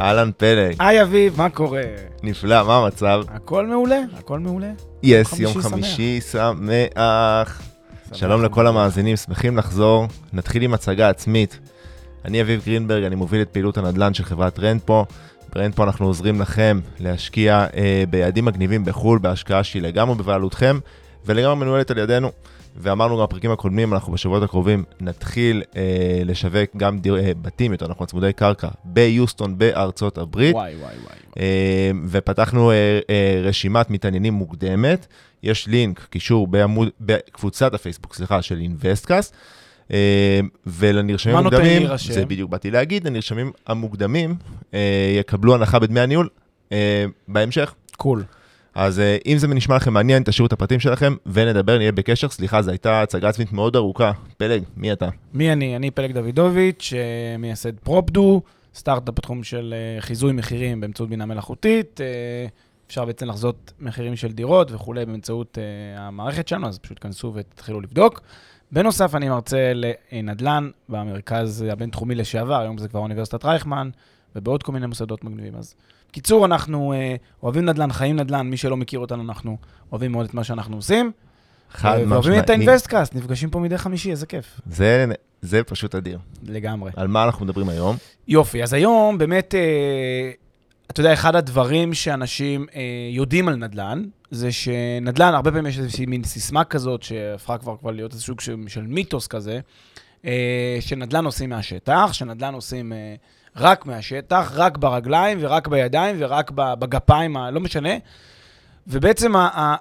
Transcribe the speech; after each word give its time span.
אהלן 0.00 0.30
פלג, 0.36 0.76
היי 0.78 1.02
אביב, 1.02 1.38
מה 1.38 1.50
קורה? 1.50 1.82
נפלא, 2.22 2.66
מה 2.66 2.76
המצב? 2.76 3.22
הכל 3.28 3.66
מעולה, 3.66 4.00
הכל 4.18 4.38
מעולה. 4.38 4.70
Yes, 5.02 5.40
יום. 5.40 5.60
חמישי 5.60 6.20
שמח. 6.20 7.62
שלום 8.12 8.44
לכל 8.44 8.66
המאזינים, 8.66 9.16
שמחים 9.16 9.56
לחזור. 9.56 10.06
נתחיל 10.32 10.62
עם 10.62 10.74
הצגה 10.74 11.08
עצמית. 11.08 11.58
אני 12.24 12.42
אביב 12.42 12.62
גרינברג, 12.66 13.04
אני 13.04 13.14
מוביל 13.14 13.42
את 13.42 13.48
פעילות 13.48 13.78
הנדל"ן 13.78 14.14
של 14.14 14.24
חברת 14.24 14.58
רנטפו. 14.58 15.04
ברנטפו 15.54 15.84
אנחנו 15.84 16.06
עוזרים 16.06 16.40
לכם 16.40 16.80
להשקיע 17.00 17.66
אה, 17.76 18.04
ביעדים 18.10 18.44
מגניבים 18.44 18.84
בחו"ל, 18.84 19.18
בהשקעה 19.18 19.64
שהיא 19.64 19.82
לגמרי 19.82 20.14
בבעלותכם, 20.14 20.78
ולגמרי 21.26 21.56
מנוהלת 21.56 21.90
על 21.90 21.98
ידינו. 21.98 22.30
ואמרנו 22.78 23.16
גם 23.16 23.22
בפרקים 23.22 23.50
הקודמים, 23.50 23.94
אנחנו 23.94 24.12
בשבועות 24.12 24.42
הקרובים 24.42 24.84
נתחיל 25.00 25.62
אה, 25.76 26.22
לשווק 26.24 26.70
גם 26.76 26.98
דיר, 26.98 27.16
אה, 27.18 27.32
בתים, 27.42 27.72
יותר 27.72 27.88
נכון, 27.88 28.06
צמודי 28.06 28.32
קרקע, 28.32 28.68
ביוסטון 28.84 29.58
בארצות 29.58 30.18
הברית. 30.18 30.54
וואי, 30.54 30.74
וואי, 30.74 30.94
וואי. 31.02 31.16
אה, 31.38 31.90
ופתחנו 32.08 32.70
אה, 32.70 33.00
אה, 33.10 33.40
רשימת 33.42 33.90
מתעניינים 33.90 34.34
מוקדמת. 34.34 35.06
יש 35.42 35.66
לינק, 35.66 36.06
קישור 36.10 36.46
בעמוד, 36.46 36.88
בקבוצת 37.00 37.74
הפייסבוק, 37.74 38.14
סליחה, 38.14 38.42
של 38.42 38.58
InvestCast. 38.58 39.34
אה, 39.92 40.40
ולנרשמים 40.66 41.36
המוקדמים? 41.36 41.82
זה 41.96 42.26
בדיוק 42.26 42.50
באתי 42.50 42.70
להגיד, 42.70 43.06
הנרשמים 43.06 43.52
המוקדמים 43.66 44.34
אה, 44.74 45.14
יקבלו 45.20 45.54
הנחה 45.54 45.78
בדמי 45.78 46.00
הניהול 46.00 46.28
אה, 46.72 47.04
בהמשך. 47.28 47.74
Cool. 47.96 48.24
אז 48.76 49.00
אה, 49.00 49.16
אם 49.26 49.38
זה 49.38 49.48
נשמע 49.48 49.76
לכם 49.76 49.92
מעניין, 49.92 50.22
תשאירו 50.22 50.46
את 50.46 50.52
הפרטים 50.52 50.80
שלכם 50.80 51.14
ונדבר, 51.26 51.78
נהיה 51.78 51.92
בקשר. 51.92 52.28
סליחה, 52.28 52.62
זו 52.62 52.70
הייתה 52.70 53.02
הצגה 53.02 53.28
עצמית 53.28 53.52
מאוד 53.52 53.76
ארוכה. 53.76 54.12
פלג, 54.36 54.62
מי 54.76 54.92
אתה? 54.92 55.08
מי 55.34 55.52
אני? 55.52 55.76
אני 55.76 55.90
פלג 55.90 56.12
דוידוביץ', 56.12 56.92
אה, 56.96 57.36
מייסד 57.38 57.78
Propdo, 57.78 58.42
סטארט-אפ 58.74 59.14
בתחום 59.14 59.44
של 59.44 59.74
אה, 59.76 60.00
חיזוי 60.00 60.32
מחירים 60.32 60.80
באמצעות 60.80 61.08
בינה 61.08 61.26
מלאכותית. 61.26 62.00
אפשר 62.86 63.04
בעצם 63.04 63.26
לחזות 63.26 63.72
מחירים 63.80 64.16
של 64.16 64.32
דירות 64.32 64.72
וכולי 64.72 65.06
באמצעות 65.06 65.58
המערכת 65.96 66.48
שלנו, 66.48 66.68
אז 66.68 66.78
פשוט 66.78 66.98
כנסו 67.00 67.32
ותתחילו 67.34 67.80
לבדוק. 67.80 68.20
בנוסף, 68.72 69.14
אני 69.14 69.28
מרצה 69.28 69.72
לנדל"ן 69.74 70.70
במרכז 70.88 71.64
הבינתחומי 71.72 72.14
לשעבר, 72.14 72.60
היום 72.60 72.78
זה 72.78 72.88
כבר 72.88 73.00
אוניברסיטת 73.00 73.44
רייכמן, 73.44 73.90
ובעוד 74.36 74.62
כל 74.62 74.72
מיני 74.72 74.86
מוסדות 74.86 75.24
מגניבים. 75.24 75.54
אז 75.56 75.74
קיצור, 76.16 76.44
אנחנו 76.44 76.92
אה, 76.92 77.16
אוהבים 77.42 77.64
נדל"ן, 77.64 77.92
חיים 77.92 78.16
נדל"ן, 78.16 78.46
מי 78.46 78.56
שלא 78.56 78.76
מכיר 78.76 78.98
אותנו, 79.00 79.22
אנחנו 79.22 79.56
אוהבים 79.92 80.12
מאוד 80.12 80.26
את 80.26 80.34
מה 80.34 80.44
שאנחנו 80.44 80.76
עושים. 80.76 81.12
חד 81.70 81.88
אה, 81.88 81.94
ואוהבים 82.08 82.16
את 82.16 82.20
משמעית. 82.20 82.50
ה 82.50 82.55
InvestCast, 82.55 83.14
נפגשים 83.14 83.50
פה 83.50 83.58
מדי 83.58 83.78
חמישי, 83.78 84.10
איזה 84.10 84.26
כיף. 84.26 84.60
זה, 84.66 85.06
זה 85.42 85.62
פשוט 85.62 85.94
אדיר. 85.94 86.18
לגמרי. 86.42 86.90
על 86.96 87.08
מה 87.08 87.24
אנחנו 87.24 87.44
מדברים 87.44 87.68
היום? 87.68 87.96
יופי, 88.28 88.62
אז 88.62 88.72
היום 88.72 89.18
באמת, 89.18 89.54
אה, 89.54 90.30
אתה 90.90 91.00
יודע, 91.00 91.12
אחד 91.12 91.36
הדברים 91.36 91.94
שאנשים 91.94 92.66
אה, 92.74 92.80
יודעים 93.10 93.48
על 93.48 93.56
נדל"ן, 93.56 94.02
זה 94.30 94.52
שנדל"ן, 94.52 95.34
הרבה 95.34 95.50
פעמים 95.50 95.66
יש 95.66 95.78
איזושהי 95.78 96.06
מין 96.06 96.24
סיסמה 96.24 96.64
כזאת, 96.64 97.02
שהפכה 97.02 97.58
כבר, 97.58 97.76
כבר 97.76 97.90
להיות 97.90 98.12
איזה 98.12 98.22
סוג 98.22 98.40
של, 98.40 98.82
מיתוס 98.82 99.26
כזה, 99.26 99.60
אה, 100.24 100.76
שנדל"ן 100.80 101.24
עושים 101.24 101.50
מהשטח, 101.50 102.12
שנדל"ן 102.12 102.54
עושים 102.54 102.92
אה, 102.92 103.14
רק 103.56 103.86
מהשטח, 103.86 104.52
רק 104.54 104.78
ברגליים 104.78 105.38
ורק 105.40 105.68
בידיים 105.68 106.16
ורק 106.18 106.50
בגפיים, 106.54 107.36
לא 107.36 107.60
משנה. 107.60 107.90
ובעצם 108.86 109.32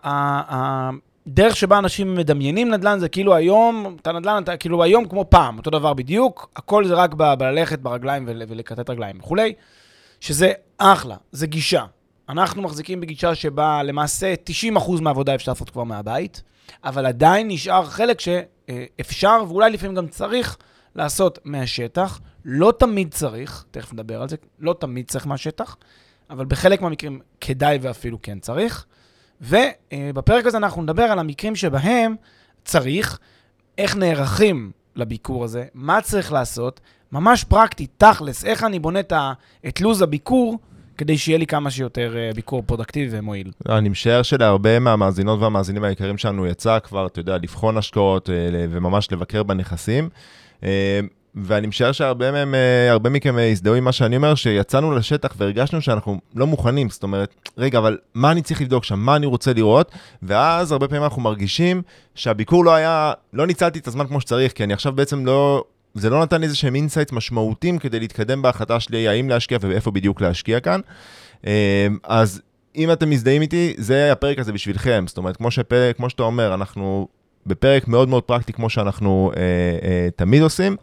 הדרך 0.03 1.55
שבה 1.55 1.77
אנשים 1.77 2.15
מדמיינים 2.15 2.73
נדל"ן 2.73 2.99
זה 2.99 3.09
כאילו 3.09 3.35
היום, 3.35 3.95
אתה 4.01 4.11
נדל"ן, 4.11 4.43
אתה 4.43 4.57
כאילו 4.57 4.83
היום 4.83 5.07
כמו 5.07 5.25
פעם, 5.29 5.57
אותו 5.57 5.69
דבר 5.69 5.93
בדיוק, 5.93 6.49
הכל 6.55 6.87
זה 6.87 6.93
רק 6.93 7.13
בללכת 7.13 7.79
ברגליים 7.79 8.23
ול- 8.27 8.43
ולכתת 8.47 8.89
רגליים 8.89 9.19
וכולי, 9.19 9.53
שזה 10.19 10.51
אחלה, 10.77 11.15
זה 11.31 11.47
גישה. 11.47 11.83
אנחנו 12.29 12.61
מחזיקים 12.61 13.01
בגישה 13.01 13.35
שבה 13.35 13.83
למעשה 13.83 14.33
90% 14.77 15.01
מהעבודה 15.01 15.35
אפשר 15.35 15.51
לעשות 15.51 15.69
כבר 15.69 15.83
מהבית, 15.83 16.43
אבל 16.83 17.05
עדיין 17.05 17.47
נשאר 17.47 17.85
חלק 17.85 18.19
שאפשר 18.19 19.43
ואולי 19.47 19.71
לפעמים 19.71 19.95
גם 19.95 20.07
צריך 20.07 20.57
לעשות 20.95 21.39
מהשטח. 21.45 22.19
לא 22.45 22.73
תמיד 22.79 23.13
צריך, 23.13 23.65
תכף 23.71 23.93
נדבר 23.93 24.21
על 24.21 24.29
זה, 24.29 24.35
לא 24.59 24.75
תמיד 24.79 25.07
צריך 25.07 25.27
מהשטח, 25.27 25.77
אבל 26.29 26.45
בחלק 26.45 26.81
מהמקרים 26.81 27.19
כדאי 27.41 27.77
ואפילו 27.81 28.21
כן 28.21 28.39
צריך. 28.39 28.85
ובפרק 29.41 30.45
הזה 30.45 30.57
אנחנו 30.57 30.81
נדבר 30.81 31.03
על 31.03 31.19
המקרים 31.19 31.55
שבהם 31.55 32.15
צריך, 32.65 33.19
איך 33.77 33.95
נערכים 33.95 34.71
לביקור 34.95 35.43
הזה, 35.43 35.65
מה 35.73 36.01
צריך 36.01 36.31
לעשות, 36.31 36.79
ממש 37.11 37.43
פרקטי, 37.43 37.87
תכלס, 37.97 38.45
איך 38.45 38.63
אני 38.63 38.79
בונה 38.79 38.99
את, 38.99 39.81
לו"ז 39.81 40.01
הביקור, 40.01 40.59
כדי 40.97 41.17
שיהיה 41.17 41.37
לי 41.37 41.47
כמה 41.47 41.71
שיותר 41.71 42.13
אה, 42.17 42.29
ביקור 42.35 42.63
פרודקטיבי 42.65 43.17
ומועיל. 43.17 43.51
אני 43.69 43.89
משער 43.89 44.21
שלהרבה 44.21 44.79
מהמאזינות 44.79 45.39
והמאזינים 45.41 45.83
היקרים 45.83 46.17
שלנו 46.17 46.47
יצא 46.47 46.79
כבר, 46.79 47.07
אתה 47.07 47.19
יודע, 47.19 47.37
לבחון 47.37 47.77
השקעות 47.77 48.29
אה, 48.29 48.35
וממש 48.69 49.11
לבקר 49.11 49.43
בנכסים. 49.43 50.09
אה, 50.63 50.99
ואני 51.43 51.67
משער 51.67 51.91
שהרבה 51.91 52.31
מהם, 52.31 52.55
הרבה 52.89 53.09
מכם 53.09 53.39
יזדהו 53.39 53.75
עם 53.75 53.83
מה 53.83 53.91
שאני 53.91 54.15
אומר, 54.15 54.35
שיצאנו 54.35 54.91
לשטח 54.91 55.33
והרגשנו 55.37 55.81
שאנחנו 55.81 56.19
לא 56.35 56.47
מוכנים. 56.47 56.89
זאת 56.89 57.03
אומרת, 57.03 57.35
רגע, 57.57 57.79
אבל 57.79 57.97
מה 58.13 58.31
אני 58.31 58.41
צריך 58.41 58.61
לבדוק 58.61 58.83
שם? 58.83 58.99
מה 58.99 59.15
אני 59.15 59.25
רוצה 59.25 59.53
לראות? 59.53 59.91
ואז 60.23 60.71
הרבה 60.71 60.87
פעמים 60.87 61.03
אנחנו 61.03 61.21
מרגישים 61.21 61.81
שהביקור 62.15 62.65
לא 62.65 62.73
היה, 62.73 63.13
לא 63.33 63.47
ניצלתי 63.47 63.79
את 63.79 63.87
הזמן 63.87 64.07
כמו 64.07 64.21
שצריך, 64.21 64.51
כי 64.51 64.63
אני 64.63 64.73
עכשיו 64.73 64.93
בעצם 64.93 65.25
לא... 65.25 65.63
זה 65.95 66.09
לא 66.09 66.23
נתן 66.23 66.41
לי 66.41 66.45
איזה 66.45 66.55
שהם 66.55 66.75
insights 66.75 67.13
משמעותיים 67.13 67.77
כדי 67.77 67.99
להתקדם 67.99 68.41
בהחלטה 68.41 68.79
שלי 68.79 69.07
האם 69.07 69.29
להשקיע 69.29 69.57
ואיפה 69.61 69.91
בדיוק 69.91 70.21
להשקיע 70.21 70.59
כאן. 70.59 70.79
אה, 71.47 71.87
אז 72.03 72.41
אם 72.75 72.91
אתם 72.91 73.09
מזדהים 73.09 73.41
איתי, 73.41 73.73
זה 73.77 74.11
הפרק 74.11 74.39
הזה 74.39 74.53
בשבילכם. 74.53 75.03
זאת 75.07 75.17
אומרת, 75.17 75.37
כמו, 75.37 75.51
שפרק, 75.51 75.97
כמו 75.97 76.09
שאתה 76.09 76.23
אומר, 76.23 76.53
אנחנו 76.53 77.07
בפרק 77.45 77.87
מאוד 77.87 78.09
מאוד 78.09 78.23
פרקטי, 78.23 78.53
כמו 78.53 78.69
שאנחנו 78.69 79.31
אה, 79.35 79.41
אה, 79.87 80.07
תמיד 80.15 80.41
עושים, 80.41 80.75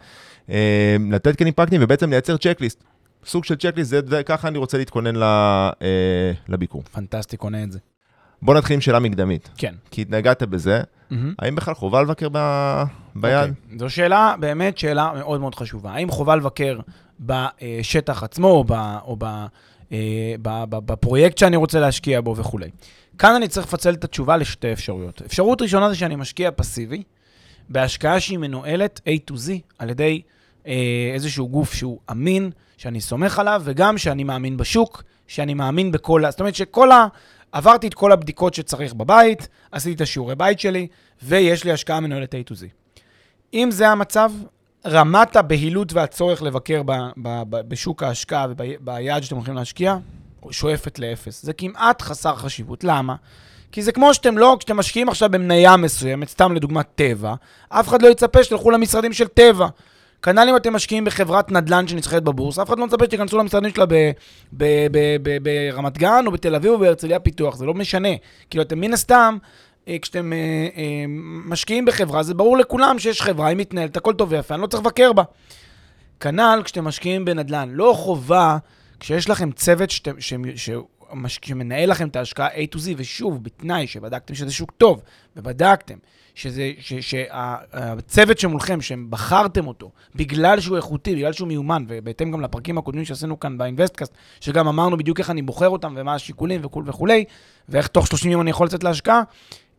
אה, 0.51 0.97
לתת 1.11 1.39
כלים 1.39 1.53
פרקטיים 1.53 1.83
ובעצם 1.85 2.11
לייצר 2.11 2.37
checklist. 2.37 2.85
סוג 3.27 3.45
של 3.45 3.55
checklist, 3.57 3.91
זה 4.09 4.23
ככה 4.23 4.49
אני 4.49 4.59
רוצה 4.59 4.79
להתכונן 4.79 5.17
ל, 5.17 5.23
אה, 5.23 6.33
לביקור. 6.49 6.83
פנטסטי, 6.93 7.37
קונה 7.37 7.63
את 7.63 7.73
זה. 7.73 7.79
בוא 8.43 8.55
נתחיל 8.55 8.75
עם 8.75 8.81
שאלה 8.81 8.99
מקדמית, 8.99 9.49
כן. 9.57 9.75
כי 9.91 10.03
התנגדת 10.03 10.43
בזה, 10.43 10.81
מהמם. 11.11 11.35
האם 11.39 11.55
בכלל 11.55 11.75
חובה 11.75 12.03
לבקר 12.03 12.29
ב, 12.33 12.39
ביד? 13.15 13.51
אוקיי. 13.51 13.79
זו 13.79 13.91
שאלה, 13.91 14.35
באמת 14.41 14.79
שאלה 14.79 15.13
מאוד 15.15 15.41
מאוד 15.41 15.55
חשובה. 15.55 15.91
האם 15.91 16.11
חובה 16.11 16.37
לבקר 16.37 16.79
בשטח 17.21 18.23
עצמו, 18.23 18.49
או, 18.49 18.65
ב, 18.65 18.73
או 19.05 19.17
ב, 19.19 19.25
אה, 19.93 20.35
ב, 20.43 20.65
ב, 20.69 20.79
בפרויקט 20.93 21.39
שאני 21.39 21.57
רוצה 21.57 21.81
להשקיע 21.81 22.21
בו 22.21 22.37
וכולי? 22.37 22.71
כאן 23.19 23.35
אני 23.35 23.49
צריך 23.49 23.67
לפצל 23.67 23.95
את 23.95 24.05
התשובה 24.05 24.37
לשתי 24.37 24.73
אפשרויות. 24.73 25.23
אפשרות 25.27 25.63
ראשונה 25.63 25.89
זה 25.89 25.95
שאני 25.95 26.17
משקיע 26.17 26.51
פסיבי, 26.57 27.03
בהשקעה 27.69 28.21
שהיא 28.21 28.39
מנוהלת 28.39 29.01
A 29.07 29.31
to 29.31 29.35
Z 29.35 29.51
על 29.79 29.91
ידי 29.91 30.23
אה, 30.67 31.11
איזשהו 31.15 31.49
גוף 31.49 31.75
שהוא 31.75 31.99
אמין, 32.11 32.51
שאני 32.77 33.01
סומך 33.01 33.39
עליו, 33.39 33.63
וגם 33.65 33.99
שאני 33.99 34.25
מאמין 34.25 34.57
בשוק, 34.57 35.03
שאני 35.27 35.55
מאמין 35.55 35.93
בכל 35.93 36.25
ה... 36.25 36.31
זאת 36.31 36.41
אומרת 36.41 36.55
שכל 36.55 36.93
ה... 36.93 37.07
עברתי 37.53 37.87
את 37.87 37.95
כל 37.95 38.13
הבדיקות 38.13 38.55
שצריך 38.55 38.95
בבית, 38.95 39.49
עשיתי 39.73 39.95
את 39.95 40.01
השיעורי 40.01 40.35
בית 40.35 40.61
שלי, 40.61 40.87
ויש 41.23 41.65
לי 41.65 41.73
השקעה 41.73 42.01
מנוהלת 42.01 42.35
A 42.35 42.51
to 42.51 42.55
Z. 42.55 42.65
אם 43.55 43.69
זה 43.71 43.89
המצב, 43.89 44.33
רמת 44.87 45.37
הבהילות 45.37 45.93
והצורך 45.93 46.43
לבקר 46.43 46.83
ב, 46.87 46.93
ב, 47.17 47.43
ב, 47.51 47.61
בשוק 47.69 48.03
ההשקעה 48.03 48.47
וביעד 48.51 49.23
שאתם 49.23 49.37
הולכים 49.37 49.55
להשקיע, 49.55 49.97
שואפת 50.51 50.99
לאפס. 50.99 51.43
זה 51.43 51.53
כמעט 51.53 52.03
חסר 52.03 52.37
חשיבות. 52.37 52.85
למה? 52.85 53.15
כי 53.73 53.83
זה 53.83 53.93
כמו 53.93 54.15
שאתם 54.15 54.39
לא, 54.39 54.57
כשאתם 54.59 54.77
משקיעים 54.77 55.09
עכשיו 55.09 55.31
במניה 55.31 55.77
מסוימת, 55.77 56.29
סתם 56.29 56.53
לדוגמת 56.53 56.87
טבע, 56.95 57.35
אף 57.69 57.89
אחד 57.89 58.03
לא 58.03 58.09
יצפה 58.09 58.45
שתלכו 58.45 58.71
למשרדים 58.71 59.13
של 59.13 59.29
טבע. 59.29 59.67
כנ"ל 60.23 60.49
אם 60.49 60.57
אתם 60.57 60.73
משקיעים 60.73 61.05
בחברת 61.05 61.53
נדל"ן 61.53 61.89
שנסחרת 61.89 62.23
בבורסה, 62.23 62.63
אף 62.63 62.69
אחד 62.69 62.79
לא 62.79 62.87
מצפה 62.87 63.05
שתיכנסו 63.05 63.39
למשרדים 63.39 63.71
שלה 63.71 63.85
ברמת 65.43 65.99
גן 65.99 66.25
או 66.27 66.33
בתל 66.33 66.55
אביב 66.55 66.73
או 66.73 66.79
בהרצליה 66.79 67.19
פיתוח, 67.19 67.57
זה 67.57 67.67
לא 67.67 67.75
משנה. 67.75 68.09
כאילו, 68.51 68.63
אתם 68.63 68.81
מן 68.81 68.93
הסתם, 68.93 69.37
אה, 69.89 69.97
כשאתם 70.03 70.33
אה, 70.33 70.39
אה, 70.77 71.05
משקיעים 71.47 71.85
בחברה, 71.85 72.23
זה 72.23 72.35
ברור 72.35 72.59
לכולם 72.59 72.99
שיש 72.99 73.23
חברה, 73.23 73.47
היא 73.49 73.57
מתנהלת, 73.57 73.97
הכל 73.97 74.15
טוב 74.15 74.33
ויפה, 74.33 74.55
אני 74.55 74.63
לא 74.63 74.67
צריך 74.67 74.83
לבקר 74.83 75.13
בה. 75.13 75.23
כנ"ל 76.21 76.61
כשאתם 76.65 76.85
משקיעים 76.85 77.25
בנדל"ן, 77.25 77.69
לא 77.73 77.95
חובה, 77.97 78.59
כשיש 79.01 79.31
לכם 79.31 79.53
צוות 79.53 79.91
שאתם, 79.91 80.21
ש, 80.21 80.35
ש, 80.57 80.71
שמנהל 81.29 81.91
לכם 81.91 82.09
את 82.09 82.17
ההשקעה 82.17 82.49
A 82.49 82.75
to 82.75 82.79
Z, 82.79 82.81
ושוב, 82.97 83.45
בתנאי 83.45 83.87
שבדקתם 83.87 84.35
שזה 84.35 84.53
שוק 84.53 84.71
טוב, 84.71 85.03
ובדקתם 85.37 85.97
שזה, 86.35 86.71
ש, 86.79 86.93
שהצוות 86.95 88.39
שמולכם, 88.39 88.81
שבחרתם 88.81 89.67
אותו, 89.67 89.91
בגלל 90.15 90.61
שהוא 90.61 90.77
איכותי, 90.77 91.15
בגלל 91.15 91.33
שהוא 91.33 91.49
מיומן, 91.49 91.85
ובהתאם 91.89 92.31
גם 92.31 92.41
לפרקים 92.41 92.79
הקודמים 92.79 93.05
שעשינו 93.05 93.41
כאן 93.41 93.59
ב 93.59 93.63
InvestCast, 93.63 94.13
שגם 94.41 94.69
אמרנו 94.69 94.97
בדיוק 94.97 95.19
איך 95.19 95.31
אני 95.31 95.43
בוחר 95.43 95.69
אותם, 95.69 95.95
ומה 95.97 96.15
השיקולים 96.15 96.61
וכו' 96.65 96.83
וכולי, 96.87 97.25
ואיך 97.69 97.87
תוך 97.87 98.07
30 98.07 98.31
יום 98.31 98.41
אני 98.41 98.51
יכול 98.51 98.67
לצאת 98.67 98.85
להשקעה, 98.85 99.23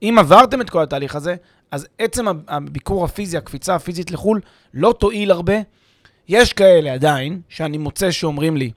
אם 0.01 0.15
עברתם 0.19 0.62
את 0.62 0.69
כל 0.69 0.83
התהליך 0.83 1.15
הזה, 1.15 1.35
אז 1.71 1.88
עצם 2.00 2.25
הביקור 2.47 3.06
הפיזי, 3.06 3.38
הקפיצה 3.38 3.75
הפיזית 3.75 4.12
לחו"ל, 4.12 4.41
לא 4.74 4.94
תועיל 5.00 5.31
הרבה. 5.31 5.53
יש 6.27 6.53
כאלה 6.53 6.94
עדיין, 6.94 7.41
שאני 7.50 7.77
מוצא 7.77 8.12
שאומרים 8.12 8.57
לי, 8.57 8.71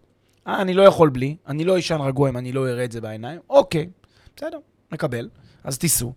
אה, 0.47 0.63
אני 0.63 0.75
לא 0.75 0.83
יכול 0.83 1.11
בלי, 1.11 1.37
אני 1.47 1.65
לא 1.65 1.79
אשן 1.79 2.01
רגוע 2.01 2.29
אם 2.29 2.37
אני 2.37 2.53
לא 2.53 2.69
אראה 2.69 2.85
את 2.85 2.93
זה 2.93 3.01
בעיניים. 3.01 3.41
אוקיי, 3.51 3.89
בסדר, 4.37 4.59
מקבל, 4.93 5.29
אז 5.65 5.79
תיסעו. 5.79 6.13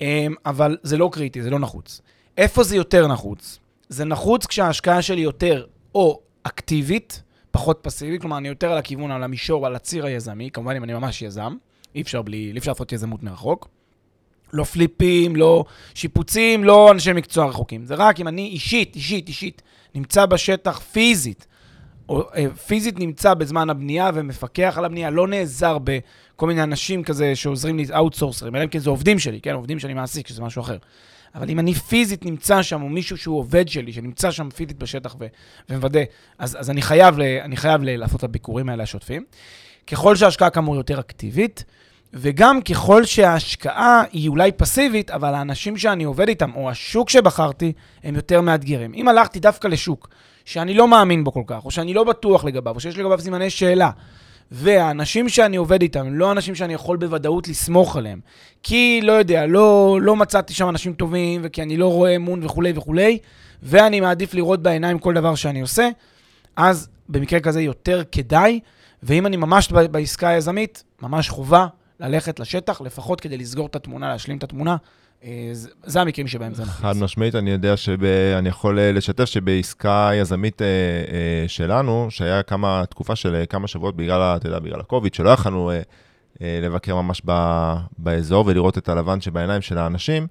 אמ, 0.00 0.34
אבל 0.46 0.76
זה 0.82 0.96
לא 0.96 1.08
קריטי, 1.12 1.42
זה 1.42 1.50
לא 1.50 1.58
נחוץ. 1.58 2.00
איפה 2.36 2.64
זה 2.64 2.76
יותר 2.76 3.06
נחוץ? 3.06 3.58
זה 3.88 4.04
נחוץ 4.04 4.46
כשההשקעה 4.46 5.02
שלי 5.02 5.20
יותר 5.20 5.66
או 5.94 6.20
אקטיבית, 6.42 7.22
פחות 7.50 7.78
פסיבית, 7.82 8.20
כלומר, 8.20 8.38
אני 8.38 8.48
יותר 8.48 8.72
על 8.72 8.78
הכיוון, 8.78 9.10
על 9.10 9.22
המישור, 9.22 9.66
על 9.66 9.74
הציר 9.74 10.06
היזמי, 10.06 10.50
כמובן 10.50 10.76
אם 10.76 10.84
אני 10.84 10.94
ממש 10.94 11.22
יזם, 11.22 11.56
אי 11.94 12.02
אפשר 12.02 12.22
בלי, 12.22 12.50
אי 12.54 12.58
אפשר 12.58 12.70
לעשות 12.70 12.92
יזמות 12.92 13.22
מרחוק. 13.22 13.68
לא 14.52 14.64
פליפים, 14.64 15.36
לא 15.36 15.64
שיפוצים, 15.94 16.64
לא 16.64 16.92
אנשי 16.92 17.12
מקצוע 17.12 17.46
רחוקים. 17.46 17.84
זה 17.84 17.94
רק 17.94 18.20
אם 18.20 18.28
אני 18.28 18.48
אישית, 18.48 18.96
אישית, 18.96 19.28
אישית, 19.28 19.62
נמצא 19.94 20.26
בשטח 20.26 20.80
פיזית, 20.80 21.46
פיזית 22.66 22.98
נמצא 22.98 23.34
בזמן 23.34 23.70
הבנייה 23.70 24.10
ומפקח 24.14 24.74
על 24.78 24.84
הבנייה, 24.84 25.10
לא 25.10 25.28
נעזר 25.28 25.78
בכל 25.84 26.46
מיני 26.46 26.62
אנשים 26.62 27.02
כזה 27.04 27.36
שעוזרים 27.36 27.76
לי, 27.76 27.84
אאוטסורסרים, 27.96 28.56
אלא 28.56 28.64
אם 28.64 28.68
כן 28.68 28.78
זה 28.78 28.90
עובדים 28.90 29.18
שלי, 29.18 29.40
כן, 29.40 29.54
עובדים 29.54 29.78
שאני 29.78 29.94
מעסיק, 29.94 30.26
שזה 30.26 30.42
משהו 30.42 30.62
אחר. 30.62 30.76
אבל 31.34 31.50
אם 31.50 31.58
אני 31.58 31.74
פיזית 31.74 32.24
נמצא 32.24 32.62
שם, 32.62 32.82
או 32.82 32.88
מישהו 32.88 33.16
שהוא 33.16 33.38
עובד 33.38 33.68
שלי, 33.68 33.92
שנמצא 33.92 34.30
שם 34.30 34.50
פיזית 34.50 34.78
בשטח 34.78 35.16
ו- 35.20 35.26
ומוודא, 35.68 36.00
אז, 36.38 36.56
אז 36.60 36.70
אני 36.70 36.82
חייב, 36.82 37.18
ל- 37.18 37.22
אני 37.22 37.56
חייב 37.56 37.82
ל- 37.82 37.96
לעשות 37.96 38.18
את 38.18 38.24
הביקורים 38.24 38.68
האלה 38.68 38.82
השוטפים. 38.82 39.24
ככל 39.86 40.16
שההשקעה 40.16 40.50
כאמור 40.50 40.76
יותר 40.76 41.00
אקטיבית, 41.00 41.64
וגם 42.12 42.62
ככל 42.62 43.04
שההשקעה 43.04 44.02
היא 44.12 44.28
אולי 44.28 44.52
פסיבית, 44.52 45.10
אבל 45.10 45.34
האנשים 45.34 45.76
שאני 45.76 46.04
עובד 46.04 46.28
איתם, 46.28 46.50
או 46.54 46.70
השוק 46.70 47.10
שבחרתי, 47.10 47.72
הם 48.04 48.14
יותר 48.14 48.40
מאתגרים. 48.40 48.94
אם 48.94 49.08
הלכתי 49.08 49.40
דווקא 49.40 49.68
לשוק 49.68 50.08
שאני 50.44 50.74
לא 50.74 50.88
מאמין 50.88 51.24
בו 51.24 51.32
כל 51.32 51.42
כך, 51.46 51.64
או 51.64 51.70
שאני 51.70 51.94
לא 51.94 52.04
בטוח 52.04 52.44
לגביו, 52.44 52.74
או 52.74 52.80
שיש 52.80 52.98
לגביו 52.98 53.20
סימני 53.20 53.50
שאלה, 53.50 53.90
והאנשים 54.50 55.28
שאני 55.28 55.56
עובד 55.56 55.82
איתם 55.82 56.06
הם 56.06 56.14
לא 56.14 56.32
אנשים 56.32 56.54
שאני 56.54 56.74
יכול 56.74 56.96
בוודאות 56.96 57.48
לסמוך 57.48 57.96
עליהם, 57.96 58.20
כי, 58.62 59.00
לא 59.02 59.12
יודע, 59.12 59.46
לא, 59.46 59.98
לא 60.02 60.16
מצאתי 60.16 60.54
שם 60.54 60.68
אנשים 60.68 60.92
טובים, 60.92 61.40
וכי 61.44 61.62
אני 61.62 61.76
לא 61.76 61.92
רואה 61.92 62.16
אמון 62.16 62.44
וכולי 62.44 62.72
וכולי, 62.74 63.18
ואני 63.62 64.00
מעדיף 64.00 64.34
לראות 64.34 64.62
בעיניים 64.62 64.98
כל 64.98 65.14
דבר 65.14 65.34
שאני 65.34 65.60
עושה, 65.60 65.88
אז 66.56 66.88
במקרה 67.08 67.40
כזה 67.40 67.62
יותר 67.62 68.02
כדאי, 68.12 68.60
ואם 69.02 69.26
אני 69.26 69.36
ממש 69.36 69.72
בעסקה 69.72 70.28
היזמית, 70.28 70.84
ממש 71.02 71.28
חובה 71.28 71.66
ללכת 72.00 72.40
לשטח, 72.40 72.80
לפחות 72.80 73.20
כדי 73.20 73.38
לסגור 73.38 73.66
את 73.66 73.76
התמונה, 73.76 74.08
להשלים 74.08 74.38
את 74.38 74.42
התמונה. 74.42 74.76
אה, 75.24 75.52
זה 75.82 76.00
המקרים 76.00 76.26
שבהם 76.26 76.54
זה 76.54 76.62
נחוץ. 76.62 76.80
חד 76.80 76.96
משמעית, 76.96 77.34
אני 77.34 77.50
יודע 77.50 77.76
שאני 77.76 78.48
יכול 78.48 78.78
אה, 78.78 78.92
לשתף 78.92 79.24
שבעסקה 79.24 80.10
יזמית 80.14 80.62
אה, 80.62 80.68
שלנו, 81.46 82.06
שהיה 82.10 82.42
כמה, 82.42 82.84
תקופה 82.90 83.16
של 83.16 83.44
כמה 83.48 83.68
שבועות 83.68 83.96
בגלל, 83.96 84.20
אתה 84.36 84.48
יודע, 84.48 84.58
בגלל 84.58 84.80
הקוביד, 84.80 85.14
שלא 85.14 85.30
יכלנו 85.30 85.70
לבקר 86.40 86.96
ממש 86.96 87.22
באזור 87.98 88.44
ולראות 88.46 88.78
את 88.78 88.88
הלבן 88.88 89.20
שבעיניים 89.20 89.62
של 89.62 89.78
האנשים, 89.78 90.26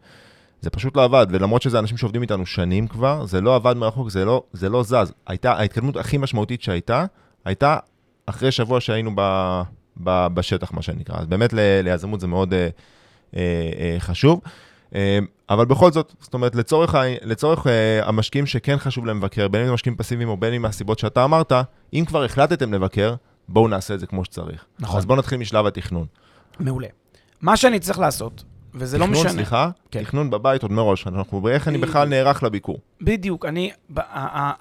זה 0.62 0.70
פשוט 0.70 0.98
לא 0.98 1.04
עבד, 1.04 1.28
ולמרות 1.30 1.62
שזה 1.62 1.80
אנשים 1.80 1.98
שעובדים 1.98 2.22
איתנו 2.22 2.46
שנים 2.46 2.88
כבר, 2.88 3.26
זה 3.26 3.42
לא 3.42 3.56
עבד 3.56 3.78
מרחוק, 3.78 4.10
זה 4.10 4.26
לא, 4.26 4.44
זה 4.54 4.70
לא 4.70 4.84
זז. 4.84 5.14
הייתה, 5.28 5.54
ההתקדמות 5.54 5.98
הכי 5.98 6.18
משמעותית 6.18 6.62
שהייתה, 6.62 7.06
הייתה 7.46 7.78
אחרי 8.26 8.52
שבוע 8.52 8.82
שהיינו 8.82 9.12
ב, 9.16 9.22
ב, 10.04 10.28
בשטח, 10.34 10.74
מה 10.74 10.82
שנקרא. 10.82 11.16
אז 11.20 11.28
באמת 11.28 11.54
ליזמות 11.54 12.20
זה 12.20 12.28
מאוד 12.28 12.54
אה, 12.54 12.68
אה, 13.36 13.96
חשוב. 14.00 14.42
אה, 14.96 15.20
אבל 15.50 15.66
בכל 15.66 15.92
זאת, 15.92 16.14
זאת 16.20 16.34
אומרת, 16.34 16.56
לצורך, 16.56 16.96
לצורך 17.22 17.68
אה, 17.68 18.08
המשקיעים 18.08 18.46
שכן 18.46 18.78
חשוב 18.78 19.06
להם 19.06 19.18
לבקר, 19.18 19.48
בין 19.48 19.62
אם 19.62 19.68
זה 19.68 19.74
משקיעים 19.74 19.98
פסיביים 19.98 20.30
או 20.30 20.38
בין 20.38 20.54
אם 20.54 20.62
מהסיבות 20.62 21.00
שאתה 21.00 21.24
אמרת, 21.24 21.52
אם 21.94 22.04
כבר 22.08 22.24
החלטתם 22.24 22.74
לבקר, 22.74 23.16
בואו 23.50 23.68
נעשה 23.68 23.94
את 23.94 24.00
זה 24.00 24.08
כמו 24.08 24.26
שצריך. 24.26 24.66
נכון. 24.80 24.98
אז 24.98 25.06
בואו 25.06 25.20
נתחיל 25.20 25.38
משלב 25.38 25.66
התכנון. 25.66 26.06
מעולה. 26.60 26.88
מה 27.42 27.58
שאני 27.58 27.80
צריך 27.80 28.00
לעשות, 28.00 28.44
וזה 28.76 28.98
לא 28.98 29.08
משנה. 29.08 29.24
תכנון, 29.24 29.36
סליחה? 29.36 29.70
כן. 29.92 30.04
תכנון 30.04 30.30
בבית 30.30 30.64
עוד 30.64 30.72
מראש. 30.72 31.08
אנחנו, 31.08 31.50
איך 31.50 31.68
אני 31.68 31.78
בכלל 31.78 32.08
נערך 32.08 32.44
לביקור? 32.44 32.78
בדיוק. 33.02 33.46
אני, 33.46 33.72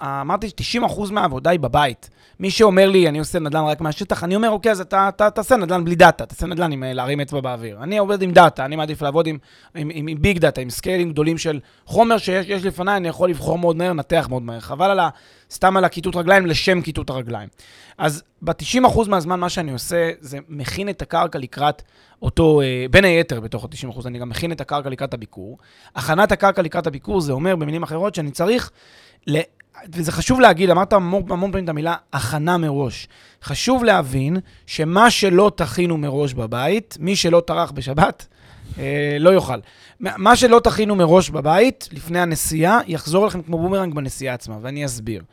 אמרתי 0.01 0.49
ש-90% 0.49 1.11
מהעבודה 1.11 1.49
היא 1.49 1.59
בבית. 1.59 2.09
מי 2.39 2.51
שאומר 2.51 2.89
לי, 2.89 3.09
אני 3.09 3.19
עושה 3.19 3.39
נדל"ן 3.39 3.63
רק 3.63 3.81
מהשטח, 3.81 4.23
אני 4.23 4.35
אומר, 4.35 4.49
אוקיי, 4.49 4.71
אז 4.71 4.81
אתה, 4.81 5.09
אתה 5.09 5.29
תעשה 5.29 5.55
נדל"ן 5.55 5.85
בלי 5.85 5.95
דאטה, 5.95 6.25
תעשה 6.25 6.47
נדל"ן 6.47 6.71
עם 6.71 6.83
אה, 6.83 6.93
להרים 6.93 7.19
אצבע 7.19 7.41
באוויר. 7.41 7.83
אני 7.83 7.97
עובד 7.97 8.21
עם 8.21 8.31
דאטה, 8.31 8.65
אני 8.65 8.75
מעדיף 8.75 9.01
לעבוד 9.01 9.27
עם, 9.27 9.37
עם, 9.75 9.89
עם, 9.93 10.07
עם 10.07 10.21
big 10.21 10.37
data, 10.37 10.61
עם 10.61 10.69
סקיילים 10.69 11.11
גדולים 11.11 11.37
של 11.37 11.59
חומר 11.85 12.17
שיש 12.17 12.65
לפניי, 12.65 12.97
אני 12.97 13.07
יכול 13.07 13.29
לבחור 13.29 13.57
מאוד 13.57 13.75
מהר, 13.75 13.89
לנתח 13.89 14.27
מאוד 14.29 14.41
מהר. 14.43 14.59
חבל 14.59 14.89
על 14.89 14.99
ה... 14.99 15.09
סתם 15.53 15.77
על 15.77 15.85
הכיתות 15.85 16.15
רגליים 16.15 16.45
לשם 16.45 16.81
כיתות 16.81 17.09
הרגליים. 17.09 17.49
אז 17.97 18.23
ב-90% 18.41 19.09
מהזמן 19.09 19.39
מה 19.39 19.49
שאני 19.49 19.71
עושה 19.71 20.11
זה 20.19 20.37
מכין 20.49 20.89
את 20.89 21.01
הקרקע 21.01 21.39
לקראת 21.39 21.81
אותו, 22.21 22.61
אה, 22.61 22.85
בין 22.91 23.05
היתר 23.05 23.39
בתוך 23.39 23.63
ה-90% 23.65 24.07
אני 24.07 24.19
גם 24.19 24.29
מכין 24.29 24.51
את 24.51 24.61
הקרקע 24.61 24.89
לקראת 24.89 25.13
הביקור. 25.13 25.57
הכנת 25.95 26.31
הקרקע 26.31 26.61
לקראת 26.61 26.87
הביקור 26.87 27.21
זה 27.21 27.31
אומר 27.31 27.55
במילים 27.55 27.83
אחרות 27.83 28.15
שאני 28.15 28.31
צריך, 28.31 28.71
ל... 29.27 29.39
וזה 29.93 30.11
חשוב 30.11 30.39
להגיד, 30.39 30.69
אמרת 30.69 30.93
המון, 30.93 31.23
המון 31.29 31.51
פעמים 31.51 31.63
את 31.63 31.69
המילה 31.69 31.95
הכנה 32.13 32.57
מראש. 32.57 33.07
חשוב 33.43 33.83
להבין 33.83 34.37
שמה 34.65 35.11
שלא 35.11 35.51
תכינו 35.55 35.97
מראש 35.97 36.33
בבית, 36.33 36.97
מי 36.99 37.15
שלא 37.15 37.41
טרח 37.47 37.71
בשבת, 37.71 38.27
אה, 38.79 39.17
לא 39.19 39.33
יאכל. 39.33 39.59
מה 39.99 40.35
שלא 40.35 40.59
תכינו 40.63 40.95
מראש 40.95 41.29
בבית, 41.29 41.89
לפני 41.91 42.19
הנסיעה, 42.19 42.79
יחזור 42.87 43.25
לכם 43.25 43.41
כמו 43.41 43.57
בומרנג 43.57 43.93
בנסיעה 43.93 44.33
עצמה, 44.35 44.57
ואני 44.61 44.85
אסביר. 44.85 45.23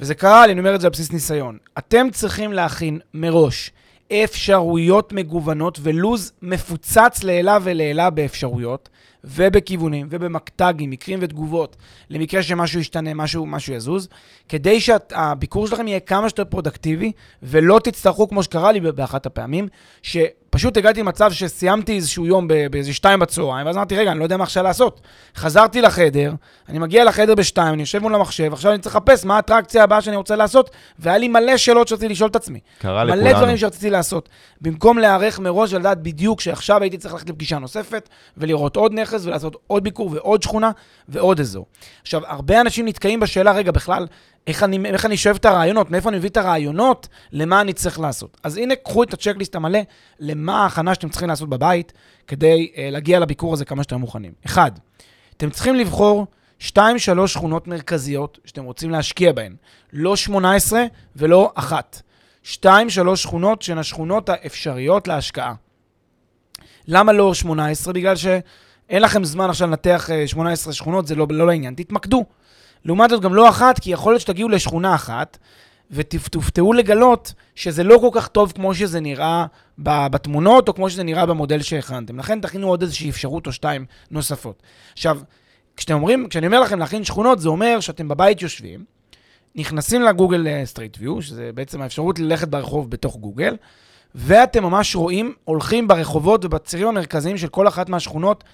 וזה 0.00 0.14
קרה 0.14 0.46
לי, 0.46 0.52
אני 0.52 0.60
אומר 0.60 0.74
את 0.74 0.80
זה 0.80 0.86
על 0.86 0.90
בסיס 0.92 1.12
ניסיון. 1.12 1.58
אתם 1.78 2.06
צריכים 2.12 2.52
להכין 2.52 2.98
מראש 3.14 3.70
אפשרויות 4.12 5.12
מגוונות 5.12 5.78
ולוז 5.82 6.32
מפוצץ 6.42 7.22
לעילה 7.22 7.58
ולעילה 7.62 8.10
באפשרויות 8.10 8.88
ובכיוונים 9.24 10.06
ובמקטגים, 10.10 10.90
מקרים 10.90 11.18
ותגובות, 11.22 11.76
למקרה 12.10 12.42
שמשהו 12.42 12.80
ישתנה, 12.80 13.14
משהו, 13.14 13.46
משהו 13.46 13.74
יזוז, 13.74 14.08
כדי 14.48 14.80
שהביקור 14.80 15.66
שלכם 15.66 15.88
יהיה 15.88 16.00
כמה 16.00 16.28
שיותר 16.28 16.44
פרודקטיבי 16.44 17.12
ולא 17.42 17.80
תצטרכו, 17.84 18.28
כמו 18.28 18.42
שקרה 18.42 18.72
לי 18.72 18.80
באחת 18.80 19.26
הפעמים, 19.26 19.68
ש... 20.02 20.16
פשוט 20.50 20.76
הגעתי 20.76 21.00
למצב 21.00 21.32
שסיימתי 21.32 21.96
איזשהו 21.96 22.26
יום 22.26 22.48
באיזה 22.70 22.92
שתיים 22.92 23.20
בצהריים, 23.20 23.66
ואז 23.66 23.76
אמרתי, 23.76 23.96
רגע, 23.96 24.10
אני 24.10 24.18
לא 24.18 24.24
יודע 24.24 24.36
מה 24.36 24.44
עכשיו 24.44 24.64
לעשות. 24.64 25.00
חזרתי 25.36 25.80
לחדר, 25.80 26.32
אני 26.68 26.78
מגיע 26.78 27.04
לחדר 27.04 27.34
בשתיים, 27.34 27.74
אני 27.74 27.82
יושב 27.82 27.98
מול 27.98 28.14
המחשב, 28.14 28.52
עכשיו 28.52 28.72
אני 28.72 28.80
צריך 28.80 28.96
לחפש 28.96 29.24
מה 29.24 29.36
האטרקציה 29.36 29.82
הבאה 29.82 30.00
שאני 30.00 30.16
רוצה 30.16 30.36
לעשות, 30.36 30.70
והיה 30.98 31.18
לי 31.18 31.28
מלא 31.28 31.56
שאלות 31.56 31.88
שרציתי 31.88 32.08
לשאול 32.12 32.30
את 32.30 32.36
עצמי. 32.36 32.60
קרה 32.78 33.04
מלא 33.04 33.14
לכולנו. 33.14 33.30
מלא 33.30 33.38
דברים 33.38 33.56
שרציתי 33.56 33.90
לעשות. 33.90 34.28
במקום 34.60 34.98
להיערך 34.98 35.38
מראש 35.38 35.72
ולדעת 35.72 36.02
בדיוק 36.02 36.40
שעכשיו 36.40 36.82
הייתי 36.82 36.98
צריך 36.98 37.14
ללכת 37.14 37.30
לפגישה 37.30 37.58
נוספת, 37.58 38.08
ולראות 38.36 38.76
עוד 38.76 38.92
נכס, 38.92 39.26
ולעשות 39.26 39.56
עוד 39.66 39.84
ביקור 39.84 40.10
ועוד 40.12 40.42
שכונה 40.42 40.70
ועוד 41.08 41.40
אזור. 41.40 41.66
עכשיו, 42.02 42.22
הרבה 42.26 42.60
אנשים 42.60 42.86
נתקעים 42.86 43.20
בשאלה, 43.20 43.52
רגע, 43.52 43.72
בכלל, 43.72 44.06
איך 44.46 44.62
אני, 44.62 44.78
איך 44.88 45.06
אני 45.06 45.16
שואב 45.16 45.36
את 45.36 45.44
הרעיונות, 45.44 45.90
מאיפה 45.90 46.08
אני 46.08 46.16
מביא 46.16 46.30
את 46.30 46.36
הרעיונות, 46.36 47.08
למה 47.32 47.60
אני 47.60 47.72
צריך 47.72 48.00
לעשות. 48.00 48.36
אז 48.42 48.56
הנה, 48.56 48.74
קחו 48.76 49.02
את 49.02 49.14
הצ'קליסט 49.14 49.54
המלא, 49.54 49.78
למה 50.20 50.62
ההכנה 50.62 50.94
שאתם 50.94 51.08
צריכים 51.08 51.28
לעשות 51.28 51.48
בבית, 51.48 51.92
כדי 52.26 52.70
uh, 52.72 52.78
להגיע 52.78 53.18
לביקור 53.18 53.52
הזה 53.52 53.64
כמה 53.64 53.82
שיותר 53.82 53.96
מוכנים. 53.96 54.32
אחד, 54.46 54.70
אתם 55.36 55.50
צריכים 55.50 55.74
לבחור 55.74 56.26
2-3 56.60 56.66
שכונות 57.26 57.66
מרכזיות 57.66 58.38
שאתם 58.44 58.64
רוצים 58.64 58.90
להשקיע 58.90 59.32
בהן. 59.32 59.56
לא 59.92 60.16
18 60.16 60.84
ולא 61.16 61.52
אחת. 61.54 62.02
2-3 62.44 62.66
שכונות 63.14 63.62
שהן 63.62 63.78
השכונות 63.78 64.28
האפשריות 64.28 65.08
להשקעה. 65.08 65.54
למה 66.88 67.12
לא 67.12 67.34
18? 67.34 67.92
בגלל 67.92 68.16
שאין 68.16 69.02
לכם 69.02 69.24
זמן 69.24 69.50
עכשיו 69.50 69.68
לנתח 69.68 70.08
18 70.26 70.70
אה, 70.70 70.76
שכונות, 70.76 71.06
זה 71.06 71.14
לא, 71.14 71.26
לא 71.30 71.46
לעניין. 71.46 71.74
תתמקדו. 71.74 72.24
לעומת 72.84 73.10
זאת 73.10 73.22
גם 73.22 73.34
לא 73.34 73.48
אחת, 73.48 73.78
כי 73.78 73.90
יכול 73.90 74.12
להיות 74.12 74.20
שתגיעו 74.20 74.48
לשכונה 74.48 74.94
אחת, 74.94 75.38
ותופתעו 75.90 76.72
לגלות 76.72 77.32
שזה 77.54 77.84
לא 77.84 77.98
כל 78.00 78.08
כך 78.12 78.28
טוב 78.28 78.52
כמו 78.52 78.74
שזה 78.74 79.00
נראה 79.00 79.46
בתמונות, 79.78 80.68
או 80.68 80.74
כמו 80.74 80.90
שזה 80.90 81.02
נראה 81.02 81.26
במודל 81.26 81.62
שהכנתם. 81.62 82.18
לכן 82.18 82.40
תכינו 82.40 82.68
עוד 82.68 82.82
איזושהי 82.82 83.10
אפשרות 83.10 83.46
או 83.46 83.52
שתיים 83.52 83.86
נוספות. 84.10 84.62
עכשיו, 84.92 85.18
כשאתם 85.76 85.94
אומרים, 85.94 86.26
כשאני 86.30 86.46
אומר 86.46 86.60
לכם 86.60 86.78
להכין 86.78 87.04
שכונות, 87.04 87.40
זה 87.40 87.48
אומר 87.48 87.80
שאתם 87.80 88.08
בבית 88.08 88.42
יושבים, 88.42 88.84
נכנסים 89.54 90.02
לגוגל 90.02 90.46
סטריט 90.64 90.96
ויו, 91.00 91.22
שזה 91.22 91.50
בעצם 91.54 91.82
האפשרות 91.82 92.18
ללכת 92.18 92.48
ברחוב 92.48 92.90
בתוך 92.90 93.16
גוגל, 93.16 93.56
ואתם 94.14 94.62
ממש 94.62 94.96
רואים, 94.96 95.34
הולכים 95.44 95.88
ברחובות 95.88 96.44
ובצירים 96.44 96.88
המרכזיים 96.88 97.38
של 97.38 97.48
כל 97.48 97.68
אחת 97.68 97.88
מהשכונות, 97.88 98.44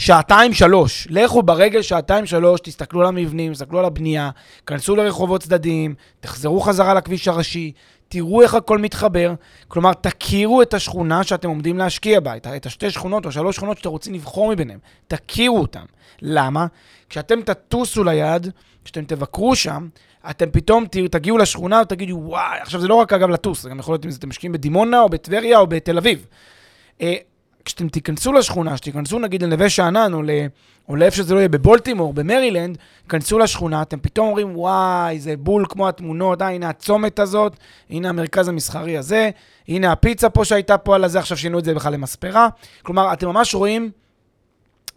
שעתיים 0.00 0.52
שלוש. 0.52 1.06
לכו 1.10 1.42
ברגל 1.42 1.82
שעתיים 1.82 2.26
שלוש, 2.26 2.60
תסתכלו 2.60 3.00
על 3.00 3.06
המבנים, 3.06 3.52
תסתכלו 3.52 3.78
על 3.78 3.84
הבנייה, 3.84 4.30
כנסו 4.66 4.96
לרחובות 4.96 5.40
צדדיים, 5.40 5.94
תחזרו 6.20 6.60
חזרה 6.60 6.94
לכביש 6.94 7.28
הראשי, 7.28 7.72
תראו 8.08 8.42
איך 8.42 8.54
הכל 8.54 8.78
מתחבר. 8.78 9.34
כלומר, 9.68 9.92
תכירו 9.92 10.62
את 10.62 10.74
השכונה 10.74 11.24
שאתם 11.24 11.48
עומדים 11.48 11.78
להשקיע 11.78 12.20
בה, 12.20 12.36
את 12.36 12.66
השתי 12.66 12.90
שכונות 12.90 13.26
או 13.26 13.32
שלוש 13.32 13.56
שכונות 13.56 13.78
שאתם 13.78 13.88
רוצים 13.88 14.14
לבחור 14.14 14.52
מביניהם. 14.52 14.78
תכירו 15.08 15.58
אותם. 15.58 15.84
למה? 16.22 16.66
כשאתם 17.08 17.42
תטוסו 17.42 18.04
ליד, 18.04 18.50
כשאתם 18.84 19.04
תבקרו 19.04 19.56
שם, 19.56 19.88
אתם 20.30 20.50
פתאום 20.50 20.84
תגיעו 21.10 21.38
לשכונה 21.38 21.80
ותגידו, 21.82 22.20
וואי, 22.24 22.58
עכשיו 22.60 22.80
זה 22.80 22.88
לא 22.88 22.94
רק 22.94 23.12
אגב 23.12 23.28
לטוס, 23.28 23.62
זה 23.62 23.70
גם 23.70 23.78
יכול 23.78 23.94
להיות 23.94 24.04
אם 24.04 24.10
אתם 24.18 24.28
משקיעים 24.28 24.52
בדימונה 24.52 25.00
או 25.00 25.08
בטבריה 25.08 25.58
או 25.58 25.66
בתל 25.66 25.98
אביב. 25.98 26.26
כשאתם 27.64 27.88
תיכנסו 27.88 28.32
לשכונה, 28.32 28.76
שתיכנסו 28.76 29.18
נגיד 29.18 29.42
לנווה 29.42 29.70
שאנן 29.70 30.14
או, 30.14 30.22
ל... 30.22 30.30
או 30.88 30.96
לאיפה 30.96 31.16
שזה 31.16 31.34
לא 31.34 31.38
יהיה, 31.38 31.48
בבולטימור, 31.48 32.12
במרילנד, 32.12 32.78
כנסו 33.08 33.38
לשכונה, 33.38 33.82
אתם 33.82 34.00
פתאום 34.00 34.26
אומרים, 34.26 34.56
וואי, 34.56 35.20
זה 35.20 35.36
בול 35.36 35.66
כמו 35.68 35.88
התמונות, 35.88 36.42
אה, 36.42 36.48
הנה 36.48 36.68
הצומת 36.68 37.18
הזאת, 37.18 37.56
הנה 37.90 38.08
המרכז 38.08 38.48
המסחרי 38.48 38.98
הזה, 38.98 39.30
הנה 39.68 39.92
הפיצה 39.92 40.30
פה 40.30 40.44
שהייתה 40.44 40.78
פה 40.78 40.94
על 40.94 41.04
הזה, 41.04 41.18
עכשיו 41.18 41.36
שינו 41.36 41.58
את 41.58 41.64
זה 41.64 41.74
בכלל 41.74 41.92
למספרה. 41.92 42.48
כלומר, 42.82 43.12
אתם 43.12 43.28
ממש 43.28 43.54
רואים 43.54 43.90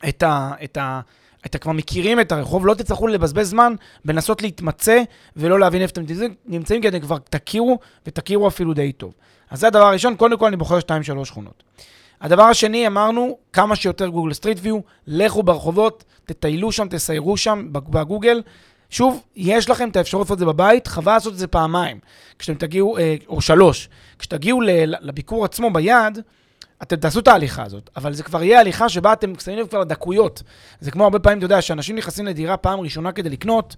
את 0.10 0.24
ה... 0.24 0.52
את 0.64 0.78
ה 0.78 1.02
אתם 1.46 1.60
כבר 1.60 1.72
מכירים 1.72 2.20
את 2.20 2.32
הרחוב, 2.32 2.66
לא 2.66 2.74
תצטרכו 2.74 3.08
לבזבז 3.08 3.50
זמן 3.50 3.74
בלנסות 4.06 4.42
להתמצא 4.42 5.02
ולא 5.36 5.60
להבין 5.60 5.82
איפה 5.82 5.92
אתם 5.92 6.02
נמצאים, 6.46 6.82
כי 6.82 6.88
אתם 6.88 7.00
כבר 7.00 7.18
תכירו, 7.18 7.80
ותכירו 8.08 8.48
אפילו 8.48 8.74
די 8.74 8.92
טוב. 8.92 9.14
אז 9.50 9.60
זה 9.60 9.68
הדבר 9.68 9.86
הראשון, 9.86 10.16
קודם 10.16 10.38
כל 10.38 10.46
אני 10.46 10.58
בוחר 10.58 10.80
2-3 10.80 11.26
שכונות. 11.26 11.64
הדבר 12.24 12.44
השני, 12.44 12.88
אמרנו, 12.88 13.38
כמה 13.54 13.76
שיותר 13.76 14.08
גוגל 14.08 14.34
סטריט 14.34 14.58
ויו, 14.62 14.80
לכו 15.08 15.44
ברחובות, 15.44 16.04
תטיילו 16.26 16.72
שם, 16.72 16.88
תסיירו 16.90 17.38
שם 17.38 17.68
בגוגל. 17.72 18.42
שוב, 18.90 19.24
יש 19.36 19.70
לכם 19.70 19.90
את 19.90 19.96
האפשרות 19.96 20.26
לעשות 20.26 20.36
את 20.36 20.40
זה 20.40 20.46
בבית, 20.46 20.88
חבל 20.88 21.14
לעשות 21.14 21.34
את 21.34 21.38
זה 21.38 21.48
פעמיים. 21.48 22.00
כשאתם 22.40 22.58
תגיעו, 22.60 22.98
אה, 22.98 23.16
או 23.28 23.42
שלוש, 23.42 23.90
כשתגיעו 24.20 24.62
לביקור 25.02 25.46
עצמו 25.46 25.74
ביד, 25.74 26.20
אתם 26.84 26.96
תעשו 26.96 27.20
את 27.20 27.28
ההליכה 27.28 27.64
הזאת, 27.64 27.90
אבל 27.96 28.14
זה 28.14 28.24
כבר 28.24 28.44
יהיה 28.44 28.60
הליכה 28.60 28.90
שבה 28.90 29.14
אתם 29.14 29.34
שמים 29.44 29.60
לב 29.60 29.68
כבר 29.68 29.80
לדקויות. 29.80 30.44
זה 30.80 30.92
כמו 30.92 31.04
הרבה 31.04 31.20
פעמים, 31.20 31.38
אתה 31.38 31.46
יודע, 31.46 31.62
שאנשים 31.62 31.96
נכנסים 31.96 32.26
לדירה 32.26 32.58
פעם 32.58 32.80
ראשונה 32.80 33.12
כדי 33.12 33.30
לקנות, 33.30 33.76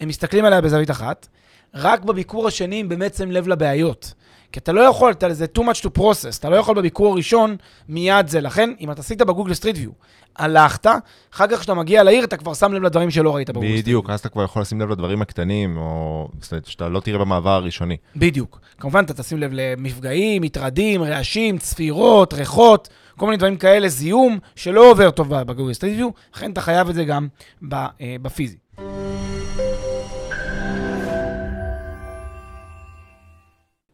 הם 0.00 0.08
מסתכלים 0.08 0.44
עליה 0.44 0.60
בזווית 0.60 0.90
אחת, 0.90 1.28
רק 1.74 2.02
בביקור 2.02 2.48
השני 2.48 2.80
הם 2.80 2.88
באמת 2.88 3.14
שמים 3.14 3.32
לב 3.32 3.48
לבעיות. 3.48 4.14
כי 4.54 4.60
אתה 4.60 4.72
לא 4.72 4.80
יכול, 4.80 5.10
אתה, 5.12 5.34
זה 5.34 5.46
too 5.58 5.60
much 5.60 5.86
to 5.86 5.98
process, 5.98 6.38
אתה 6.38 6.50
לא 6.50 6.56
יכול 6.56 6.76
בביקור 6.76 7.12
הראשון 7.12 7.56
מיד 7.88 8.28
זה. 8.28 8.40
לכן, 8.40 8.70
אם 8.80 8.90
אתה 8.90 9.00
עשית 9.00 9.22
ב 9.22 9.27
Google 9.27 9.54
Street 9.54 9.76
View, 9.76 9.90
הלכת, 10.36 10.86
אחר 11.34 11.46
כך 11.46 11.58
כשאתה 11.58 11.74
מגיע 11.74 12.02
לעיר, 12.02 12.24
אתה 12.24 12.36
כבר 12.36 12.54
שם 12.54 12.72
לב 12.72 12.82
לדברים 12.82 13.10
שלא 13.10 13.34
ראית 13.34 13.50
בגוגל 13.50 13.66
סטריט 13.66 13.84
בדיוק, 13.84 14.10
אז 14.10 14.20
אתה 14.20 14.28
כבר 14.28 14.44
יכול 14.44 14.62
לשים 14.62 14.80
לב 14.80 14.90
לדברים 14.90 15.22
הקטנים, 15.22 15.76
או 15.76 16.28
זאת 16.40 16.66
שאתה 16.66 16.88
לא 16.88 17.00
תראה 17.00 17.18
במעבר 17.18 17.50
הראשוני. 17.50 17.96
בדיוק. 18.16 18.60
כמובן, 18.78 19.04
אתה 19.04 19.14
תשים 19.14 19.38
לב 19.38 19.50
למפגעים, 19.54 20.42
מטרדים, 20.42 21.02
רעשים, 21.02 21.58
צפירות, 21.58 22.34
ריחות, 22.34 22.88
כל 23.16 23.26
מיני 23.26 23.36
דברים 23.36 23.56
כאלה, 23.56 23.88
זיהום, 23.88 24.38
שלא 24.56 24.90
עובר 24.90 25.10
טוב 25.10 25.28
ב 25.28 25.34
Google 25.34 25.72
Street 25.72 25.96
View, 25.96 26.08
לכן 26.34 26.52
אתה 26.52 26.60
חייב 26.60 26.88
את 26.88 26.94
זה 26.94 27.04
גם 27.04 27.28
אה, 27.72 27.86
בפיזי. 28.22 28.56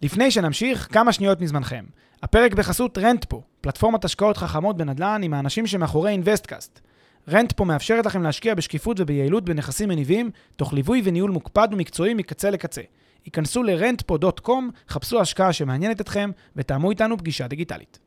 לפני 0.02 0.30
שנמשיך, 0.30 0.88
כמה 0.92 1.12
שניות 1.12 1.40
מזמנכם. 1.40 1.85
הפרק 2.23 2.54
בחסות 2.54 2.99
Rentpo, 2.99 3.42
פלטפורמת 3.61 4.04
השקעות 4.04 4.37
חכמות 4.37 4.76
בנדל"ן 4.76 5.21
עם 5.25 5.35
האנשים 5.35 5.66
שמאחורי 5.66 6.11
InvestCast. 6.11 6.80
Rentpo 7.28 7.64
מאפשרת 7.64 8.07
לכם 8.07 8.23
להשקיע 8.23 8.54
בשקיפות 8.54 9.00
וביעילות 9.00 9.45
בנכסים 9.45 9.88
מניבים, 9.88 10.30
תוך 10.57 10.73
ליווי 10.73 11.02
וניהול 11.04 11.30
מוקפד 11.30 11.69
ומקצועי 11.73 12.14
מקצה 12.14 12.50
לקצה. 12.50 12.80
היכנסו 13.25 13.62
ל-rentpo.com, 13.62 14.50
חפשו 14.88 15.21
השקעה 15.21 15.52
שמעניינת 15.52 16.00
אתכם, 16.00 16.30
ותאמו 16.57 16.90
איתנו 16.90 17.19
פגישה 17.19 17.49
דיגיטלית. 17.49 17.99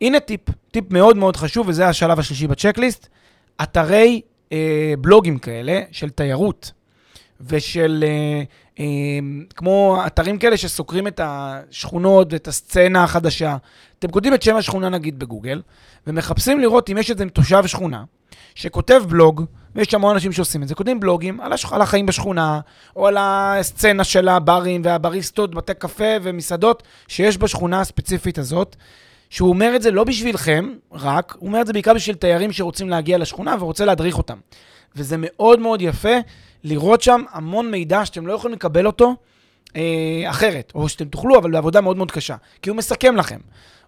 הנה 0.00 0.20
טיפ, 0.20 0.40
טיפ 0.70 0.92
מאוד 0.92 1.16
מאוד 1.16 1.36
חשוב, 1.36 1.68
וזה 1.68 1.88
השלב 1.88 2.18
השלישי 2.18 2.46
ב 2.46 2.52
checklist, 2.52 3.08
אתרי 3.62 4.20
אה, 4.52 4.94
בלוגים 4.98 5.38
כאלה 5.38 5.80
של 5.92 6.10
תיירות. 6.10 6.79
ושל 7.40 8.04
אה, 8.06 8.42
אה, 8.78 8.84
כמו 9.56 10.02
אתרים 10.06 10.38
כאלה 10.38 10.56
שסוקרים 10.56 11.06
את 11.06 11.20
השכונות 11.24 12.32
ואת 12.32 12.48
הסצנה 12.48 13.04
החדשה. 13.04 13.56
אתם 13.98 14.10
כותבים 14.10 14.34
את 14.34 14.42
שם 14.42 14.56
השכונה 14.56 14.88
נגיד 14.88 15.18
בגוגל, 15.18 15.62
ומחפשים 16.06 16.60
לראות 16.60 16.90
אם 16.90 16.98
יש 16.98 17.10
איזה 17.10 17.30
תושב 17.30 17.66
שכונה 17.66 18.04
שכותב 18.54 19.02
בלוג, 19.08 19.44
ויש 19.74 19.94
המון 19.94 20.14
אנשים 20.14 20.32
שעושים 20.32 20.62
את 20.62 20.68
זה, 20.68 20.74
כותבים 20.74 21.00
בלוגים 21.00 21.40
על, 21.40 21.52
הש... 21.52 21.66
על 21.72 21.82
החיים 21.82 22.06
בשכונה, 22.06 22.60
או 22.96 23.06
על 23.06 23.16
הסצנה 23.20 24.04
של 24.04 24.28
הברים 24.28 24.82
והבריסטות, 24.84 25.54
בתי 25.54 25.74
קפה 25.74 26.04
ומסעדות 26.22 26.82
שיש 27.08 27.38
בשכונה 27.38 27.80
הספציפית 27.80 28.38
הזאת. 28.38 28.76
שהוא 29.30 29.48
אומר 29.48 29.76
את 29.76 29.82
זה 29.82 29.90
לא 29.90 30.04
בשבילכם, 30.04 30.72
רק, 30.92 31.36
הוא 31.38 31.46
אומר 31.46 31.60
את 31.60 31.66
זה 31.66 31.72
בעיקר 31.72 31.94
בשביל 31.94 32.16
תיירים 32.16 32.52
שרוצים 32.52 32.88
להגיע 32.88 33.18
לשכונה 33.18 33.56
ורוצה 33.60 33.84
להדריך 33.84 34.18
אותם. 34.18 34.38
וזה 34.96 35.16
מאוד 35.18 35.60
מאוד 35.60 35.82
יפה 35.82 36.16
לראות 36.64 37.02
שם 37.02 37.22
המון 37.32 37.70
מידע 37.70 38.04
שאתם 38.04 38.26
לא 38.26 38.32
יכולים 38.32 38.56
לקבל 38.56 38.86
אותו 38.86 39.16
אה, 39.76 40.24
אחרת, 40.30 40.72
או 40.74 40.88
שאתם 40.88 41.04
תוכלו, 41.04 41.38
אבל 41.38 41.50
בעבודה 41.50 41.80
מאוד 41.80 41.96
מאוד 41.96 42.10
קשה, 42.10 42.36
כי 42.62 42.70
הוא 42.70 42.76
מסכם 42.76 43.16
לכם. 43.16 43.38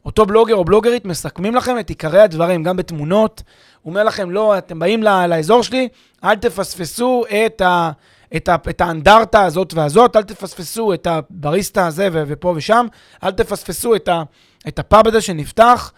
אותו 0.06 0.26
בלוגר 0.26 0.54
או 0.54 0.64
בלוגרית 0.64 1.04
מסכמים 1.04 1.54
לכם 1.54 1.78
את 1.78 1.88
עיקרי 1.88 2.20
הדברים, 2.20 2.62
גם 2.62 2.76
בתמונות. 2.76 3.42
הוא 3.82 3.90
אומר 3.90 4.04
לכם, 4.04 4.30
לא, 4.30 4.58
אתם 4.58 4.78
באים 4.78 5.02
לאזור 5.02 5.62
שלי, 5.62 5.88
אל 6.24 6.34
תפספסו 6.34 7.24
את, 7.46 7.60
ה, 7.60 7.90
את, 8.36 8.48
ה, 8.48 8.56
את 8.70 8.80
האנדרטה 8.80 9.42
הזאת 9.42 9.74
והזאת, 9.74 10.16
אל 10.16 10.22
תפספסו 10.22 10.94
את 10.94 11.06
הבריסטה 11.06 11.86
הזה 11.86 12.08
ופה 12.12 12.52
ושם, 12.56 12.86
אל 13.24 13.30
תפספסו 13.30 13.94
את, 13.94 14.08
ה, 14.08 14.22
את 14.68 14.78
הפאב 14.78 15.06
הזה 15.06 15.20
שנפתח. 15.20 15.92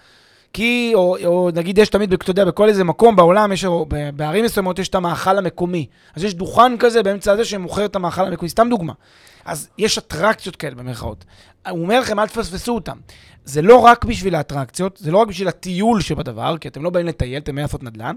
כי, 0.55 0.93
או, 0.95 1.17
או 1.25 1.51
נגיד 1.55 1.79
יש 1.79 1.89
תמיד, 1.89 2.13
אתה 2.13 2.31
יודע, 2.31 2.45
בכל 2.45 2.69
איזה 2.69 2.85
מקום 2.85 3.17
בעולם, 3.17 3.53
יש, 3.53 3.65
או 3.65 3.87
בערים 4.17 4.45
מסוימות 4.45 4.79
יש 4.79 4.89
את 4.89 4.95
המאכל 4.95 5.39
המקומי. 5.39 5.87
אז 6.17 6.25
יש 6.25 6.35
דוכן 6.35 6.77
כזה 6.79 7.03
באמצע 7.03 7.33
הזה 7.33 7.45
שמוכר 7.45 7.85
את 7.85 7.97
המאכל 7.97 8.27
המקומי, 8.27 8.49
סתם 8.49 8.67
דוגמה. 8.71 8.93
אז 9.45 9.69
יש 9.79 9.99
אטרקציות 9.99 10.57
כאלה 10.57 10.75
במרכאות. 10.75 11.25
הוא 11.71 11.83
אומר 11.83 12.01
לכם, 12.01 12.21
אל 12.21 12.27
תפספסו 12.27 12.75
אותם. 12.75 12.97
זה 13.45 13.63
לא 13.63 13.77
רק 13.77 14.05
בשביל 14.05 14.35
האטרקציות, 14.35 14.97
זה 14.97 15.11
לא 15.11 15.19
רק 15.19 15.29
בשביל 15.29 15.49
הטיול 15.49 16.01
שבדבר, 16.01 16.59
כי 16.59 16.69
אתם 16.69 16.83
לא 16.83 16.91
באים 16.91 17.07
לטייל, 17.07 17.39
אתם 17.39 17.55
באים 17.55 17.65
לעשות 17.65 17.83
נדל"ן, 17.83 18.17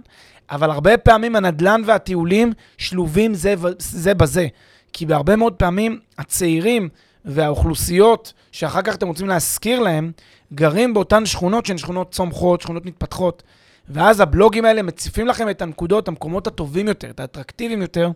אבל 0.51 0.71
הרבה 0.71 0.97
פעמים 0.97 1.35
הנדל"ן 1.35 1.81
והטיולים 1.85 2.53
שלובים 2.77 3.33
זה, 3.33 3.55
זה 3.79 4.13
בזה. 4.13 4.47
כי 4.93 5.05
בהרבה 5.05 5.35
מאוד 5.35 5.53
פעמים 5.53 5.99
הצעירים 6.17 6.89
והאוכלוסיות 7.27 8.33
שאחר 8.51 8.81
כך 8.81 8.95
אתם 8.95 9.07
רוצים 9.07 9.27
להשכיר 9.27 9.79
להם, 9.79 10.11
גרים 10.53 10.93
באותן 10.93 11.25
שכונות 11.25 11.65
שהן 11.65 11.77
שכונות 11.77 12.11
צומחות, 12.11 12.61
שכונות 12.61 12.85
מתפתחות. 12.85 13.43
ואז 13.89 14.19
הבלוגים 14.19 14.65
האלה 14.65 14.81
מציפים 14.81 15.27
לכם 15.27 15.49
את 15.49 15.61
הנקודות, 15.61 16.07
המקומות 16.07 16.47
הטובים 16.47 16.87
יותר, 16.87 17.09
את 17.09 17.19
האטרקטיביים 17.19 17.81
יותר, 17.81 18.11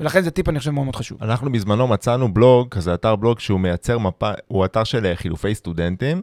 ולכן 0.00 0.22
זה 0.22 0.30
טיפ, 0.30 0.48
אני 0.48 0.58
חושב, 0.58 0.70
מאוד 0.70 0.84
מאוד 0.84 0.96
חשוב. 0.96 1.18
אנחנו 1.22 1.52
בזמנו 1.52 1.86
מצאנו 1.86 2.34
בלוג, 2.34 2.68
כזה 2.68 2.94
אתר 2.94 3.16
בלוג 3.16 3.40
שהוא 3.40 3.60
מייצר 3.60 3.98
מפה, 3.98 4.30
הוא 4.48 4.64
אתר 4.64 4.84
של 4.84 5.06
אה, 5.06 5.16
חילופי 5.16 5.54
סטודנטים, 5.54 6.20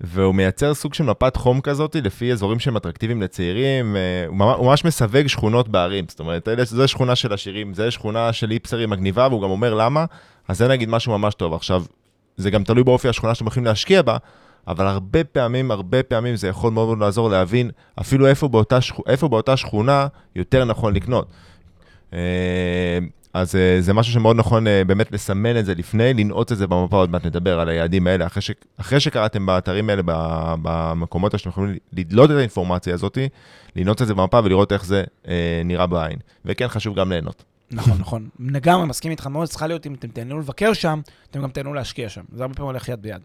והוא 0.00 0.34
מייצר 0.34 0.74
סוג 0.74 0.94
של 0.94 1.04
מפת 1.04 1.36
חום 1.36 1.60
כזאת 1.60 1.96
לפי 1.96 2.32
אזורים 2.32 2.58
שהם 2.58 2.76
אטרקטיביים 2.76 3.22
לצעירים, 3.22 3.96
אה, 3.96 4.24
הוא 4.26 4.66
ממש 4.66 4.84
מסווג 4.84 5.26
שכונות 5.26 5.68
בערים, 5.68 6.04
זאת 6.08 6.20
אומרת, 6.20 6.48
זו 6.62 6.88
שכונה 6.88 7.16
של 7.16 7.32
עשירים, 7.32 7.74
זו 7.74 7.92
שכונה 7.92 8.32
של 8.32 8.50
איפסרים 8.50 8.90
מגניבה, 8.90 9.28
והוא 9.28 9.42
גם 9.42 9.50
אומר 9.50 9.74
למה, 9.74 10.04
אז 10.48 10.58
זה 10.58 10.68
נגיד 10.68 10.88
משהו 10.88 11.18
ממש 11.18 11.34
טוב. 11.34 11.54
עכשיו, 11.54 11.84
זה 12.36 12.50
גם 12.50 12.64
תלוי 12.64 12.84
באופי 12.84 13.08
השכונה 13.08 13.34
שאתם 13.34 13.44
הולכים 13.44 13.64
להשקיע 13.64 14.02
בה, 14.02 14.16
אבל 14.68 14.86
הרבה 14.86 15.24
פעמים, 15.24 15.70
הרבה 15.70 16.02
פעמים 16.02 16.36
זה 16.36 16.48
יכול 16.48 16.72
מאוד 16.72 16.86
מאוד 16.86 16.98
לעזור 16.98 17.30
להבין 17.30 17.70
אפילו 18.00 18.26
איפה 18.26 18.48
באותה, 18.48 18.80
שכ... 18.80 18.96
איפה 19.06 19.28
באותה 19.28 19.56
שכונה 19.56 20.06
יותר 20.36 20.64
נכון 20.64 20.94
לקנות. 20.94 21.28
אה, 22.12 22.98
אז 23.34 23.56
אה, 23.56 23.76
זה 23.80 23.94
משהו 23.94 24.12
שמאוד 24.12 24.36
נכון 24.36 24.66
אה, 24.66 24.84
באמת 24.84 25.12
לסמן 25.12 25.58
את 25.58 25.66
זה 25.66 25.74
לפני, 25.74 26.14
לנעוץ 26.14 26.52
את 26.52 26.58
זה 26.58 26.66
במפה, 26.66 26.96
עוד 26.96 27.10
מעט 27.10 27.26
נדבר 27.26 27.60
על 27.60 27.68
היעדים 27.68 28.06
האלה. 28.06 28.26
אחרי, 28.26 28.42
ש... 28.42 28.50
אחרי 28.76 29.00
שקראתם 29.00 29.46
באתרים 29.46 29.90
האלה, 29.90 30.02
במקומות 30.62 31.38
שאתם 31.38 31.50
יכולים 31.50 31.76
לדלות 31.92 32.30
את 32.30 32.36
האינפורמציה 32.36 32.94
הזאת, 32.94 33.18
לנעוץ 33.76 34.02
את 34.02 34.06
זה 34.06 34.14
במפה 34.14 34.40
ולראות 34.44 34.72
איך 34.72 34.84
זה 34.84 35.04
אה, 35.28 35.62
נראה 35.64 35.86
בעין. 35.86 36.18
וכן, 36.44 36.68
חשוב 36.68 36.96
גם 36.96 37.12
ליהנות. 37.12 37.44
נכון, 37.70 37.98
נכון. 38.02 38.28
לגמרי, 38.38 38.86
מסכים 38.86 39.10
איתך 39.10 39.26
מאוד, 39.26 39.48
צריכה 39.48 39.66
להיות, 39.66 39.86
אם 39.86 39.94
אתם 39.94 40.08
תהנו 40.08 40.38
לבקר 40.38 40.72
שם, 40.72 41.00
אתם 41.30 41.42
גם 41.42 41.50
תהנו 41.50 41.74
להשקיע 41.74 42.08
שם. 42.08 42.22
זה 42.32 42.42
הרבה 42.42 42.54
פעמים 42.54 42.70
הולך 42.70 42.88
יד 42.88 43.02
ביד. 43.02 43.22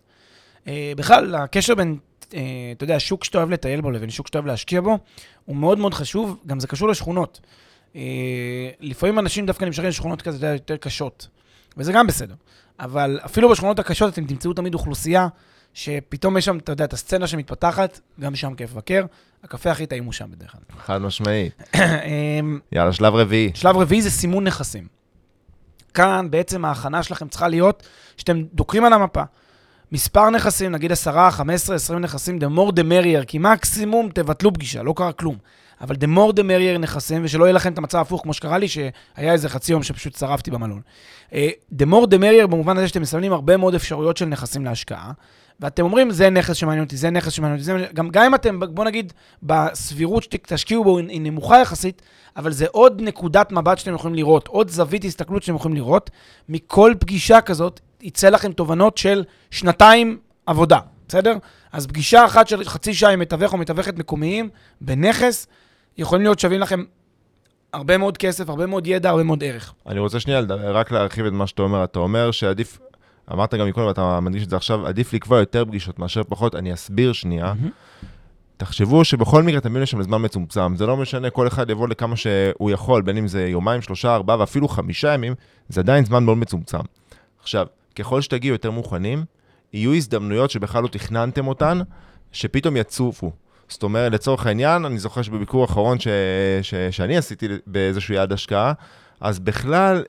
אה, 0.67 0.93
בכלל, 0.97 1.35
הקשר 1.35 1.75
בין, 1.75 1.97
אה, 2.33 2.41
אתה 2.77 2.83
יודע, 2.83 2.99
שוק 2.99 3.23
שאתה 3.23 3.37
אוהב 3.37 3.49
לטייל 3.49 3.81
בו 3.81 3.91
לבין 3.91 4.09
שוק 4.09 4.27
שאתה 4.27 4.37
אוהב 4.37 4.47
להשקיע 4.47 4.81
בו, 4.81 4.97
הוא 5.45 5.55
מאוד 5.55 5.79
מאוד 5.79 5.93
חשוב, 5.93 6.37
גם 6.47 6.59
זה 6.59 6.67
קשור 6.67 6.89
לשכונות. 6.89 7.39
אה, 7.95 8.01
לפעמים 8.79 9.19
אנשים 9.19 9.45
דווקא 9.45 9.65
נמשכים 9.65 9.89
לשכונות 9.89 10.21
כזה, 10.21 10.47
יותר 10.47 10.77
קשות, 10.77 11.27
וזה 11.77 11.91
גם 11.91 12.07
בסדר. 12.07 12.35
אבל 12.79 13.19
אפילו 13.25 13.49
בשכונות 13.49 13.79
הקשות 13.79 14.13
אתם 14.13 14.25
תמצאו 14.25 14.53
תמיד 14.53 14.73
אוכלוסייה 14.73 15.27
שפתאום 15.73 16.37
יש 16.37 16.45
שם, 16.45 16.57
אתה 16.57 16.71
יודע, 16.71 16.85
את 16.85 16.93
הסצנה 16.93 17.27
שמתפתחת, 17.27 17.99
גם 18.19 18.35
שם 18.35 18.55
כיף 18.55 18.71
לבקר. 18.71 19.05
הקפה 19.43 19.71
הכי 19.71 19.85
טעים 19.85 20.03
הוא 20.03 20.13
שם 20.13 20.31
בדרך 20.31 20.51
כלל. 20.51 20.61
חד 20.85 20.97
משמעית. 20.97 21.63
אמ, 21.75 22.59
יאללה, 22.71 22.93
שלב 22.93 23.15
רביעי. 23.15 23.51
שלב 23.53 23.77
רביעי 23.77 24.01
זה 24.01 24.09
סימון 24.09 24.43
נכסים. 24.43 24.87
כאן 25.93 26.27
בעצם 26.29 26.65
ההכנה 26.65 27.03
שלכם 27.03 27.27
צריכה 27.27 27.47
להיות 27.47 27.83
שאתם 28.17 28.43
דוקרים 28.53 28.85
על 28.85 28.93
המפה. 28.93 29.23
מספר 29.91 30.29
נכסים, 30.29 30.71
נגיד 30.71 30.91
10, 30.91 31.29
15, 31.29 31.75
20 31.75 31.99
נכסים, 32.01 32.37
the 32.37 32.57
more 32.57 32.71
the 32.71 32.83
merrier, 32.83 33.25
כי 33.27 33.37
מקסימום 33.37 34.09
תבטלו 34.13 34.53
פגישה, 34.53 34.83
לא 34.83 34.93
קרה 34.97 35.11
כלום. 35.11 35.37
אבל 35.81 35.95
the 35.95 36.17
more 36.17 36.33
the 36.33 36.41
merrier 36.41 36.77
נכסים, 36.79 37.21
ושלא 37.25 37.43
יהיה 37.43 37.53
לכם 37.53 37.73
את 37.73 37.77
המצב 37.77 37.97
ההפוך, 37.97 38.21
כמו 38.21 38.33
שקרה 38.33 38.57
לי, 38.57 38.67
שהיה 38.67 39.33
איזה 39.33 39.49
חצי 39.49 39.71
יום 39.71 39.83
שפשוט 39.83 40.15
שרפתי 40.15 40.51
במלון. 40.51 40.81
אה, 41.33 41.49
the 41.73 41.85
more 41.85 42.05
the 42.05 42.17
merrier 42.17 42.47
במובן 42.47 42.77
הזה 42.77 42.87
שאתם 42.87 43.01
מסמנים 43.01 43.33
הרבה 43.33 43.57
מאוד 43.57 43.75
אפשרויות 43.75 44.17
של 44.17 44.25
נכסים 44.25 44.65
להשקעה, 44.65 45.11
ואתם 45.59 45.83
אומרים, 45.83 46.11
זה 46.11 46.29
נכס 46.29 46.55
שמעניין 46.55 46.83
אותי, 46.83 46.97
זה 46.97 47.09
נכס 47.09 47.31
שמעניין 47.31 47.59
אותי, 47.59 47.63
זה... 47.63 47.85
גם, 47.93 48.09
גם 48.09 48.23
אם 48.23 48.35
אתם, 48.35 48.59
בוא 48.59 48.85
נגיד, 48.85 49.13
בסבירות 49.43 50.23
שתשקיעו 50.23 50.83
בו 50.83 50.97
היא 50.97 51.21
נמוכה 51.21 51.59
יחסית, 51.59 52.01
אבל 52.37 52.51
זה 52.51 52.65
עוד 52.71 53.01
נקודת 53.01 53.51
מבט 53.51 53.77
שאתם 53.77 53.93
יכולים 53.93 54.15
לראות, 54.15 54.47
עוד 54.47 54.69
זווית 54.69 55.05
הסתכלות 55.05 55.43
שאתם 55.43 55.55
יכולים 55.55 55.77
לראות. 55.77 56.09
מכל 56.49 56.93
פגישה 56.99 57.41
כזאת 57.41 57.79
יצא 58.01 58.29
לכם 58.29 58.51
תובנות 58.51 58.97
של 58.97 59.23
שנתיים 59.51 60.17
עבודה, 60.45 60.79
בסדר? 61.07 61.37
אז 61.71 61.87
פגישה 61.87 62.25
אחת 62.25 62.47
של 62.47 62.63
חצי 62.63 62.93
שעה 62.93 63.11
עם 63.11 63.19
מתווך 63.19 63.53
או 63.53 63.57
מתווכת 63.57 63.97
מקומיים 63.97 64.49
בנכס, 64.81 65.47
יכולים 65.97 66.23
להיות 66.23 66.39
שווים 66.39 66.59
לכם 66.59 66.83
הרבה 67.73 67.97
מאוד 67.97 68.17
כסף, 68.17 68.49
הרבה 68.49 68.65
מאוד 68.65 68.87
ידע, 68.87 69.09
הרבה 69.09 69.23
מאוד 69.23 69.43
ערך. 69.43 69.73
אני 69.87 69.99
רוצה 69.99 70.19
שנייה 70.19 70.39
רק 70.49 70.91
להרחיב 70.91 71.25
את 71.25 71.31
מה 71.31 71.47
שאתה 71.47 71.61
אומר. 71.61 71.83
אתה 71.83 71.99
אומר 71.99 72.31
שעדיף, 72.31 72.79
אמרת 73.31 73.53
גם 73.53 73.67
מקודם, 73.67 73.87
ואתה 73.87 74.19
מדגיש 74.19 74.43
את 74.43 74.49
זה 74.49 74.55
עכשיו, 74.55 74.87
עדיף 74.87 75.13
לקבוע 75.13 75.39
יותר 75.39 75.65
פגישות 75.65 75.99
מאשר 75.99 76.21
פחות. 76.23 76.55
אני 76.55 76.73
אסביר 76.73 77.13
שנייה. 77.13 77.53
תחשבו 78.57 79.05
שבכל 79.05 79.43
מקרה 79.43 79.61
תמיד 79.61 79.83
יש 79.83 79.91
שם 79.91 79.99
לזמן 79.99 80.25
מצומצם. 80.25 80.75
זה 80.75 80.85
לא 80.85 80.97
משנה, 80.97 81.29
כל 81.29 81.47
אחד 81.47 81.69
יבוא 81.69 81.87
לכמה 81.87 82.15
שהוא 82.15 82.71
יכול, 82.71 83.01
בין 83.01 83.17
אם 83.17 83.27
זה 83.27 83.47
יומיים, 83.47 83.81
שלושה, 83.81 84.15
ארבעה 84.15 84.39
ואפילו 84.39 84.67
חמישה 84.67 85.13
ימים, 85.13 85.35
זה 85.69 85.81
עדיין 85.81 86.05
זמן 86.05 86.23
מאוד 86.23 86.37
מצומצם. 86.37 86.79
עכשיו, 87.41 87.67
ככל 87.95 88.21
שתגיעו 88.21 88.53
יותר 88.53 88.71
מוכנים, 88.71 89.25
יהיו 89.73 89.93
הזדמנויות 89.93 90.51
שבכלל 90.51 90.83
לא 90.83 90.87
תכננתם 90.87 91.47
אותן, 91.47 91.79
שפתאום 92.31 92.77
יצופו. 92.77 93.31
זאת 93.67 93.83
אומרת, 93.83 94.11
לצורך 94.11 94.45
העניין, 94.45 94.85
אני 94.85 94.99
זוכר 94.99 95.21
שבביקור 95.21 95.61
האחרון 95.61 95.99
ש... 95.99 96.07
ש... 96.61 96.73
שאני 96.91 97.17
עשיתי 97.17 97.47
באיזשהו 97.67 98.13
יעד 98.13 98.33
השקעה, 98.33 98.73
אז 99.21 99.39
בכלל, 99.39 100.03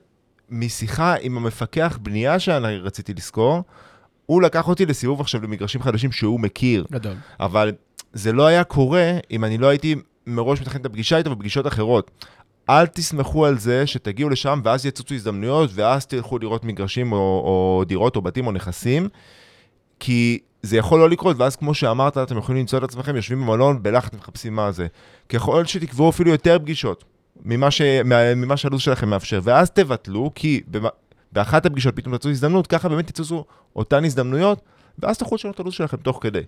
משיחה 0.49 1.15
עם 1.21 1.37
המפקח 1.37 1.99
בנייה 2.01 2.39
שאני 2.39 2.77
רציתי 2.77 3.13
לשכור, 3.13 3.63
הוא 4.25 4.41
לקח 4.41 4.67
אותי 4.67 4.85
לסיבוב 4.85 5.21
עכשיו 5.21 5.41
למגרשים 5.41 5.81
חדשים 5.81 6.11
שהוא 6.11 6.39
מכיר. 6.39 6.85
גדול. 6.91 7.13
אבל 7.39 7.71
זה 8.13 8.33
לא 8.33 8.45
היה 8.45 8.63
קורה 8.63 9.11
אם 9.31 9.45
אני 9.45 9.57
לא 9.57 9.67
הייתי 9.67 9.95
מראש 10.27 10.61
מתכנן 10.61 10.81
את 10.81 10.85
הפגישה 10.85 11.17
איתו 11.17 11.35
בפגישות 11.35 11.67
אחרות. 11.67 12.11
אל 12.69 12.85
תסמכו 12.85 13.45
על 13.45 13.57
זה 13.57 13.87
שתגיעו 13.87 14.29
לשם 14.29 14.61
ואז 14.63 14.85
יצוצו 14.85 15.15
הזדמנויות 15.15 15.69
ואז 15.73 16.05
תלכו 16.05 16.39
לראות 16.39 16.63
מגרשים 16.63 17.11
או, 17.11 17.17
או 17.17 17.83
דירות 17.87 18.15
או 18.15 18.21
בתים 18.21 18.47
או 18.47 18.51
נכסים, 18.51 19.09
כי 19.99 20.39
זה 20.61 20.77
יכול 20.77 20.99
לא 20.99 21.09
לקרות, 21.09 21.37
ואז 21.39 21.55
כמו 21.55 21.73
שאמרת, 21.73 22.17
אתם 22.17 22.37
יכולים 22.37 22.59
למצוא 22.59 22.79
את 22.79 22.83
עצמכם 22.83 23.15
יושבים 23.15 23.41
במלון, 23.41 23.83
בלחץ 23.83 24.13
מחפשים 24.13 24.55
מה 24.55 24.71
זה. 24.71 24.87
ככל 25.29 25.65
שתקבעו 25.65 26.09
אפילו 26.09 26.31
יותר 26.31 26.59
פגישות 26.59 27.03
ממה, 27.45 27.71
ש... 27.71 27.81
מה- 28.05 28.35
ממה 28.35 28.57
שהלו"ז 28.57 28.81
שלכם 28.81 29.09
מאפשר, 29.09 29.39
ואז 29.43 29.71
תבטלו, 29.71 30.31
כי. 30.35 30.61
באחת 31.31 31.65
הפגישות 31.65 31.95
פתאום 31.95 32.17
תצאו 32.17 32.29
הזדמנות, 32.31 32.67
ככה 32.67 32.89
באמת 32.89 33.11
תצאו 33.11 33.45
אותן 33.75 34.05
הזדמנויות, 34.05 34.61
ואז 34.99 35.17
תוכלו 35.17 35.35
לשנות 35.35 35.55
את 35.55 35.59
הלו"ז 35.59 35.73
שלכם 35.73 35.97
תוך 35.97 36.19
כדי. 36.21 36.39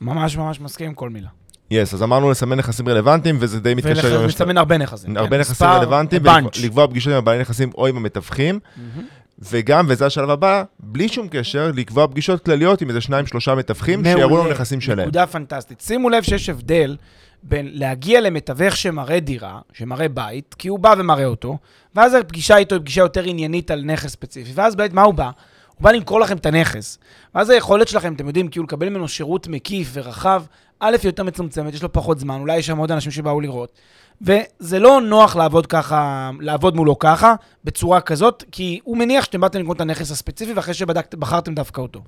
ממש 0.00 0.36
ממש 0.36 0.60
מסכים 0.60 0.86
עם 0.86 0.94
כל 0.94 1.10
מילה. 1.10 1.28
יס, 1.70 1.94
אז 1.94 2.02
אמרנו 2.02 2.30
לסמן 2.30 2.58
נכסים 2.58 2.88
רלוונטיים, 2.88 3.36
וזה 3.40 3.60
די 3.60 3.74
מתקשר. 3.74 4.20
ולסמן 4.24 4.58
הרבה 4.58 4.78
נכסים. 4.78 5.16
הרבה 5.16 5.36
כן, 5.36 5.40
נכסים 5.40 5.66
רלוונטיים. 5.66 6.22
ולקבוע 6.62 6.86
פגישות 6.86 7.12
עם 7.12 7.18
הבעלי 7.18 7.40
נכסים 7.40 7.70
או 7.74 7.86
עם 7.86 7.96
המתווכים, 7.96 8.58
מהמם. 8.76 9.06
וגם, 9.50 9.86
וזה 9.88 10.06
השלב 10.06 10.30
הבא, 10.30 10.64
בלי 10.80 11.08
שום 11.08 11.28
קשר, 11.30 11.70
לקבוע 11.74 12.06
פגישות 12.06 12.44
כלליות 12.44 12.80
עם 12.80 12.88
איזה 12.88 13.00
שניים, 13.00 13.26
שלושה 13.26 13.54
מתווכים. 13.54 14.04
שיראו 14.04 14.36
לנו 14.38 14.50
נכסים 14.50 14.80
שלהם. 14.80 15.00
נקודה 15.00 15.26
פנטסטית. 15.26 15.80
שימו 15.80 16.10
לב 16.10 16.22
שיש 16.22 16.48
הבדל 16.48 16.96
בין 17.42 17.68
להגיע 17.72 18.20
למתווך 18.20 18.76
שמראה 18.76 19.20
דירה, 19.20 19.60
שמראה 19.72 20.08
בית, 20.08 20.54
כי 20.58 20.68
הוא 20.68 20.78
בא 20.78 20.94
ומראה 20.98 21.24
אותו, 21.24 21.58
ואז 21.94 22.14
הפגישה 22.14 22.56
איתו 22.56 22.74
היא 22.74 22.80
פגישה 22.80 23.00
יותר 23.00 23.22
עניינית 23.22 23.70
על 23.70 23.82
נכס 23.84 24.10
ספציפי, 24.10 24.52
ואז 24.54 24.74
באמת, 24.74 24.92
מה 24.92 25.02
הוא 25.02 25.14
בא? 25.14 25.30
הוא 25.76 25.84
בא 25.84 25.90
למכור 25.90 26.20
לכם 26.20 26.36
את 26.36 26.46
הנכס. 26.46 26.98
ואז 27.34 27.50
היכולת 27.50 27.88
שלכם, 27.88 28.14
אתם 28.14 28.26
יודעים, 28.26 28.48
כאילו 28.48 28.64
לקבל 28.64 28.88
ממנו 28.88 29.08
שירות 29.08 29.48
מקיף 29.48 29.90
ורחב, 29.92 30.42
א', 30.80 30.96
היא 31.02 31.08
יותר 31.08 31.22
מצומצמת, 31.22 31.74
יש 31.74 31.82
לו 31.82 31.92
פחות 31.92 32.18
זמן, 32.18 32.40
אולי 32.40 32.56
יש 32.56 32.66
שם 32.66 32.78
עוד 32.78 32.92
אנשים 32.92 33.12
שבאו 33.12 33.40
לראות. 33.40 33.78
וזה 34.22 34.78
לא 34.78 35.00
נוח 35.00 35.36
לעבוד 35.36 35.66
ככה, 35.66 36.30
לעבוד 36.40 36.76
מולו 36.76 36.98
ככה, 36.98 37.34
בצורה 37.64 38.00
כזאת, 38.00 38.44
כי 38.52 38.80
הוא 38.84 38.96
מניח 38.96 39.24
שאתם 39.24 39.40
באתם 39.40 39.60
לקנות 39.60 39.76
את 39.76 39.80
הנכס 39.80 40.10
הספציפי, 40.10 40.52
ואחרי 40.52 40.74
שבחרתם 40.74 41.54
דווקא 41.54 41.80
אותו. 41.80 42.00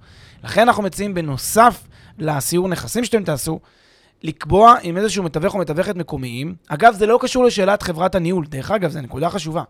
לכן 0.44 0.61
אנחנו 0.61 0.83
מציעים 0.83 1.14
בנוסף 1.14 1.85
לסיור 2.18 2.68
נכסים 2.68 3.05
שאתם 3.05 3.25
תעשו, 3.25 3.61
לקבוע 4.24 4.74
עם 4.82 4.96
איזשהו 4.96 5.22
מתווך 5.22 5.54
או 5.54 5.58
מתווכת 5.58 5.96
מקומיים. 5.96 6.54
אגב, 6.68 6.94
זה 6.94 7.06
לא 7.06 7.18
קשור 7.20 7.44
לשאלת 7.44 7.82
חברת 7.82 8.14
הניהול, 8.14 8.46
דרך 8.46 8.70
אגב, 8.70 8.90
זו 8.90 9.00
נקודה 9.00 9.30
חשובה. 9.30 9.62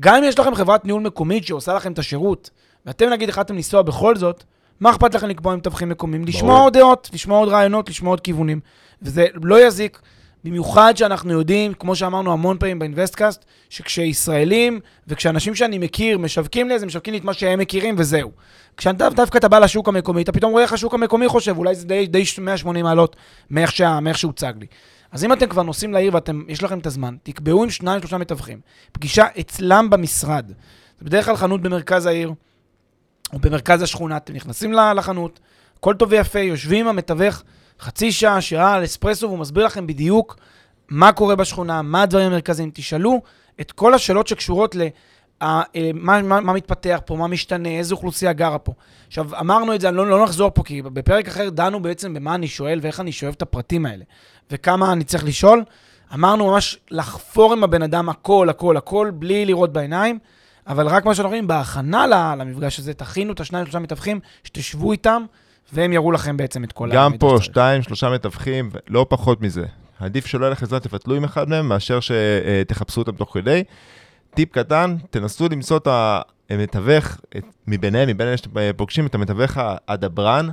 גם 0.00 0.14
אם 0.14 0.24
יש 0.24 0.38
לכם 0.38 0.54
חברת 0.54 0.84
ניהול 0.84 1.02
מקומית 1.02 1.46
שעושה 1.46 1.74
לכם 1.74 1.92
את 1.92 1.98
השירות, 1.98 2.50
ואתם 2.86 3.08
נגיד 3.08 3.28
החלטתם 3.28 3.54
לנסוע 3.54 3.82
בכל 3.82 4.16
זאת, 4.16 4.44
מה 4.80 4.90
אכפת 4.90 5.14
לכם 5.14 5.28
לקבוע 5.28 5.52
עם 5.52 5.58
מתווכים 5.58 5.88
מקומיים? 5.88 6.24
לשמוע 6.24 6.60
עוד 6.60 6.72
דעות, 6.72 7.10
לשמוע 7.12 7.38
עוד 7.38 7.48
רעיונות, 7.48 7.88
לשמוע 7.88 8.12
עוד 8.12 8.20
כיוונים. 8.20 8.60
וזה 9.02 9.26
לא 9.34 9.66
יזיק, 9.66 10.00
במיוחד 10.44 10.96
שאנחנו 10.96 11.32
יודעים, 11.32 11.74
כמו 11.74 11.96
שאמרנו 11.96 12.32
המון 12.32 12.58
פעמים 12.58 12.78
באינבסטקאסט, 12.78 13.44
שכשישראלים 13.70 14.80
וכשאנשים 15.06 15.54
שאני 15.54 15.78
מכיר 15.78 16.18
משווקים 16.18 16.68
לי, 16.68 16.74
אז 16.74 16.82
הם 16.82 16.86
משווקים 16.86 17.12
לי 17.14 17.18
את 17.18 17.24
מה 17.24 17.34
שהם 17.34 17.58
מכירים 17.58 17.94
וזהו. 17.98 18.30
כשאתה 18.76 19.08
דווקא 19.10 19.38
אתה 19.38 19.48
בא 19.48 19.58
לשוק 19.58 19.88
המקומי, 19.88 20.22
אתה 20.22 20.32
פתאום 20.32 20.52
רואה 20.52 20.62
איך 20.62 20.72
השוק 20.72 20.94
המקומי 20.94 21.28
חושב, 21.28 21.58
אולי 21.58 21.74
זה 21.74 21.86
די, 21.86 22.06
די 22.06 22.24
180 22.38 22.84
מעלות 22.84 23.16
מאיך, 23.50 23.72
שה, 23.72 24.00
מאיך 24.00 24.18
שהוצג 24.18 24.52
לי. 24.60 24.66
אז 25.12 25.24
אם 25.24 25.32
אתם 25.32 25.46
כבר 25.46 25.62
נוסעים 25.62 25.92
לעיר 25.92 26.12
ויש 26.48 26.62
לכם 26.62 26.78
את 26.78 26.86
הזמן, 26.86 27.16
תקבעו 27.22 27.62
עם 27.62 27.70
שניים, 27.70 28.00
שלושה 28.00 28.18
מתווכים. 28.18 28.60
פגישה 28.92 29.26
אצלם 29.40 29.90
במשרד. 29.90 30.48
זה 30.98 31.04
בדרך 31.04 31.24
כלל 31.24 31.36
חנות 31.36 31.62
במרכז 31.62 32.06
העיר, 32.06 32.32
או 33.32 33.38
במרכז 33.38 33.82
השכונה, 33.82 34.16
אתם 34.16 34.32
נכנסים 34.32 34.72
לחנות, 34.72 35.40
הכל 35.78 35.94
טוב 35.94 36.08
ויפה, 36.12 36.38
יושבים 36.38 36.80
עם 36.80 36.88
המתווך 36.88 37.42
חצי 37.80 38.12
שעה, 38.12 38.40
שעה 38.40 38.74
על 38.74 38.84
אספרסו, 38.84 39.26
והוא 39.26 39.38
מסביר 39.38 39.66
לכם 39.66 39.86
בדיוק 39.86 40.36
מה 40.88 41.12
קורה 41.12 41.36
בשכונה, 41.36 41.82
מה 41.82 42.02
הדברים 42.02 42.26
המרכזיים. 42.26 42.70
תשאלו 42.74 43.22
את 43.60 43.72
כל 43.72 43.94
השאלות 43.94 44.26
שקשורות 44.26 44.74
ל... 44.74 44.82
אה, 45.42 45.62
מה, 45.94 46.22
מה, 46.22 46.40
מה 46.40 46.52
מתפתח 46.52 47.00
פה, 47.06 47.16
מה 47.16 47.26
משתנה, 47.26 47.68
איזה 47.68 47.94
אוכלוסייה 47.94 48.32
גרה 48.32 48.58
פה. 48.58 48.72
עכשיו, 49.06 49.40
אמרנו 49.40 49.74
את 49.74 49.80
זה, 49.80 49.88
אני 49.88 49.96
לא, 49.96 50.10
לא 50.10 50.24
נחזור 50.24 50.50
פה, 50.50 50.62
כי 50.62 50.82
בפרק 50.82 51.28
אחר 51.28 51.50
דנו 51.50 51.82
בעצם 51.82 52.14
במה 52.14 52.34
אני 52.34 52.48
שואל 52.48 52.78
ואיך 52.82 53.00
אני 53.00 53.12
שואב 53.12 53.34
את 53.36 53.42
הפרטים 53.42 53.86
האלה, 53.86 54.04
וכמה 54.50 54.92
אני 54.92 55.04
צריך 55.04 55.24
לשאול. 55.24 55.64
אמרנו 56.14 56.46
ממש 56.46 56.78
לחפור 56.90 57.52
עם 57.52 57.64
הבן 57.64 57.82
אדם 57.82 58.08
הכל, 58.08 58.48
הכל, 58.48 58.76
הכל, 58.76 59.10
בלי 59.14 59.44
לראות 59.44 59.72
בעיניים, 59.72 60.18
אבל 60.66 60.86
רק 60.86 61.04
מה 61.04 61.14
שאנחנו 61.14 61.28
רואים, 61.28 61.46
בהכנה 61.46 62.34
למפגש 62.36 62.78
הזה, 62.78 62.94
תכינו 62.94 63.32
את 63.32 63.40
השניים, 63.40 63.64
שלושה 63.64 63.78
מתווכים, 63.78 64.20
שתשבו 64.44 64.92
איתם, 64.92 65.24
והם 65.72 65.92
יראו 65.92 66.12
לכם 66.12 66.36
בעצם 66.36 66.64
את 66.64 66.72
כל 66.72 66.90
גם 66.92 67.02
המידע 67.04 67.18
פה 67.20 67.28
שצריך. 67.28 67.44
שתיים, 67.44 67.82
שלושה 67.82 68.10
מתווכים, 68.10 68.70
לא 68.88 69.06
פחות 69.08 69.40
מזה. 69.40 69.64
עדיף 70.00 70.26
שלא 70.26 70.44
יהיה 70.44 70.52
לך 70.52 70.64
זמן, 70.64 70.78
תפתלו 70.78 71.14
עם 71.14 71.24
אחד 71.24 71.48
מהם, 71.48 71.68
מאשר 71.68 71.98
שתחפשו 72.00 73.00
אותם 73.00 73.12
תוך 73.12 73.30
כדי. 73.34 73.62
טיפ 74.34 74.52
קטן, 74.52 74.96
תנסו 75.10 75.48
למצוא 75.50 75.76
את 75.76 75.88
המתווך, 76.50 77.20
את- 77.36 77.44
מביניהם, 77.66 78.08
מבין 78.08 78.26
אלה 78.26 78.36
שאתם 78.36 78.50
פוגשים, 78.76 79.06
את 79.06 79.14
המתווך 79.14 79.58
הדברן, 79.88 80.48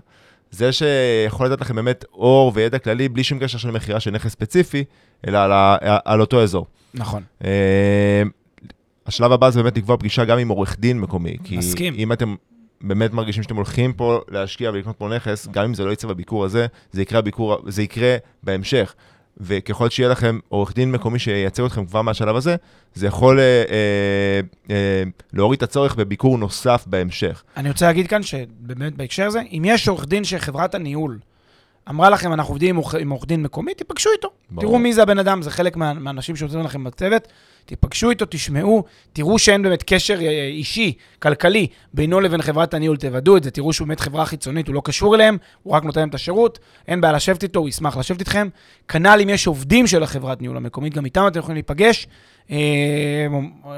זה 0.51 0.71
שיכול 0.71 1.47
לתת 1.47 1.61
לכם 1.61 1.75
באמת 1.75 2.05
אור 2.13 2.51
וידע 2.55 2.79
כללי, 2.79 3.09
בלי 3.09 3.23
שום 3.23 3.39
קשר 3.39 3.57
של 3.57 3.71
מכירה 3.71 3.99
של 3.99 4.11
נכס 4.11 4.31
ספציפי, 4.31 4.83
אלא 5.27 5.37
על, 5.37 5.51
ה, 5.51 5.77
על 6.05 6.21
אותו 6.21 6.43
אזור. 6.43 6.65
נכון. 6.93 7.23
אה, 7.45 8.23
השלב 9.05 9.31
הבא 9.31 9.49
זה 9.49 9.63
באמת 9.63 9.77
לקבוע 9.77 9.97
פגישה 9.97 10.25
גם 10.25 10.37
עם 10.37 10.49
עורך 10.49 10.79
דין 10.79 10.99
מקומי. 10.99 11.37
כי 11.43 11.57
מסכים. 11.57 11.93
אם 11.97 12.11
אתם 12.11 12.35
באמת 12.83 13.13
מרגישים 13.13 13.43
שאתם 13.43 13.55
הולכים 13.55 13.93
פה 13.93 14.19
להשקיע 14.29 14.69
ולקנות 14.69 14.95
פה 14.97 15.07
נכס, 15.15 15.47
גם 15.51 15.63
אם 15.63 15.73
זה 15.73 15.85
לא 15.85 15.91
יצא 15.91 16.07
בביקור 16.07 16.45
הזה, 16.45 16.67
זה 16.91 17.01
יקרה, 17.01 17.21
ביקור, 17.21 17.57
זה 17.67 17.83
יקרה 17.83 18.15
בהמשך. 18.43 18.93
וככל 19.37 19.89
שיהיה 19.89 20.09
לכם 20.09 20.39
עורך 20.49 20.73
דין 20.75 20.91
מקומי 20.91 21.19
שייצג 21.19 21.63
אתכם 21.63 21.85
כבר 21.85 22.01
מהשלב 22.01 22.35
הזה, 22.35 22.55
זה 22.93 23.07
יכול 23.07 23.39
אה, 23.39 23.43
אה, 23.69 24.39
אה, 24.75 25.03
להוריד 25.33 25.57
את 25.57 25.63
הצורך 25.63 25.95
בביקור 25.95 26.37
נוסף 26.37 26.83
בהמשך. 26.87 27.43
אני 27.57 27.69
רוצה 27.69 27.85
להגיד 27.85 28.07
כאן 28.07 28.23
שבאמת 28.23 28.95
בהקשר 28.95 29.25
הזה, 29.25 29.41
אם 29.51 29.63
יש 29.65 29.87
עורך 29.87 30.05
דין 30.05 30.23
שחברת 30.23 30.75
הניהול 30.75 31.19
אמרה 31.89 32.09
לכם, 32.09 32.33
אנחנו 32.33 32.51
עובדים 32.51 32.69
עם 32.69 32.75
עורך- 32.75 32.95
עם 32.95 33.09
עורך 33.09 33.25
דין 33.25 33.43
מקומי, 33.43 33.73
תיפגשו 33.73 34.09
איתו. 34.15 34.29
ברור. 34.49 34.61
תראו 34.61 34.79
מי 34.79 34.93
זה 34.93 35.03
הבן 35.03 35.19
אדם, 35.19 35.41
זה 35.41 35.51
חלק 35.51 35.77
מה- 35.77 35.93
מהאנשים 35.93 36.35
שעוזרים 36.35 36.65
לכם 36.65 36.83
בצוות. 36.83 37.27
תיפגשו 37.65 38.09
איתו, 38.09 38.25
תשמעו, 38.29 38.83
תראו 39.13 39.39
שאין 39.39 39.61
באמת 39.61 39.83
קשר 39.83 40.17
אה, 40.21 40.47
אישי, 40.47 40.93
כלכלי, 41.19 41.67
בינו 41.93 42.19
לבין 42.19 42.41
חברת 42.41 42.73
הניהול, 42.73 42.97
תוודאו 42.97 43.37
את 43.37 43.43
זה, 43.43 43.51
תראו 43.51 43.73
שהוא 43.73 43.87
באמת 43.87 43.99
חברה 43.99 44.25
חיצונית, 44.25 44.67
הוא 44.67 44.75
לא 44.75 44.81
קשור 44.85 45.15
אליהם, 45.15 45.37
הוא 45.63 45.73
רק 45.73 45.83
נותן 45.83 45.99
להם 45.99 46.09
את 46.09 46.15
השירות, 46.15 46.59
אין 46.87 47.01
בעיה 47.01 47.13
לשבת 47.13 47.43
איתו, 47.43 47.59
הוא 47.59 47.69
ישמח 47.69 47.97
לשבת 47.97 48.19
איתכם. 48.19 48.47
כנ"ל 48.87 49.19
אם 49.23 49.29
יש 49.29 49.47
עובדים 49.47 49.87
של 49.87 50.03
החברת 50.03 50.41
ניהול 50.41 50.57
המקומית, 50.57 50.93
גם 50.93 51.05
איתם 51.05 51.27
אתם 51.27 51.39
יכולים 51.39 51.55
להיפגש. 51.55 52.07
אה, 52.51 53.27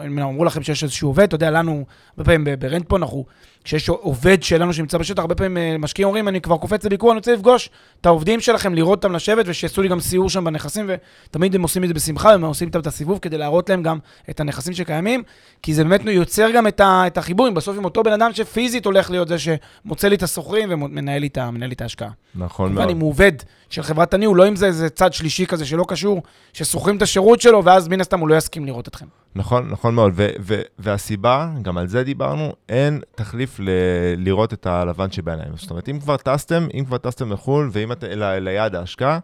אמרו 0.07 0.45
לכם 0.45 0.63
שיש 0.63 0.83
איזשהו 0.83 1.09
עובד, 1.09 1.23
אתה 1.23 1.35
יודע, 1.35 1.51
לנו, 1.51 1.85
הרבה 2.17 2.23
פעמים 2.23 2.59
ברנט 2.59 2.93
אנחנו, 2.93 3.25
כשיש 3.63 3.89
עובד 3.89 4.43
שלנו 4.43 4.73
שנמצא 4.73 4.97
בשטח, 4.97 5.19
הרבה 5.19 5.35
פעמים 5.35 5.57
אה, 5.57 5.77
משקיעים 5.77 6.07
אומרים, 6.07 6.27
אני 6.27 6.41
כבר 6.41 6.57
קופץ 6.57 6.85
לביקור, 6.85 7.11
אני 7.11 7.17
רוצה 7.17 7.33
לפגוש 7.33 7.69
את 8.01 8.05
העובדים 8.05 8.39
שלכם, 8.39 8.73
לראות 8.73 9.03
אותם 9.03 9.15
לשבת, 9.15 9.45
ושיעשו 9.47 9.81
לי 9.81 9.87
גם 9.87 9.99
סיור 9.99 10.29
שם 10.29 10.43
בנכסים, 10.43 10.89
ותמיד 11.29 11.55
הם 11.55 11.61
עושים 11.61 11.83
את 11.83 11.87
זה 11.87 11.93
בשמחה, 11.93 12.29
והם 12.29 12.43
עושים 12.43 12.67
איתם 12.67 12.79
את 12.79 12.87
הסיבוב 12.87 13.19
כדי 13.19 13.37
להראות 13.37 13.69
להם 13.69 13.83
גם 13.83 13.97
את 14.29 14.39
הנכסים 14.39 14.73
שקיימים, 14.73 15.23
כי 15.61 15.73
זה 15.73 15.83
באמת 15.83 16.01
יוצר 16.05 16.51
גם 16.51 16.67
את, 16.67 16.79
ה, 16.79 17.03
את 17.07 17.17
החיבור, 17.17 17.47
עם 17.47 17.53
בסוף 17.53 17.77
עם 17.77 17.85
אותו 17.85 18.03
בן 18.03 18.13
אדם 18.13 18.33
שפיזית 18.33 18.85
הולך 18.85 19.11
להיות 19.11 19.27
זה 19.27 19.35
שמוצא 19.39 20.07
לי 20.07 20.15
את 20.15 20.23
השוכרים 20.23 20.69
ומנהל 20.71 21.21
לי 21.21 21.29
את 21.73 21.81
ההשקעה. 21.81 22.09
נכון 22.35 22.73
מאוד. 22.73 22.89
אם 22.89 22.99
הוא 22.99 23.09
עובד 23.09 23.31
של 23.69 23.83
חברת 23.83 24.13
הניהול, 24.13 24.37
לא 24.37 24.47
אם 24.47 24.55
זה 24.55 24.65
איזה 24.65 24.89
צד 24.89 25.13
שלישי 25.13 25.45
כזה 25.45 25.65
שלא 25.65 25.85
קשור, 25.87 26.21
ששוכרים 26.53 26.97
את 26.97 27.01
השירות 27.01 27.41
שלו, 27.41 27.63
ואז 27.63 27.87
מן 27.87 28.01
הסתם 28.01 28.19
הוא 28.19 28.29
לא 28.29 28.35
יסכים 28.35 28.65
לראות 28.65 28.87
אתכם. 28.87 29.05
נכון, 29.35 29.69
נכון 29.69 29.95
מאוד. 29.95 30.11
ו- 30.15 30.29
ו- 30.39 30.61
והסיבה, 30.79 31.49
גם 31.61 31.77
על 31.77 31.87
זה 31.87 32.03
דיברנו, 32.03 32.53
אין 32.69 33.01
תחליף 33.15 33.59
ל- 33.59 33.69
לראות 34.17 34.53
את 34.53 34.65
הלבן 34.65 35.11
שבעיניים. 35.11 35.51
זאת 35.55 35.69
אומרת, 35.69 35.89
אם 35.89 35.99
כבר 35.99 36.17
טסתם, 36.17 36.67
אם 36.73 36.85
כבר 36.85 36.97
טסתם 36.97 37.31
לחו"ל, 37.31 37.69
ואם 37.71 37.91
אתם, 37.91 38.07
ל- 38.07 38.39
ליעד 38.39 38.75
ההשקעה, 38.75 39.19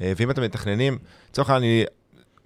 אה, 0.00 0.12
ואם 0.16 0.30
אתם 0.30 0.42
מתכננים, 0.42 0.98
לצורך 1.30 1.50
העניין. 1.50 1.84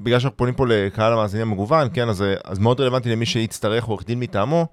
בגלל 0.01 0.19
שאנחנו 0.19 0.37
פונים 0.37 0.55
פה 0.55 0.67
לקהל 0.67 1.13
המאזינים 1.13 1.51
המגוון, 1.51 1.89
כן, 1.93 2.09
אז, 2.09 2.25
אז 2.45 2.59
מאוד 2.59 2.81
רלוונטי 2.81 3.11
למי 3.11 3.27
שיצטרך 3.27 3.85
עורך 3.85 4.05
דין 4.07 4.21
מטעמו, 4.21 4.67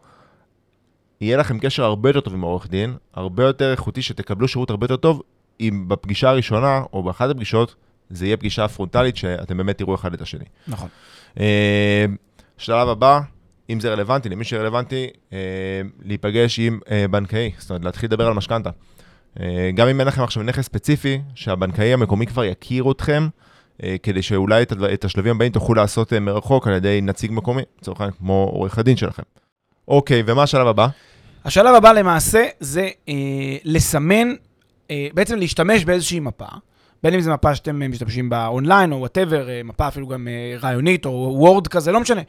יהיה 1.21 1.37
לכם 1.37 1.59
קשר 1.59 1.83
הרבה 1.83 2.09
יותר 2.09 2.19
טוב 2.19 2.33
עם 2.33 2.43
העורך 2.43 2.67
דין, 2.69 2.95
הרבה 3.13 3.43
יותר 3.43 3.71
איכותי, 3.71 4.01
שתקבלו 4.01 4.47
שירות 4.47 4.69
הרבה 4.69 4.83
יותר 4.85 4.95
טוב, 4.95 5.21
אם 5.59 5.85
בפגישה 5.87 6.29
הראשונה, 6.29 6.81
או 6.93 7.03
באחת 7.03 7.29
הפגישות, 7.29 7.75
זה 8.09 8.25
יהיה 8.25 8.37
פגישה 8.37 8.67
פרונטלית, 8.67 9.17
שאתם 9.17 9.57
באמת 9.57 9.77
תראו 9.77 9.95
אחד 9.95 10.13
את 10.13 10.21
השני. 10.21 10.45
נכון. 10.67 10.89
שלב 12.57 12.89
הבא, 12.89 13.19
אם 13.69 13.79
זה 13.79 13.93
רלוונטי, 13.93 14.29
למי 14.29 14.43
שרלוונטי, 14.43 15.07
אה, 15.33 15.37
להיפגש 16.05 16.59
עם 16.59 16.79
אה, 16.91 17.05
בנקאי, 17.07 17.51
זאת 17.57 17.69
אומרת, 17.69 17.85
להתחיל 17.85 18.07
לדבר 18.07 18.27
על 18.27 18.33
משכנתה. 18.33 18.69
אה, 19.39 19.71
גם 19.75 19.87
אם 19.87 19.99
אין 19.99 20.07
לכם 20.07 20.23
עכשיו 20.23 20.43
נכס 20.43 20.65
ספציפי, 20.65 21.21
שהבנקאי 21.35 21.93
המקומי 21.93 22.27
כבר 22.27 22.43
יכיר 22.43 22.91
אתכם, 22.91 23.27
אה, 23.83 23.95
כדי 24.03 24.21
שאולי 24.21 24.61
את, 24.61 24.73
את 24.93 25.05
השלבים 25.05 25.35
הבאים 25.35 25.51
תוכלו 25.51 25.75
לעשות 25.75 26.13
אה, 26.13 26.19
מרחוק 26.19 26.67
על 26.67 26.73
ידי 26.73 26.99
נציג 27.01 27.31
מקומי, 27.31 27.61
לצורך 27.81 28.01
העניין 28.01 28.17
כמו 28.17 28.49
עורך 28.53 28.77
הדין 28.77 28.97
שלכם. 28.97 29.23
אוקיי, 29.87 30.23
ומה 30.25 30.43
השלב 30.43 30.67
הבא? 30.67 30.87
השלב 31.45 31.75
הבא 31.75 31.91
למעשה 31.91 32.45
זה 32.59 32.89
אה, 33.09 33.13
לסמן, 33.63 34.27
אה, 34.91 35.07
בעצם 35.13 35.37
להשתמש 35.37 35.85
באיזושהי 35.85 36.19
מפה, 36.19 36.45
בין 37.03 37.13
אם 37.13 37.21
זו 37.21 37.31
מפה 37.33 37.55
שאתם 37.55 37.81
אה, 37.81 37.87
משתמשים 37.87 38.29
בה 38.29 38.47
אונליין 38.47 38.91
או 38.91 38.97
whatever, 38.97 39.49
אה, 39.49 39.61
מפה 39.63 39.87
אפילו 39.87 40.07
גם 40.07 40.27
אה, 40.27 40.55
רעיונית 40.61 41.05
או 41.05 41.35
Word 41.37 41.67
כזה, 41.67 41.91
לא 41.91 41.99
משנה. 41.99 42.21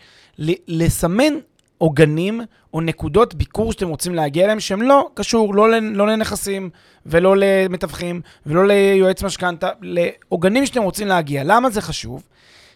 לסמן 0.69 1.33
עוגנים 1.79 2.41
או 2.75 2.81
נקודות 2.81 3.35
ביקור 3.35 3.73
שאתם 3.73 3.89
רוצים 3.89 4.15
להגיע 4.15 4.45
אליהם, 4.45 4.61
שהם 4.61 4.83
לא 4.83 5.09
קשור 5.15 5.55
לא, 5.55 5.69
לא 5.81 6.07
לנכסים 6.07 6.71
ולא 7.07 7.35
למתווכים 7.39 8.21
ולא 8.47 8.67
ליועץ 8.67 9.23
משכנתה, 9.23 9.69
לעוגנים 9.83 10.67
שאתם 10.67 10.83
רוצים 10.83 11.09
להגיע. 11.09 11.43
למה 11.45 11.71
זה 11.71 11.81
חשוב? 11.81 12.23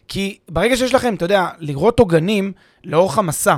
כי 0.09 0.39
ברגע 0.49 0.77
שיש 0.77 0.95
לכם, 0.95 1.15
אתה 1.15 1.25
יודע, 1.25 1.49
לראות 1.59 1.99
עוגנים 2.01 2.53
לאורך 2.85 3.19
המסע, 3.19 3.57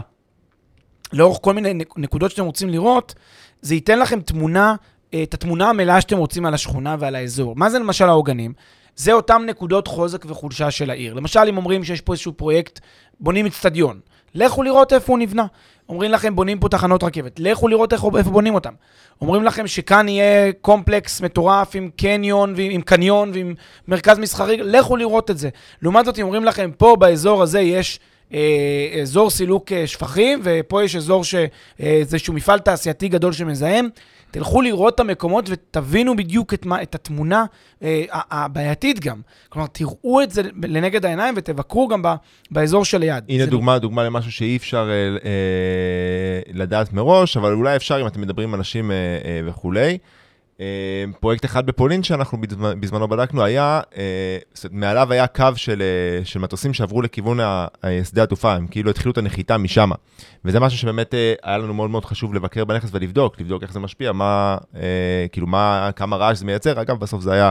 לאורך 1.12 1.38
כל 1.42 1.54
מיני 1.54 1.74
נק- 1.74 1.98
נקודות 1.98 2.30
שאתם 2.30 2.44
רוצים 2.44 2.68
לראות, 2.68 3.14
זה 3.62 3.74
ייתן 3.74 3.98
לכם 3.98 4.20
תמונה, 4.20 4.74
את 5.22 5.34
התמונה 5.34 5.70
המלאה 5.70 6.00
שאתם 6.00 6.16
רוצים 6.16 6.46
על 6.46 6.54
השכונה 6.54 6.96
ועל 6.98 7.14
האזור. 7.14 7.56
מה 7.56 7.70
זה 7.70 7.78
למשל 7.78 8.04
העוגנים? 8.04 8.52
זה 8.96 9.12
אותם 9.12 9.42
נקודות 9.46 9.86
חוזק 9.86 10.24
וחולשה 10.28 10.70
של 10.70 10.90
העיר. 10.90 11.14
למשל, 11.14 11.40
אם 11.48 11.56
אומרים 11.56 11.84
שיש 11.84 12.00
פה 12.00 12.12
איזשהו 12.12 12.32
פרויקט, 12.32 12.80
בונים 13.20 13.46
אצטדיון, 13.46 14.00
לכו 14.34 14.62
לראות 14.62 14.92
איפה 14.92 15.12
הוא 15.12 15.18
נבנה. 15.18 15.46
אומרים 15.88 16.10
לכם, 16.10 16.36
בונים 16.36 16.58
פה 16.58 16.68
תחנות 16.68 17.02
רכבת, 17.02 17.40
לכו 17.40 17.68
לראות 17.68 17.92
איך, 17.92 18.04
איפה 18.16 18.30
בונים 18.30 18.54
אותם. 18.54 18.72
אומרים 19.20 19.44
לכם 19.44 19.66
שכאן 19.66 20.08
יהיה 20.08 20.52
קומפלקס 20.60 21.20
מטורף 21.20 21.76
עם 21.76 21.90
קניון, 21.96 22.54
ועם, 22.56 22.70
עם 22.70 22.80
קניון 22.80 23.30
ועם 23.34 23.54
מרכז 23.88 24.18
מסחרי, 24.18 24.56
לכו 24.56 24.96
לראות 24.96 25.30
את 25.30 25.38
זה. 25.38 25.48
לעומת 25.82 26.04
זאת, 26.04 26.18
אם 26.18 26.24
אומרים 26.24 26.44
לכם, 26.44 26.70
פה 26.78 26.96
באזור 26.98 27.42
הזה 27.42 27.60
יש 27.60 28.00
אה, 28.32 29.00
אזור 29.02 29.30
סילוק 29.30 29.72
אה, 29.72 29.86
שפכים, 29.86 30.40
ופה 30.42 30.84
יש 30.84 30.96
אזור 30.96 31.24
ש... 31.24 31.34
אה, 31.34 31.46
איזשהו 31.80 32.34
מפעל 32.34 32.58
תעשייתי 32.58 33.08
גדול 33.08 33.32
שמזהם. 33.32 33.88
תלכו 34.30 34.62
לראות 34.62 34.94
את 34.94 35.00
המקומות 35.00 35.48
ותבינו 35.50 36.16
בדיוק 36.16 36.54
את, 36.54 36.66
מה, 36.66 36.82
את 36.82 36.94
התמונה 36.94 37.44
אה, 37.82 38.04
הבעייתית 38.10 39.00
גם. 39.00 39.20
כלומר, 39.48 39.68
תראו 39.72 40.22
את 40.22 40.30
זה 40.30 40.42
לנגד 40.62 41.04
העיניים 41.04 41.34
ותבקרו 41.36 41.88
גם 41.88 42.02
ב, 42.02 42.08
באזור 42.50 42.84
שליד. 42.84 43.24
הנה 43.28 43.44
זה 43.44 43.50
דוגמה, 43.50 43.78
דוגמה 43.78 44.04
למשהו 44.04 44.32
שאי 44.32 44.56
אפשר 44.56 44.88
אה, 44.90 44.94
אה, 44.94 46.40
לדעת 46.52 46.92
מראש, 46.92 47.36
אבל 47.36 47.52
אולי 47.52 47.76
אפשר 47.76 48.00
אם 48.00 48.06
אתם 48.06 48.20
מדברים 48.20 48.48
עם 48.48 48.54
אנשים 48.54 48.90
אה, 48.90 48.96
אה, 48.96 49.40
וכולי. 49.46 49.98
אה, 50.60 50.66
פרויקט 51.20 51.44
אחד 51.44 51.66
בפולין 51.66 52.02
שאנחנו 52.02 52.38
בזמ- 52.38 52.74
בזמנו 52.80 53.08
בדקנו 53.08 53.42
היה, 53.44 53.80
אה, 53.96 54.38
מעליו 54.70 55.12
היה 55.12 55.26
קו 55.26 55.46
של, 55.56 55.82
אה, 55.82 56.24
של 56.24 56.38
מטוסים 56.40 56.74
שעברו 56.74 57.02
לכיוון 57.02 57.40
ה- 57.40 57.44
ה- 57.82 58.04
שדה 58.04 58.22
התעופה, 58.22 58.52
הם 58.54 58.66
כאילו 58.66 58.90
התחילו 58.90 59.12
את 59.12 59.18
הנחיתה 59.18 59.58
משם. 59.58 59.90
וזה 60.44 60.60
משהו 60.60 60.78
שבאמת 60.78 61.14
אה, 61.14 61.34
היה 61.42 61.58
לנו 61.58 61.74
מאוד 61.74 61.90
מאוד 61.90 62.04
חשוב 62.04 62.34
לבקר 62.34 62.64
בנכס 62.64 62.88
ולבדוק, 62.92 63.40
לבדוק 63.40 63.62
איך 63.62 63.72
זה 63.72 63.80
משפיע, 63.80 64.12
מה, 64.12 64.56
אה, 64.76 64.80
כאילו 65.32 65.46
מה, 65.46 65.90
כמה 65.96 66.16
רעש 66.16 66.38
זה 66.38 66.44
מייצר. 66.44 66.80
אגב, 66.80 66.96
בסוף 67.00 67.22
זה 67.22 67.32
היה 67.32 67.50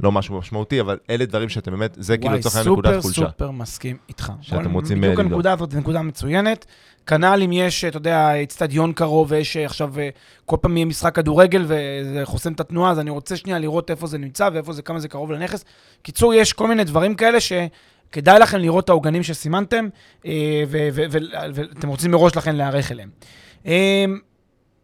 לא 0.00 0.12
משהו 0.12 0.38
משמעותי, 0.38 0.80
אבל 0.80 0.98
אלה 1.10 1.24
דברים 1.24 1.48
שאתם 1.48 1.70
באמת, 1.70 1.96
זה 2.00 2.16
כאילו 2.16 2.28
וואי, 2.28 2.38
לצורך 2.38 2.56
העניין 2.56 2.72
נקודת 2.72 3.02
חולשה. 3.02 3.14
סופר 3.14 3.30
סופר 3.30 3.50
מסכים 3.50 3.96
איתך. 4.08 4.32
שאתם 4.40 4.56
וואי, 4.56 4.72
רוצים, 4.72 4.96
אה, 4.96 5.02
בדיוק 5.02 5.18
לבדוק. 5.18 5.32
הנקודה 5.32 5.52
הזאת 5.52 5.70
זו 5.70 5.78
נקודה 5.78 6.02
מצוינת. 6.02 6.66
כנ"ל 7.06 7.42
אם 7.44 7.52
יש, 7.52 7.84
אתה 7.84 7.96
יודע, 7.96 8.42
אצטדיון 8.42 8.92
קרוב 8.92 9.32
ויש 9.32 9.56
אה, 9.56 9.64
עכשיו, 9.64 9.98
אה, 9.98 10.08
כל 10.46 10.56
פעם 10.60 10.76
יהיה 10.76 10.86
משחק 10.86 11.14
כדורגל 11.14 11.62
וזה 11.64 12.20
חוסם 12.24 12.52
את 12.52 12.60
התנועה, 12.60 12.90
אז 12.90 12.98
אני 12.98 13.10
רוצה 13.10 13.36
שנייה 13.36 13.58
לראות 13.58 13.90
איפה 13.90 14.06
זה 14.06 14.18
נמצא 14.18 14.48
ואיפה 14.52 14.72
זה, 14.72 14.82
כמה 14.82 14.98
זה 15.00 15.08
קרוב 15.08 15.32
לנכס. 15.32 15.64
קיצור, 16.02 16.34
יש 16.34 16.52
כל 16.52 16.68
מיני 16.68 16.84
דברים 16.84 17.14
כאלה 17.14 17.38
שכדאי 17.40 18.38
לכם 18.38 18.58
לראות 18.58 18.84
את 18.84 18.88
העוגנים 18.88 19.22
שסימנתם, 19.22 19.88
אה, 20.26 20.62
ואתם 20.68 21.88
רוצים 21.88 22.10
מראש 22.10 22.36
לכן 22.36 22.56
להיערך 22.56 22.92
אליהם. 22.92 23.10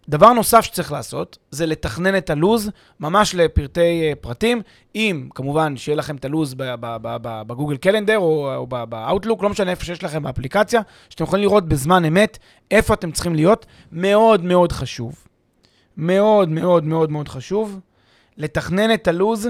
דבר 0.09 0.33
נוסף 0.33 0.61
שצריך 0.61 0.93
לעשות, 0.93 1.39
זה 1.51 1.67
לתכנן 1.67 2.17
את 2.17 2.31
הלוז 2.31 2.71
ממש 3.01 3.35
לפרטי 3.35 3.81
אה, 3.81 4.13
פרטים, 4.21 4.63
אם 4.95 5.29
כמובן 5.35 5.77
שיהיה 5.77 5.97
לכם 5.97 6.17
את 6.17 6.25
הלוז 6.25 6.55
בגוגל 7.23 7.77
קלנדר 7.77 8.19
או, 8.19 8.55
או 8.55 8.67
ב- 8.67 8.85
באוטלוק, 8.85 9.43
לא 9.43 9.49
משנה 9.49 9.71
איפה 9.71 9.85
שיש 9.85 10.05
לכם 10.05 10.23
באפליקציה, 10.23 10.81
שאתם 11.11 11.25
יכולים 11.25 11.43
לראות 11.43 11.69
בזמן 11.69 12.05
אמת 12.05 12.39
איפה 12.71 12.95
אתם 12.95 13.11
צריכים 13.11 13.35
להיות. 13.35 13.67
מאוד 13.93 14.45
מאוד 14.45 14.73
חשוב, 14.73 15.25
מאוד 15.97 16.49
מאוד 16.49 16.85
מאוד 16.85 17.11
מאוד 17.11 17.29
חשוב, 17.29 17.81
לתכנן 18.37 18.95
את 18.95 19.09
הלוז 19.09 19.49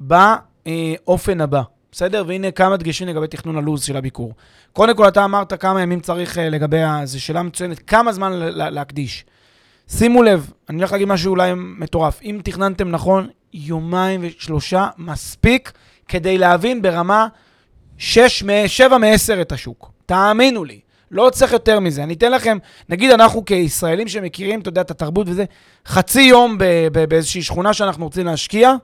באופן 0.00 1.40
הבא. 1.40 1.62
בסדר? 1.92 2.24
והנה 2.26 2.50
כמה 2.50 2.76
דגשים 2.76 3.08
לגבי 3.08 3.26
תכנון 3.26 3.56
הלו"ז 3.56 3.84
של 3.84 3.96
הביקור. 3.96 4.32
קודם 4.72 4.96
כל, 4.96 5.08
אתה 5.08 5.24
אמרת 5.24 5.60
כמה 5.60 5.82
ימים 5.82 6.00
צריך 6.00 6.38
אה, 6.38 6.48
לגבי. 6.48 6.80
זו 7.04 7.22
שאלה 7.22 7.42
מצוינת, 7.42 7.78
כמה 7.78 8.12
זמן 8.12 8.32
להקדיש. 8.54 9.24
שימו 9.88 10.22
לב, 10.22 10.52
אני 10.68 10.76
הולך 10.76 10.92
להגיד 10.92 11.08
משהו 11.08 11.30
אולי 11.30 11.52
מטורף. 11.54 12.20
אם 12.22 12.40
תכננתם 12.44 12.90
נכון, 12.90 13.28
יומיים 13.52 14.20
ושלושה 14.24 14.88
מספיק 14.98 15.72
כדי 16.08 16.38
להבין 16.38 16.82
ברמה 16.82 17.26
6 17.98 18.42
מ- 18.42 18.68
7 18.68 18.98
מ-10 18.98 19.40
את 19.40 19.52
השוק. 19.52 19.90
תאמינו 20.06 20.64
לי, 20.64 20.80
לא 21.10 21.30
צריך 21.32 21.52
יותר 21.52 21.80
מזה. 21.80 22.02
אני 22.02 22.14
אתן 22.14 22.32
לכם, 22.32 22.58
נגיד 22.88 23.10
אנחנו 23.10 23.44
כישראלים 23.44 24.08
שמכירים, 24.08 24.60
אתה 24.60 24.68
יודע, 24.68 24.80
את 24.80 24.90
התרבות 24.90 25.28
וזה, 25.28 25.44
חצי 25.86 26.22
יום 26.22 26.58
באיזושהי 27.08 27.42
שכונה 27.42 27.72
שאנחנו 27.72 28.04
רוצים 28.04 28.26
להשקיע, 28.26 28.74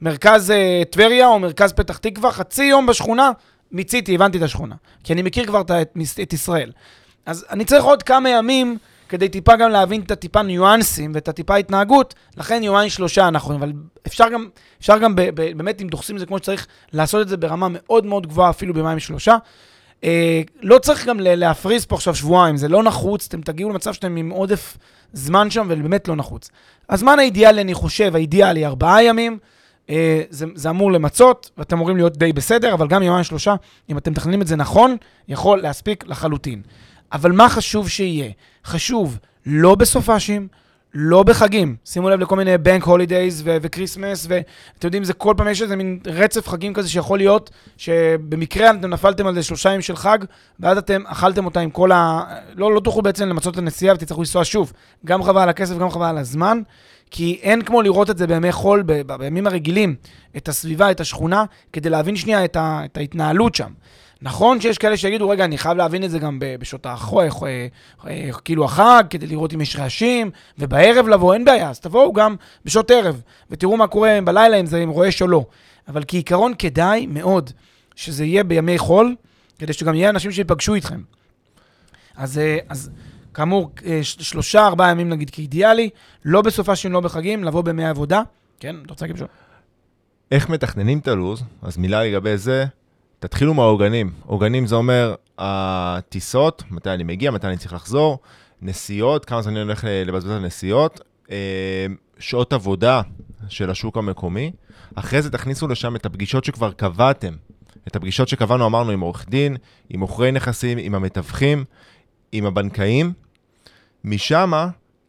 מרכז 0.00 0.50
אה, 0.50 0.82
טבריה 0.90 1.26
או 1.26 1.38
מרכז 1.38 1.72
פתח 1.72 1.96
תקווה, 1.96 2.32
חצי 2.32 2.64
יום 2.64 2.86
בשכונה, 2.86 3.30
מיציתי, 3.72 4.14
הבנתי 4.14 4.38
את 4.38 4.42
השכונה. 4.42 4.74
כי 5.04 5.12
אני 5.12 5.22
מכיר 5.22 5.46
כבר 5.46 5.60
את, 5.60 5.70
את, 5.70 5.96
את 6.22 6.32
ישראל. 6.32 6.72
אז 7.26 7.46
אני 7.50 7.64
צריך 7.64 7.84
עוד 7.84 8.02
כמה 8.02 8.28
ימים 8.30 8.78
כדי 9.10 9.28
טיפה 9.28 9.56
גם 9.56 9.70
להבין 9.70 10.00
את 10.00 10.10
הטיפה 10.10 10.42
ניואנסים 10.42 11.12
ואת 11.14 11.28
הטיפה 11.28 11.56
התנהגות, 11.56 12.14
לכן 12.36 12.62
יומיים 12.62 12.90
שלושה 12.90 13.28
אנחנו, 13.28 13.54
אבל 13.54 13.72
אפשר 14.06 14.28
גם, 14.28 14.48
אפשר 14.80 14.98
גם 14.98 15.14
ב, 15.14 15.20
ב, 15.20 15.56
באמת, 15.56 15.82
אם 15.82 15.88
דוחסים 15.88 16.16
את 16.16 16.20
זה 16.20 16.26
כמו 16.26 16.38
שצריך, 16.38 16.66
לעשות 16.92 17.22
את 17.22 17.28
זה 17.28 17.36
ברמה 17.36 17.66
מאוד 17.70 18.06
מאוד 18.06 18.26
גבוהה, 18.26 18.50
אפילו 18.50 18.74
ביומיים 18.74 18.98
שלושה. 18.98 19.36
אה, 20.04 20.42
לא 20.62 20.78
צריך 20.78 21.06
גם 21.06 21.20
להפריז 21.20 21.86
פה 21.86 21.94
עכשיו 21.94 22.14
שבועיים, 22.14 22.56
זה 22.56 22.68
לא 22.68 22.82
נחוץ, 22.82 23.26
אתם 23.26 23.40
תגיעו 23.40 23.70
למצב 23.70 23.92
שאתם 23.92 24.16
עם 24.16 24.30
עודף 24.30 24.76
זמן 25.12 25.50
שם, 25.50 25.66
ובאמת 25.70 26.08
לא 26.08 26.16
נחוץ. 26.16 26.50
הזמן 26.90 27.18
האידיאלי, 27.18 27.60
אני 27.60 27.74
חושב, 27.74 28.16
האידיאלי, 28.16 28.66
ארבעה 28.66 29.04
ימים, 29.04 29.38
אה, 29.90 30.22
זה, 30.30 30.46
זה 30.54 30.70
אמור 30.70 30.92
למצות, 30.92 31.50
ואתם 31.58 31.76
אמורים 31.76 31.96
להיות 31.96 32.16
די 32.16 32.32
בסדר, 32.32 32.74
אבל 32.74 32.88
גם 32.88 33.02
יומיים 33.02 33.24
שלושה, 33.24 33.54
אם 33.90 33.98
אתם 33.98 34.10
מתכננים 34.10 34.42
את 34.42 34.46
זה 34.46 34.56
נכון, 34.56 34.96
יכול 35.28 35.60
להספיק 35.60 36.04
לחלוטין. 36.06 36.62
אבל 37.12 37.32
מה 37.32 37.48
חשוב 37.48 37.88
שיהיה? 37.88 38.30
חשוב 38.64 39.18
לא 39.46 39.74
בסופ"שים, 39.74 40.48
לא 40.94 41.22
בחגים. 41.22 41.76
שימו 41.84 42.10
לב 42.10 42.20
לכל 42.20 42.36
מיני 42.36 42.58
bank 42.58 42.84
holidays 42.84 43.42
ו 43.44 43.52
Christmas, 43.52 44.26
ואתם 44.28 44.86
יודעים, 44.86 45.04
זה 45.04 45.12
כל 45.12 45.34
פעם 45.36 45.48
יש 45.48 45.62
איזה 45.62 45.76
מין 45.76 45.98
רצף 46.06 46.48
חגים 46.48 46.74
כזה 46.74 46.88
שיכול 46.88 47.18
להיות, 47.18 47.50
שבמקרה 47.76 48.70
אתם 48.70 48.90
נפלתם 48.90 49.26
על 49.26 49.34
זה 49.34 49.42
שלושה 49.42 49.68
ימים 49.68 49.82
של 49.82 49.96
חג, 49.96 50.18
ואז 50.60 50.78
אתם 50.78 51.02
אכלתם 51.06 51.44
אותה 51.44 51.60
עם 51.60 51.70
כל 51.70 51.92
ה... 51.92 52.22
לא, 52.54 52.74
לא 52.74 52.80
תוכלו 52.80 53.02
בעצם 53.02 53.28
למצות 53.28 53.54
את 53.54 53.58
הנסיעה 53.58 53.94
ותצטרכו 53.94 54.20
לנסוע 54.20 54.44
שוב. 54.44 54.72
גם 55.06 55.22
חבל 55.22 55.42
על 55.42 55.48
הכסף, 55.48 55.78
גם 55.78 55.90
חבל 55.90 56.06
על 56.06 56.18
הזמן, 56.18 56.62
כי 57.10 57.38
אין 57.42 57.62
כמו 57.62 57.82
לראות 57.82 58.10
את 58.10 58.18
זה 58.18 58.26
בימי 58.26 58.52
חול, 58.52 58.82
בימים 59.18 59.46
הרגילים, 59.46 59.94
את 60.36 60.48
הסביבה, 60.48 60.90
את 60.90 61.00
השכונה, 61.00 61.44
כדי 61.72 61.90
להבין 61.90 62.16
שנייה 62.16 62.44
את, 62.44 62.56
ה... 62.56 62.80
את 62.84 62.96
ההתנהלות 62.96 63.54
שם. 63.54 63.70
נכון 64.22 64.60
שיש 64.60 64.78
כאלה 64.78 64.96
שיגידו, 64.96 65.28
רגע, 65.28 65.44
אני 65.44 65.58
חייב 65.58 65.76
להבין 65.76 66.04
את 66.04 66.10
זה 66.10 66.18
גם 66.18 66.38
בשעות 66.40 66.86
החוי, 66.86 67.28
אה, 67.28 67.66
אה, 68.06 68.30
כאילו 68.44 68.64
החג, 68.64 69.04
כדי 69.10 69.26
לראות 69.26 69.54
אם 69.54 69.60
יש 69.60 69.76
רעשים, 69.76 70.30
ובערב 70.58 71.08
לבוא, 71.08 71.34
אין 71.34 71.44
בעיה, 71.44 71.70
אז 71.70 71.80
תבואו 71.80 72.12
גם 72.12 72.36
בשעות 72.64 72.90
ערב, 72.90 73.22
ותראו 73.50 73.76
מה 73.76 73.86
קורה 73.86 74.18
בלילה, 74.24 74.56
אם 74.56 74.66
זה 74.66 74.78
עם 74.78 74.88
רועש 74.88 75.22
או 75.22 75.28
לא. 75.28 75.44
אבל 75.88 76.04
כעיקרון 76.08 76.52
כדאי 76.58 77.06
מאוד 77.06 77.50
שזה 77.96 78.24
יהיה 78.24 78.44
בימי 78.44 78.78
חול, 78.78 79.14
כדי 79.58 79.72
שגם 79.72 79.94
יהיה 79.94 80.10
אנשים 80.10 80.32
שיפגשו 80.32 80.74
איתכם. 80.74 81.00
אז, 82.16 82.38
אה, 82.38 82.58
אז 82.68 82.90
כאמור, 83.34 83.70
שלושה, 84.02 84.66
ארבעה 84.66 84.90
ימים 84.90 85.08
נגיד 85.08 85.30
כאידיאלי, 85.30 85.90
לא 86.24 86.42
בסופה 86.42 86.76
של 86.76 86.88
לא 86.88 87.00
בחגים, 87.00 87.44
לבוא 87.44 87.62
בימי 87.62 87.86
עבודה. 87.86 88.22
כן, 88.60 88.76
אתה 88.82 88.92
רוצה 88.92 89.04
להגיד 89.04 89.16
משהו? 89.16 89.26
איך 90.30 90.48
מתכננים 90.48 90.98
את 90.98 91.08
הלו"ז? 91.08 91.42
אז 91.62 91.76
מילה 91.76 92.04
לגבי 92.04 92.38
זה. 92.38 92.66
תתחילו 93.20 93.54
מהעוגנים. 93.54 94.10
עוגנים 94.26 94.66
זה 94.66 94.74
אומר 94.74 95.14
הטיסות, 95.38 96.62
מתי 96.70 96.90
אני 96.90 97.04
מגיע, 97.04 97.30
מתי 97.30 97.46
אני 97.46 97.56
צריך 97.56 97.72
לחזור, 97.72 98.18
נסיעות, 98.62 99.24
כמה 99.24 99.42
זמן 99.42 99.52
אני 99.52 99.62
הולך 99.62 99.84
לבזבז 100.06 100.30
על 100.30 100.38
נסיעות, 100.38 101.00
אה, 101.30 101.86
שעות 102.18 102.52
עבודה 102.52 103.00
של 103.48 103.70
השוק 103.70 103.98
המקומי. 103.98 104.52
אחרי 104.94 105.22
זה 105.22 105.30
תכניסו 105.30 105.68
לשם 105.68 105.96
את 105.96 106.06
הפגישות 106.06 106.44
שכבר 106.44 106.72
קבעתם. 106.72 107.34
את 107.88 107.96
הפגישות 107.96 108.28
שקבענו, 108.28 108.66
אמרנו, 108.66 108.90
עם 108.90 109.00
עורך 109.00 109.26
דין, 109.28 109.56
עם 109.88 110.00
מוכרי 110.00 110.32
נכסים, 110.32 110.78
עם 110.78 110.94
המתווכים, 110.94 111.64
עם 112.32 112.46
הבנקאים. 112.46 113.12
משם, 114.04 114.52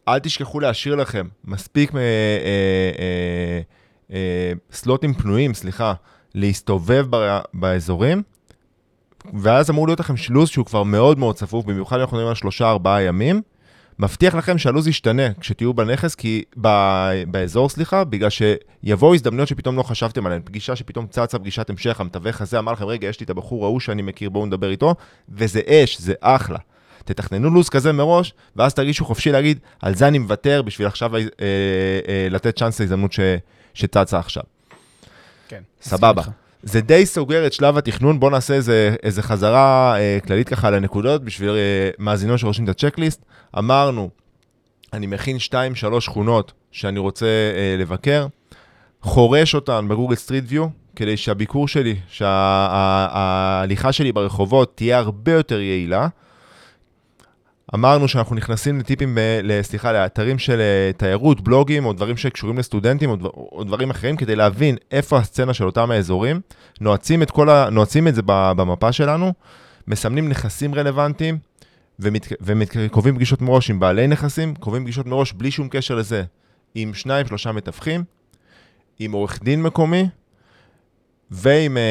אל 0.07 0.19
תשכחו 0.19 0.59
להשאיר 0.59 0.95
לכם 0.95 1.27
מספיק 1.45 1.95
אה, 1.95 2.01
אה, 4.13 4.53
סלוטים 4.71 5.13
פנויים, 5.13 5.53
סליחה, 5.53 5.93
להסתובב 6.35 7.05
באזורים, 7.53 8.21
ואז 9.33 9.69
אמור 9.69 9.87
להיות 9.87 9.99
לכם 9.99 10.17
שלוז 10.17 10.49
שהוא 10.49 10.65
כבר 10.65 10.83
מאוד 10.83 11.19
מאוד 11.19 11.35
צפוף, 11.35 11.65
במיוחד 11.65 11.95
אם 11.95 12.01
אנחנו 12.01 12.17
מדברים 12.17 12.29
על 12.29 12.35
שלושה-ארבעה 12.35 13.01
ימים. 13.01 13.41
מבטיח 13.99 14.35
לכם 14.35 14.57
שהלו"ז 14.57 14.87
ישתנה 14.87 15.33
כשתהיו 15.39 15.73
בנכס, 15.73 16.15
כי... 16.15 16.43
ב... 16.61 16.67
באזור, 17.27 17.69
סליחה, 17.69 18.03
בגלל 18.03 18.29
שיבואו 18.29 19.13
הזדמנויות 19.13 19.49
שפתאום 19.49 19.77
לא 19.77 19.83
חשבתם 19.83 20.25
עליהן. 20.25 20.41
פגישה 20.45 20.75
שפתאום 20.75 21.07
צצה 21.07 21.39
פגישת 21.39 21.69
המשך, 21.69 22.01
המתווך 22.01 22.41
הזה 22.41 22.59
אמר 22.59 22.71
לכם, 22.71 22.85
רגע, 22.85 23.07
יש 23.07 23.19
לי 23.19 23.23
את 23.23 23.29
הבחור 23.29 23.65
ההוא 23.65 23.79
שאני 23.79 24.01
מכיר, 24.01 24.29
בואו 24.29 24.45
נדבר 24.45 24.69
איתו, 24.69 24.95
וזה 25.29 25.61
אש, 25.67 26.01
זה 26.01 26.13
אחלה. 26.21 26.57
תתכננו 27.05 27.49
לו"ז 27.49 27.69
כזה 27.69 27.91
מראש, 27.91 28.33
ואז 28.55 28.73
תרגישו 28.73 29.05
חופשי 29.05 29.31
להגיד, 29.31 29.59
על 29.81 29.95
זה 29.95 30.07
אני 30.07 30.19
מוותר 30.19 30.61
בשביל 30.61 30.87
עכשיו 30.87 31.15
אה, 31.15 31.21
אה, 31.21 32.27
לתת 32.29 32.57
צ'אנס 32.57 32.79
להזדמנות 32.79 33.11
ש... 33.11 33.19
שצצה 33.73 34.19
עכשיו. 34.19 34.43
כן. 35.51 35.61
סבבה. 35.81 36.21
זה 36.63 36.81
די 36.81 37.05
סוגר 37.05 37.47
את 37.47 37.53
שלב 37.53 37.77
התכנון, 37.77 38.19
בואו 38.19 38.31
נעשה 38.31 38.53
איזה, 38.53 38.95
איזה 39.03 39.21
חזרה 39.21 39.95
אה, 39.99 40.17
כללית 40.27 40.49
ככה 40.49 40.69
לנקודות 40.69 41.23
בשביל 41.23 41.49
אה, 41.49 41.89
מאזינות 41.99 42.39
שרושמים 42.39 42.69
את 42.69 42.75
הצ'קליסט. 42.75 43.21
אמרנו, 43.57 44.09
אני 44.93 45.07
מכין 45.07 45.37
2-3 45.37 45.99
שכונות 45.99 46.51
שאני 46.71 46.99
רוצה 46.99 47.25
אה, 47.25 47.75
לבקר, 47.77 48.27
חורש 49.01 49.55
אותן 49.55 49.87
בגוגל 49.87 50.15
סטריט 50.15 50.43
ויו, 50.47 50.67
כדי 50.95 51.17
שהביקור 51.17 51.67
שלי, 51.67 51.95
שההליכה 52.09 53.91
שלי 53.91 54.11
ברחובות 54.11 54.77
תהיה 54.77 54.97
הרבה 54.97 55.31
יותר 55.31 55.59
יעילה. 55.59 56.07
אמרנו 57.75 58.07
שאנחנו 58.07 58.35
נכנסים 58.35 58.79
לטיפים, 58.79 59.17
סליחה, 59.61 59.91
לאתרים 59.91 60.39
של 60.39 60.59
אה, 60.59 60.91
תיירות, 60.97 61.41
בלוגים, 61.41 61.85
או 61.85 61.93
דברים 61.93 62.17
שקשורים 62.17 62.57
לסטודנטים, 62.57 63.09
או, 63.09 63.15
דבר, 63.15 63.29
או 63.29 63.63
דברים 63.63 63.89
אחרים, 63.89 64.17
כדי 64.17 64.35
להבין 64.35 64.75
איפה 64.91 65.17
הסצנה 65.17 65.53
של 65.53 65.65
אותם 65.65 65.91
האזורים. 65.91 66.41
נועצים 66.81 67.23
את, 67.23 67.31
ה, 67.49 67.69
נועצים 67.71 68.07
את 68.07 68.15
זה 68.15 68.21
במפה 68.25 68.91
שלנו, 68.91 69.33
מסמנים 69.87 70.29
נכסים 70.29 70.75
רלוונטיים, 70.75 71.37
וקובעים 71.99 73.15
פגישות 73.15 73.41
מראש 73.41 73.69
עם 73.69 73.79
בעלי 73.79 74.07
נכסים, 74.07 74.55
קובעים 74.55 74.83
פגישות 74.83 75.05
מראש 75.05 75.33
בלי 75.33 75.51
שום 75.51 75.67
קשר 75.69 75.95
לזה, 75.95 76.23
עם 76.75 76.93
שניים, 76.93 77.27
שלושה 77.27 77.51
מתווכים, 77.51 78.03
עם 78.99 79.11
עורך 79.11 79.39
דין 79.43 79.63
מקומי, 79.63 80.07
ועם 81.31 81.77
אה, 81.77 81.81
אה, 81.81 81.87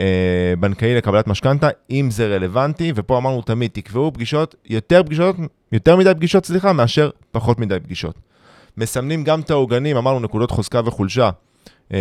אה, 0.00 0.56
בנקאי 0.56 0.94
לקבלת 0.94 1.26
משכנתה, 1.26 1.68
אם 1.90 2.08
זה 2.10 2.26
רלוונטי, 2.26 2.92
ופה 2.94 3.18
אמרנו 3.18 3.42
תמיד, 3.42 3.70
תקבעו 3.70 4.12
פגישות, 4.12 4.54
יותר 4.64 5.02
פגישות, 5.02 5.36
יותר 5.72 5.96
מדי 5.96 6.12
פגישות, 6.14 6.46
סליחה, 6.46 6.72
מאשר 6.72 7.10
פחות 7.30 7.58
מדי 7.58 7.80
פגישות. 7.80 8.14
מסמנים 8.76 9.24
גם 9.24 9.40
את 9.40 9.50
העוגנים, 9.50 9.96
אמרנו 9.96 10.20
נקודות 10.20 10.50
חוזקה 10.50 10.80
וחולשה 10.84 11.30
אה, 11.92 11.98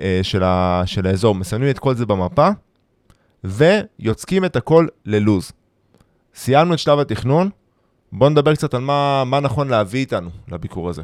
אה, 0.00 0.20
של, 0.22 0.42
ה, 0.42 0.82
של 0.86 1.06
האזור, 1.06 1.34
מסמנים 1.34 1.70
את 1.70 1.78
כל 1.78 1.94
זה 1.94 2.06
במפה, 2.06 2.48
ויוצקים 3.44 4.44
את 4.44 4.56
הכל 4.56 4.86
ללוז. 5.06 5.52
סיימנו 6.34 6.74
את 6.74 6.78
שלב 6.78 6.98
התכנון, 6.98 7.50
בואו 8.12 8.30
נדבר 8.30 8.54
קצת 8.54 8.74
על 8.74 8.80
מה, 8.80 9.24
מה 9.24 9.40
נכון 9.40 9.68
להביא 9.68 10.00
איתנו 10.00 10.30
לביקור 10.48 10.88
הזה. 10.88 11.02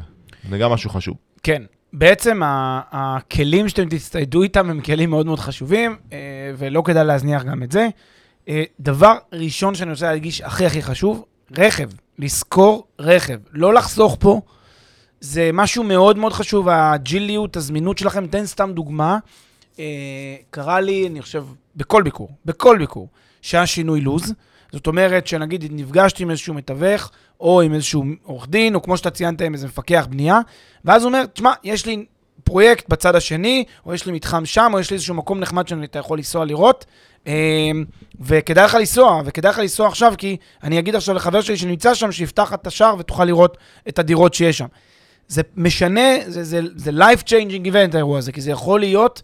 זה 0.49 0.57
גם 0.57 0.71
משהו 0.71 0.89
חשוב. 0.89 1.17
כן, 1.43 1.63
בעצם 1.93 2.41
הכלים 2.91 3.69
שאתם 3.69 3.89
תצטיידו 3.89 4.43
איתם 4.43 4.69
הם 4.69 4.81
כלים 4.81 5.09
מאוד 5.09 5.25
מאוד 5.25 5.39
חשובים, 5.39 5.95
אה, 6.13 6.17
ולא 6.57 6.81
כדאי 6.85 7.05
להזניח 7.05 7.43
גם 7.43 7.63
את 7.63 7.71
זה. 7.71 7.87
אה, 8.49 8.63
דבר 8.79 9.17
ראשון 9.33 9.75
שאני 9.75 9.91
רוצה 9.91 10.11
להדגיש, 10.11 10.41
הכי 10.41 10.65
הכי 10.65 10.81
חשוב, 10.81 11.25
רכב. 11.57 11.89
לזכור 12.19 12.87
רכב. 12.99 13.39
לא 13.51 13.73
לחסוך 13.73 14.17
פה. 14.19 14.41
זה 15.19 15.49
משהו 15.53 15.83
מאוד 15.83 16.17
מאוד 16.17 16.33
חשוב, 16.33 16.69
הג'יליות, 16.69 17.57
הזמינות 17.57 17.97
שלכם. 17.97 18.27
תן 18.27 18.45
סתם 18.45 18.71
דוגמה. 18.73 19.17
אה, 19.79 20.35
קרה 20.49 20.79
לי, 20.81 21.07
אני 21.07 21.21
חושב, 21.21 21.45
בכל 21.75 22.03
ביקור, 22.03 22.29
בכל 22.45 22.77
ביקור, 22.77 23.07
שהיה 23.41 23.65
שינוי 23.65 24.01
לו"ז. 24.01 24.33
זאת 24.73 24.87
אומרת 24.87 25.27
שנגיד 25.27 25.65
נפגשתי 25.71 26.23
עם 26.23 26.29
איזשהו 26.29 26.53
מתווך, 26.53 27.11
או 27.39 27.61
עם 27.61 27.73
איזשהו 27.73 28.03
עורך 28.23 28.47
דין, 28.47 28.75
או 28.75 28.81
כמו 28.81 28.97
שאתה 28.97 29.09
ציינת, 29.09 29.41
עם 29.41 29.53
איזה 29.53 29.67
מפקח 29.67 30.07
בנייה, 30.09 30.39
ואז 30.85 31.03
הוא 31.03 31.07
אומר, 31.07 31.25
תשמע, 31.25 31.53
יש 31.63 31.85
לי 31.85 32.05
פרויקט 32.43 32.89
בצד 32.89 33.15
השני, 33.15 33.63
או 33.85 33.93
יש 33.93 34.05
לי 34.05 34.11
מתחם 34.11 34.45
שם, 34.45 34.71
או 34.73 34.79
יש 34.79 34.89
לי 34.89 34.93
איזשהו 34.93 35.15
מקום 35.15 35.39
נחמד 35.39 35.67
שאתה 35.67 35.99
יכול 35.99 36.17
לנסוע 36.17 36.45
לראות, 36.45 36.85
אמ, 37.27 37.31
וכדאי 38.19 38.65
לך 38.65 38.75
לנסוע, 38.75 39.21
וכדאי 39.25 39.51
לך 39.51 39.57
לנסוע 39.57 39.87
עכשיו, 39.87 40.13
כי 40.17 40.37
אני 40.63 40.79
אגיד 40.79 40.95
עכשיו 40.95 41.15
לחבר 41.15 41.41
שלי 41.41 41.57
שנמצא 41.57 41.93
שם, 41.93 42.11
שיפתח 42.11 42.53
את 42.53 42.67
השער 42.67 42.95
ותוכל 42.99 43.25
לראות 43.25 43.57
את 43.87 43.99
הדירות 43.99 44.33
שיש 44.33 44.57
שם. 44.57 44.67
זה 45.27 45.41
משנה, 45.57 46.09
זה, 46.27 46.43
זה, 46.43 46.61
זה 46.75 46.91
life 46.91 47.21
changing 47.21 47.65
event 47.65 47.93
האירוע 47.93 48.17
הזה, 48.17 48.31
כי 48.31 48.41
זה 48.41 48.51
יכול 48.51 48.79
להיות 48.79 49.21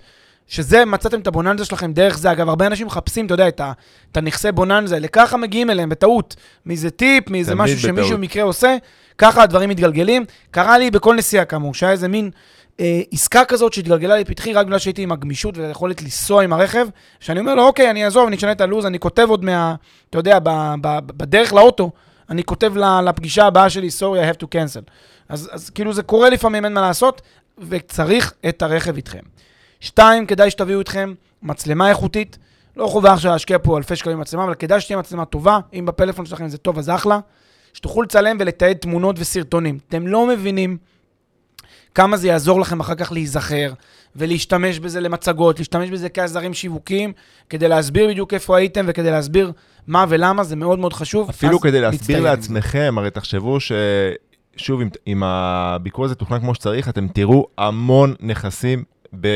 שזה, 0.50 0.86
מצאתם 0.86 1.20
את 1.20 1.28
הבוננזה 1.28 1.66
שלכם 1.66 1.94
דרך 1.94 2.18
זה. 2.18 2.32
אגב, 2.32 2.50
הרבה 2.50 2.68
אנשים 2.68 2.88
מחפשים, 2.88 3.26
אתה 3.26 3.34
יודע, 3.34 3.48
את, 3.48 3.60
ה, 3.60 3.72
את 4.12 4.18
הנכסי 4.18 4.52
בוננזה 4.52 4.96
האלה, 4.96 5.08
ככה 5.08 5.38
מגיעים 5.38 5.70
אליהם, 5.70 5.90
בטעות. 5.90 6.36
מאיזה 6.66 6.90
טיפ, 6.90 7.30
מאיזה 7.30 7.56
משהו 7.56 7.78
בטעות. 7.78 7.96
שמישהו 7.96 8.18
במקרה 8.18 8.44
עושה, 8.44 8.76
ככה 9.18 9.44
הדברים 9.44 9.70
מתגלגלים. 9.70 10.26
קרה 10.52 10.78
לי 10.78 10.92
בכל 10.92 11.16
נסיעה 11.16 11.46
כאמור, 11.46 11.74
שהיה 11.74 11.92
איזה 11.92 12.08
מין 12.08 12.30
אה, 12.80 13.02
עסקה 13.12 13.46
כזאת 13.46 13.74
שהתגלגלה 13.74 14.18
לפתחי 14.18 14.54
רק 14.54 14.66
בגלל 14.66 14.80
שהייתי 14.80 15.04
עם 15.04 15.12
הגמישות 15.12 15.58
והיכולת 15.58 16.02
לנסוע 16.02 16.44
עם 16.44 16.54
הרכב, 16.54 16.88
שאני 17.20 17.40
אומר 17.40 17.56
לו, 17.56 17.64
אוקיי, 17.64 17.90
אני 17.90 18.06
אעזוב, 18.06 18.28
אני 18.28 18.36
אשנה 18.36 18.52
את 18.52 18.62
הלו"ז, 18.62 18.86
אני 18.86 19.00
כותב 19.00 19.28
עוד 19.30 19.46
מה... 19.46 19.76
אתה 20.10 20.18
יודע, 20.18 20.40
ב, 20.40 20.50
ב, 20.50 21.00
ב, 21.06 21.12
בדרך 21.18 21.54
לאוטו, 21.54 21.92
אני 22.30 22.44
כותב 22.44 22.74
לפגישה 23.04 23.46
הבאה 23.46 23.70
שלי, 23.70 23.88
sorry, 24.00 24.34
I 24.34 24.36
have 24.36 24.44
to 24.44 24.46
cancel. 24.46 24.92
אז, 25.30 25.50
אז 25.52 25.70
כאילו 25.70 25.94
זה 25.94 26.04
קורה 26.04 26.30
לפעמים, 26.30 26.66
אין 26.66 26.74
מה 26.74 26.82
לעשות, 26.82 27.22
וצריך 27.58 28.34
את 28.50 28.62
הרכב 28.62 28.96
איתכם. 28.96 29.20
שתיים, 29.80 30.26
כדאי 30.26 30.52
שתביאו 30.52 30.80
איתכם 30.80 31.14
מצלמה 31.44 31.90
איכותית. 31.90 32.38
לא 32.78 32.88
חובה 32.88 33.14
עכשיו 33.14 33.32
להשקיע 33.32 33.58
פה 33.64 33.78
אלפי 33.78 33.96
שקלים 33.96 34.18
במצלמה, 34.18 34.44
אבל 34.44 34.54
כדאי 34.54 34.82
שתהיה 34.82 35.00
מצלמה 35.00 35.26
טובה, 35.26 35.60
אם 35.74 35.86
בפלאפון 35.86 36.26
שלכם 36.26 36.48
זה 36.48 36.58
טוב 36.58 36.78
אז 36.78 36.90
אחלה, 36.90 37.20
שתוכלו 37.74 38.02
לצלם 38.02 38.38
ולתעד 38.40 38.78
תמונות 38.78 39.16
וסרטונים. 39.20 39.78
אתם 39.88 40.08
לא 40.08 40.28
מבינים 40.28 40.78
כמה 41.96 42.18
זה 42.18 42.28
יעזור 42.28 42.60
לכם 42.60 42.80
אחר 42.80 42.96
כך 42.96 43.12
להיזכר 43.12 43.74
ולהשתמש 44.16 44.80
בזה 44.80 45.00
למצגות, 45.00 45.60
להשתמש 45.60 45.90
בזה 45.90 46.10
כעזרים 46.10 46.54
שיווקיים, 46.54 47.14
כדי 47.50 47.68
להסביר 47.68 48.10
בדיוק 48.10 48.34
איפה 48.34 48.58
הייתם 48.58 48.86
וכדי 48.88 49.12
להסביר 49.12 49.52
מה 49.88 50.06
ולמה, 50.10 50.44
זה 50.44 50.56
מאוד 50.56 50.80
מאוד 50.80 50.94
חשוב. 50.94 51.30
אפילו 51.30 51.60
כדי 51.60 51.82
להסביר. 51.82 52.20
לעצמכם, 52.20 52.96
הרי 52.98 53.12
תחשבו 53.12 53.60
ש... 53.60 53.72
שוב, 54.58 54.82
אם, 54.82 54.90
אם 55.08 55.24
הביקור 55.24 56.06
הזה 56.06 56.16
תוכנן 56.16 56.40
כמו 56.40 56.56
שצריך, 56.56 56.90
אתם 56.90 57.08
תראו 57.08 57.48
המון 57.58 58.14
נכסים, 58.20 58.84
ב, 59.22 59.28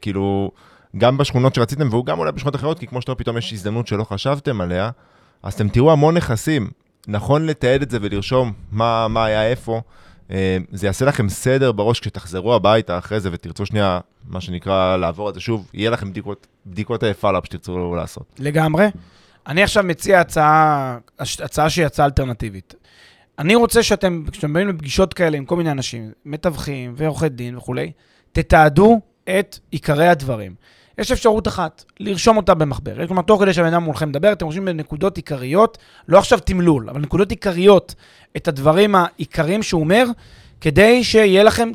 כאילו, 0.00 0.50
גם 0.96 1.18
בשכונות 1.18 1.54
שרציתם, 1.54 1.88
והוא 1.90 2.06
גם 2.06 2.18
אולי 2.18 2.32
בשכונות 2.32 2.56
אחרות, 2.56 2.78
כי 2.78 2.86
כמו 2.86 3.00
שאתה 3.00 3.14
פתאום 3.14 3.38
יש 3.38 3.52
הזדמנות 3.52 3.86
שלא 3.86 4.04
חשבתם 4.04 4.60
עליה, 4.60 4.90
אז 5.42 5.52
אתם 5.54 5.68
תראו 5.68 5.92
המון 5.92 6.16
נכסים. 6.16 6.70
נכון 7.08 7.46
לתעד 7.46 7.82
את 7.82 7.90
זה 7.90 7.98
ולרשום 8.00 8.52
מה, 8.72 9.08
מה 9.08 9.24
היה 9.24 9.46
איפה. 9.46 9.80
אה, 10.30 10.56
זה 10.72 10.86
יעשה 10.86 11.04
לכם 11.04 11.28
סדר 11.28 11.72
בראש 11.72 12.00
כשתחזרו 12.00 12.54
הביתה 12.54 12.98
אחרי 12.98 13.20
זה 13.20 13.28
ותרצו 13.32 13.66
שנייה, 13.66 14.00
מה 14.28 14.40
שנקרא, 14.40 14.96
לעבור 14.96 15.28
את 15.28 15.34
זה 15.34 15.40
שוב, 15.40 15.70
יהיה 15.74 15.90
לכם 15.90 16.10
בדיקות, 16.10 16.46
בדיקות 16.66 17.02
הפעלה 17.02 17.38
שתרצו 17.44 17.94
לעשות. 17.94 18.24
לגמרי. 18.38 18.86
אני 19.46 19.62
עכשיו 19.62 19.84
מציע 19.84 20.20
הצעה, 20.20 20.98
הצעה 21.18 21.70
שהיא 21.70 21.86
הצעה 21.86 22.06
אלטרנטיבית. 22.06 22.74
אני 23.38 23.54
רוצה 23.54 23.82
שאתם, 23.82 24.24
כשאתם 24.32 24.52
באים 24.52 24.68
לפגישות 24.68 25.14
כאלה 25.14 25.36
עם 25.36 25.44
כל 25.44 25.56
מיני 25.56 25.70
אנשים, 25.70 26.12
מתווכים 26.24 26.92
ועורכי 26.96 27.28
דין 27.28 27.56
וכולי, 27.56 27.92
תתעדו 28.32 29.00
את 29.38 29.58
עיקרי 29.70 30.08
הדברים. 30.08 30.54
יש 30.98 31.12
אפשרות 31.12 31.48
אחת, 31.48 31.84
לרשום 32.00 32.36
אותה 32.36 32.54
במחברת. 32.54 33.08
כלומר, 33.08 33.22
תוך 33.22 33.42
כדי 33.42 33.52
שהבן 33.52 33.68
אדם 33.68 33.82
מולכם 33.82 34.08
מדבר, 34.08 34.32
אתם 34.32 34.46
רושמים 34.46 34.64
בנקודות 34.64 35.16
עיקריות, 35.16 35.78
לא 36.08 36.18
עכשיו 36.18 36.40
תמלול, 36.40 36.90
אבל 36.90 37.00
נקודות 37.00 37.30
עיקריות, 37.30 37.94
את 38.36 38.48
הדברים 38.48 38.94
העיקריים 38.94 39.62
שהוא 39.62 39.80
אומר, 39.80 40.04
כדי 40.60 41.04
שיהיה 41.04 41.42
לכם 41.42 41.70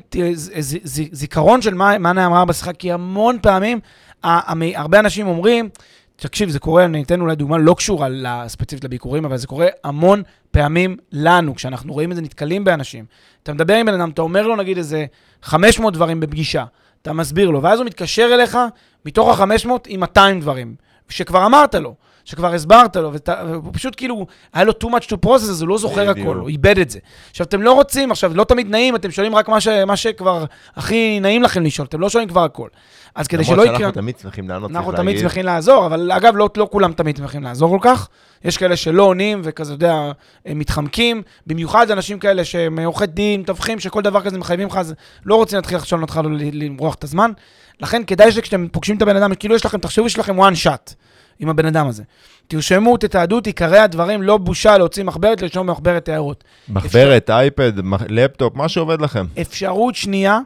זיכרון 1.11 1.61
של 1.61 1.73
מה, 1.73 1.97
מה 1.97 2.13
נאמר 2.13 2.45
בשיחה, 2.45 2.73
כי 2.73 2.91
המון 2.91 3.37
פעמים, 3.41 3.79
הרבה 4.23 4.99
אנשים 4.99 5.27
אומרים, 5.27 5.69
תקשיב, 6.15 6.49
זה 6.49 6.59
קורה, 6.59 6.85
אני 6.85 7.03
אתן 7.03 7.21
אולי 7.21 7.35
דוגמה 7.35 7.57
לא 7.57 7.73
קשורה 7.73 8.07
ספציפית 8.47 8.83
לביקורים, 8.83 9.25
אבל 9.25 9.37
זה 9.37 9.47
קורה 9.47 9.67
המון 9.83 10.23
פעמים 10.51 10.97
לנו, 11.11 11.55
כשאנחנו 11.55 11.93
רואים 11.93 12.11
את 12.11 12.15
זה, 12.15 12.21
נתקלים 12.21 12.63
באנשים. 12.63 13.05
אתה 13.43 13.53
מדבר 13.53 13.73
עם 13.73 13.85
בן 13.85 13.93
אדם, 13.93 14.09
אתה 14.09 14.21
אומר 14.21 14.47
לו 14.47 14.55
נגיד 14.55 14.77
איזה 14.77 15.05
500 15.41 15.93
דברים 15.93 16.19
בפגישה, 16.19 16.65
אתה 17.01 17.13
מסביר 17.13 17.49
לו, 17.49 17.63
ואז 17.63 17.79
הוא 17.79 17.85
מתקשר 17.85 18.29
אליך 18.33 18.57
מתוך 19.05 19.39
ה-500 19.39 19.69
עם 19.87 19.99
200 19.99 20.39
דברים, 20.39 20.75
שכבר 21.09 21.45
אמרת 21.45 21.75
לו, 21.75 21.95
שכבר 22.25 22.53
הסברת 22.53 22.95
לו, 22.95 23.11
והוא 23.27 23.73
פשוט 23.73 23.93
כאילו, 23.97 24.25
היה 24.53 24.63
לו 24.63 24.73
too 24.83 24.87
much 24.87 25.05
to 25.05 25.25
process, 25.25 25.49
אז 25.49 25.61
הוא 25.61 25.69
לא 25.69 25.77
זוכר. 25.77 26.09
הכל, 26.09 26.35
הוא 26.35 26.49
איבד 26.49 26.79
את 26.79 26.89
זה. 26.89 26.99
עכשיו, 27.29 27.47
אתם 27.47 27.61
לא 27.61 27.73
רוצים, 27.73 28.11
עכשיו, 28.11 28.31
לא 28.35 28.43
תמיד 28.43 28.69
נעים, 28.69 28.95
אתם 28.95 29.11
שואלים 29.11 29.35
רק 29.35 29.49
מה, 29.49 29.61
ש, 29.61 29.67
מה 29.67 29.97
שכבר 29.97 30.45
הכי 30.75 31.19
נעים 31.19 31.43
לכם 31.43 31.63
לשאול, 31.63 31.87
אתם 31.87 32.01
לא 32.01 32.09
שואלים 32.09 32.29
כבר 32.29 32.43
הכל. 32.43 32.67
אז 33.15 33.27
כדי 33.27 33.43
שלא 33.43 33.53
למרות 33.53 33.67
יקרה... 33.67 33.79
שאנחנו 33.79 34.01
תמיד 34.01 34.15
שמחים 34.21 34.49
לענות, 34.49 34.71
אנחנו 34.71 34.91
תמיד. 34.91 35.19
שמחים 35.19 35.45
לעזור, 35.45 35.85
אבל 35.85 36.11
אגב, 36.11 36.35
לא, 36.35 36.49
לא 36.57 36.67
כולם 36.71 36.93
תמיד 36.93 37.17
שמחים 37.17 37.43
לעזור 37.43 37.79
כל 37.79 37.89
כך. 37.89 38.07
יש 38.43 38.57
כאלה 38.57 38.75
שלא 38.75 39.03
עונים 39.03 39.41
וכזה, 39.43 39.73
יודע, 39.73 40.11
מתחמקים. 40.45 41.21
במיוחד 41.47 41.91
אנשים 41.91 42.19
כאלה 42.19 42.45
שהם 42.45 42.79
עורכי 42.79 43.05
דין, 43.05 43.41
מתווכים, 43.41 43.79
שכל 43.79 44.01
דבר 44.01 44.21
כזה 44.21 44.37
מחייבים 44.37 44.67
לך, 44.67 44.77
אז 44.77 44.93
לא 45.25 45.35
רוצים 45.35 45.57
להתחיל 45.57 45.77
עכשיו 45.77 45.99
להתחיל 45.99 46.21
למרוח 46.53 46.95
את 46.95 47.03
הזמן. 47.03 47.31
לכן 47.79 48.03
כדאי 48.07 48.31
שכשאתם 48.31 48.67
פוגשים 48.67 48.97
את 48.97 49.01
הבן 49.01 49.15
אדם, 49.15 49.35
כאילו 49.35 49.55
יש 49.55 49.65
לכם, 49.65 49.77
תחשבו 49.77 50.09
שיש 50.09 50.19
לכם 50.19 50.39
one 50.41 50.53
shot 50.65 50.93
עם 51.39 51.49
הבן 51.49 51.65
אדם 51.65 51.87
הזה. 51.87 52.03
תרשמו, 52.47 52.97
תתעדו 52.97 53.39
את 53.39 53.47
עיקרי 53.47 53.79
הדברים, 53.79 54.21
לא 54.21 54.37
בושה 54.37 54.77
להוציא 54.77 55.03
מחברת, 55.03 55.41
לרשום 55.41 55.67
במחברת 55.67 56.09
הערות. 56.09 56.43
מחברת, 56.69 57.29
אייפד, 57.29 57.81
מח- 57.81 58.01
לפטופ, 58.09 58.55
מה 58.55 58.69
שעובד 58.69 59.01
לכם. 59.01 59.25
אפשרות 59.41 59.95
שנייה, 59.95 60.39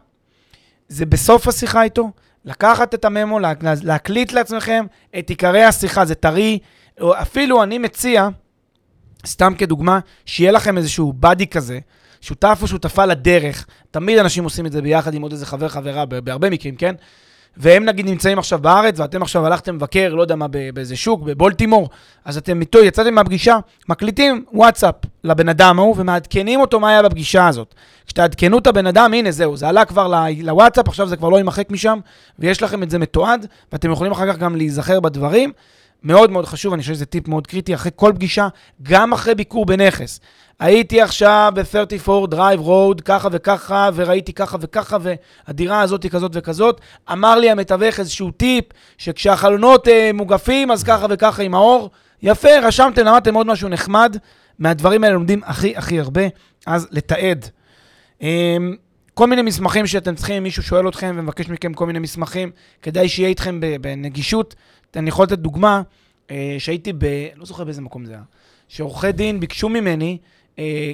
זה 0.87 1.05
בסוף 1.05 1.47
השיחה 1.47 1.83
איתו, 1.83 2.11
לקחת 2.45 2.93
את 2.93 3.05
הממו, 3.05 3.39
לה, 3.39 3.53
להקליט 3.83 4.31
לעצמכם 4.31 4.85
את 5.19 5.29
עיקרי 5.29 5.63
השיחה, 5.63 6.05
זה 6.05 6.15
טרי, 6.15 6.59
אפילו 7.03 7.63
אני 7.63 7.77
מציע, 7.77 8.29
סתם 9.27 9.53
כדוגמה, 9.57 9.99
שיהיה 10.25 10.51
לכם 10.51 10.77
איזשהו 10.77 11.13
באדי 11.13 11.47
כזה, 11.47 11.79
שותף 12.21 12.59
או 12.61 12.67
שותפה 12.67 13.05
לדרך, 13.05 13.65
תמיד 13.91 14.17
אנשים 14.17 14.43
עושים 14.43 14.65
את 14.65 14.71
זה 14.71 14.81
ביחד 14.81 15.13
עם 15.13 15.21
עוד 15.21 15.31
איזה 15.31 15.45
חבר 15.45 15.67
חברה, 15.69 16.05
בהרבה 16.05 16.49
מקרים, 16.49 16.75
כן? 16.75 16.95
והם 17.57 17.85
נגיד 17.85 18.05
נמצאים 18.05 18.39
עכשיו 18.39 18.59
בארץ, 18.59 18.99
ואתם 18.99 19.21
עכשיו 19.21 19.45
הלכתם 19.45 19.75
לבקר, 19.75 20.13
לא 20.15 20.21
יודע 20.21 20.35
מה, 20.35 20.47
באיזה 20.73 20.95
שוק, 20.95 21.21
בבולטימור, 21.21 21.89
אז 22.25 22.37
אתם 22.37 22.61
איתו, 22.61 22.79
יצאתם 22.79 23.13
מהפגישה, 23.13 23.57
מקליטים 23.89 24.45
וואטסאפ 24.53 24.95
לבן 25.23 25.49
אדם 25.49 25.79
ההוא, 25.79 25.95
ומעדכנים 25.97 26.61
אותו 26.61 26.79
מה 26.79 26.89
היה 26.89 27.03
בפגישה 27.03 27.47
הזאת. 27.47 27.75
כשתעדכנו 28.05 28.57
את 28.57 28.67
הבן 28.67 28.87
אדם, 28.87 29.13
הנה 29.13 29.31
זהו, 29.31 29.57
זה 29.57 29.67
עלה 29.67 29.85
כבר 29.85 30.13
לוואטסאפ, 30.37 30.87
עכשיו 30.87 31.07
זה 31.07 31.17
כבר 31.17 31.29
לא 31.29 31.37
יימחק 31.37 31.71
משם, 31.71 31.99
ויש 32.39 32.63
לכם 32.63 32.83
את 32.83 32.89
זה 32.89 32.99
מתועד, 32.99 33.47
ואתם 33.71 33.91
יכולים 33.91 34.11
אחר 34.11 34.33
כך 34.33 34.37
גם 34.37 34.55
להיזכר 34.55 34.99
בדברים. 34.99 35.51
מאוד 36.03 36.31
מאוד 36.31 36.45
חשוב, 36.45 36.73
אני 36.73 36.81
חושב 36.81 36.93
שזה 36.93 37.05
טיפ 37.05 37.27
מאוד 37.27 37.47
קריטי, 37.47 37.75
אחרי 37.75 37.91
כל 37.95 38.11
פגישה, 38.15 38.47
גם 38.83 39.13
אחרי 39.13 39.35
ביקור 39.35 39.65
בנכס. 39.65 40.19
הייתי 40.59 41.01
עכשיו 41.01 41.53
ב-34 41.55 42.33
Drive 42.33 42.65
Road, 42.65 43.01
ככה 43.05 43.29
וככה, 43.31 43.89
וראיתי 43.95 44.33
ככה 44.33 44.57
וככה, 44.61 44.97
והדירה 45.01 45.81
הזאת 45.81 46.03
היא 46.03 46.11
כזאת 46.11 46.31
וכזאת. 46.35 46.81
אמר 47.11 47.35
לי 47.35 47.49
המתווך 47.49 47.99
איזשהו 47.99 48.31
טיפ, 48.31 48.65
שכשהחלונות 48.97 49.87
אה, 49.87 50.11
מוגפים, 50.13 50.71
אז 50.71 50.83
ככה 50.83 51.05
וככה 51.09 51.43
עם 51.43 51.55
האור. 51.55 51.89
יפה, 52.21 52.59
רשמתם, 52.61 53.05
למדתם 53.05 53.33
עוד 53.33 53.47
משהו 53.47 53.69
נחמד. 53.69 54.17
מהדברים 54.59 55.03
האלה 55.03 55.13
לומדים 55.13 55.41
הכי 55.45 55.77
הכי 55.77 55.99
הרבה, 55.99 56.21
אז 56.65 56.87
לתעד. 56.91 57.45
אמ, 58.21 58.75
כל 59.13 59.27
מיני 59.27 59.41
מסמכים 59.41 59.87
שאתם 59.87 60.15
צריכים, 60.15 60.43
מישהו 60.43 60.63
שואל 60.63 60.89
אתכם 60.89 61.15
ומבקש 61.17 61.49
מכם 61.49 61.73
כל 61.73 61.85
מיני 61.85 61.99
מסמכים, 61.99 62.51
כדאי 62.81 63.09
שיהיה 63.09 63.29
איתכם 63.29 63.59
בנגישות. 63.81 64.55
אני 64.95 65.09
יכול 65.09 65.25
לתת 65.25 65.39
דוגמה, 65.39 65.81
אה, 66.31 66.55
שהייתי 66.59 66.93
ב... 66.93 67.05
לא 67.35 67.45
זוכר 67.45 67.63
באיזה 67.63 67.81
מקום 67.81 68.05
זה 68.05 68.13
היה, 68.13 68.21
שעורכי 68.67 69.11
דין 69.11 69.39
ביקשו 69.39 69.69
ממני, 69.69 70.17
אה, 70.21 70.27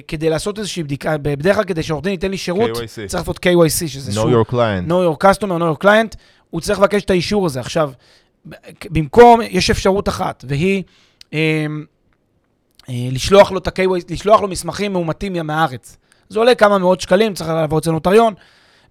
כדי 0.08 0.30
לעשות 0.30 0.58
איזושהי 0.58 0.82
בדיקה, 0.82 1.18
בדרך 1.18 1.56
כלל 1.56 1.64
כדי 1.64 1.82
שעורך 1.82 2.04
דין 2.04 2.12
ייתן 2.12 2.30
לי 2.30 2.36
שירות, 2.36 2.70
KYC. 2.70 3.06
צריך 3.06 3.14
לעשות 3.14 3.46
KYC, 3.46 3.88
שזה 3.88 4.20
know 4.20 4.24
your 4.24 4.50
client. 4.50 4.88
know 4.88 4.90
your 4.90 5.26
customer, 5.26 5.58
know 5.58 5.80
your 5.80 5.84
client, 5.84 6.16
הוא 6.50 6.60
צריך 6.60 6.78
לבקש 6.78 7.02
את 7.04 7.10
האישור 7.10 7.46
הזה. 7.46 7.60
עכשיו, 7.60 7.90
במקום, 8.90 9.40
יש 9.50 9.70
אפשרות 9.70 10.08
אחת, 10.08 10.44
והיא 10.48 10.82
אה, 11.34 11.66
אה, 12.88 13.08
לשלוח 13.10 13.52
לו 13.52 13.58
את 13.58 13.66
ה-KYC, 13.66 14.12
לשלוח 14.12 14.40
לו 14.40 14.48
מסמכים 14.48 14.92
מאומתים 14.92 15.32
מהארץ. 15.46 15.96
זה 16.28 16.38
עולה 16.38 16.54
כמה 16.54 16.78
מאות 16.78 17.00
שקלים, 17.00 17.34
צריך 17.34 17.50
לעבור 17.50 17.78
אצל 17.78 17.90
נוטריון. 17.90 18.34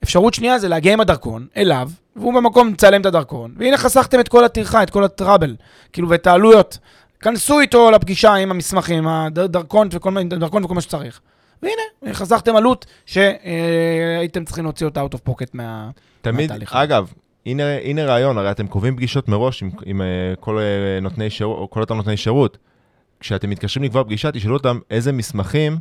אפשרות 0.03 0.33
שנייה 0.33 0.59
זה 0.59 0.67
להגיע 0.67 0.93
עם 0.93 0.99
הדרכון 0.99 1.47
אליו, 1.57 1.89
והוא 2.15 2.33
במקום 2.33 2.67
מצלם 2.67 3.01
את 3.01 3.05
הדרכון, 3.05 3.55
והנה 3.57 3.77
חסכתם 3.77 4.19
את 4.19 4.27
כל 4.27 4.43
הטרחה, 4.45 4.83
את 4.83 4.89
כל 4.89 5.03
הטראבל, 5.03 5.55
כאילו, 5.93 6.09
ואת 6.09 6.27
העלויות. 6.27 6.77
כנסו 7.25 7.59
איתו 7.59 7.91
לפגישה 7.91 8.33
עם 8.33 8.51
המסמכים, 8.51 9.07
הדרכון 9.07 9.87
וכל, 9.91 10.23
דרכון 10.23 10.63
וכל 10.63 10.73
מה 10.73 10.81
שצריך. 10.81 11.21
והנה, 11.61 12.13
חסכתם 12.13 12.55
עלות 12.55 12.85
שהייתם 13.05 14.45
צריכים 14.45 14.63
להוציא 14.63 14.85
אותה 14.85 15.03
out 15.03 15.15
of 15.15 15.29
pocket 15.29 15.49
מה... 15.53 15.89
תמיד, 16.21 16.49
מהתהליך 16.49 16.73
הזה. 16.73 16.83
אגב, 16.83 17.13
הנה, 17.45 17.63
הנה 17.83 18.05
רעיון, 18.05 18.37
הרי 18.37 18.51
אתם 18.51 18.67
קובעים 18.67 18.95
פגישות 18.95 19.27
מראש 19.29 19.63
עם, 19.63 19.69
עם 19.85 20.01
אה, 20.01 20.07
כל, 20.39 20.57
אה, 20.57 20.99
נותני 21.01 21.29
שירות, 21.29 21.69
כל 21.69 21.81
אותם 21.81 21.95
נותני 21.95 22.17
שירות. 22.17 22.57
כשאתם 23.19 23.49
מתקשרים 23.49 23.83
לקבוע 23.83 24.03
פגישה, 24.03 24.31
תשאלו 24.31 24.53
אותם 24.53 24.79
איזה 24.91 25.11
מסמכים 25.11 25.77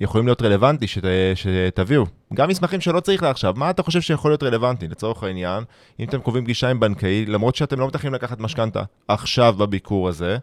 יכולים 0.00 0.26
להיות 0.26 0.42
רלוונטי 0.42 0.86
שת, 0.86 1.02
שתביאו. 1.34 2.04
גם 2.34 2.48
מסמכים 2.48 2.80
שלא 2.80 3.00
צריך 3.00 3.22
לעכשיו, 3.22 3.54
מה 3.56 3.70
אתה 3.70 3.82
חושב 3.82 4.00
שיכול 4.00 4.30
להיות 4.30 4.42
רלוונטי? 4.42 4.88
לצורך 4.88 5.22
העניין, 5.22 5.64
אם 6.00 6.08
אתם 6.08 6.20
קובעים 6.20 6.44
פגישה 6.44 6.70
עם 6.70 6.80
בנקאי, 6.80 7.26
למרות 7.26 7.56
שאתם 7.56 7.80
לא 7.80 7.86
מתכננים 7.86 8.14
לקחת 8.14 8.40
משכנתה 8.40 8.82
עכשיו 9.08 9.54
בביקור 9.58 10.08
הזה, 10.08 10.38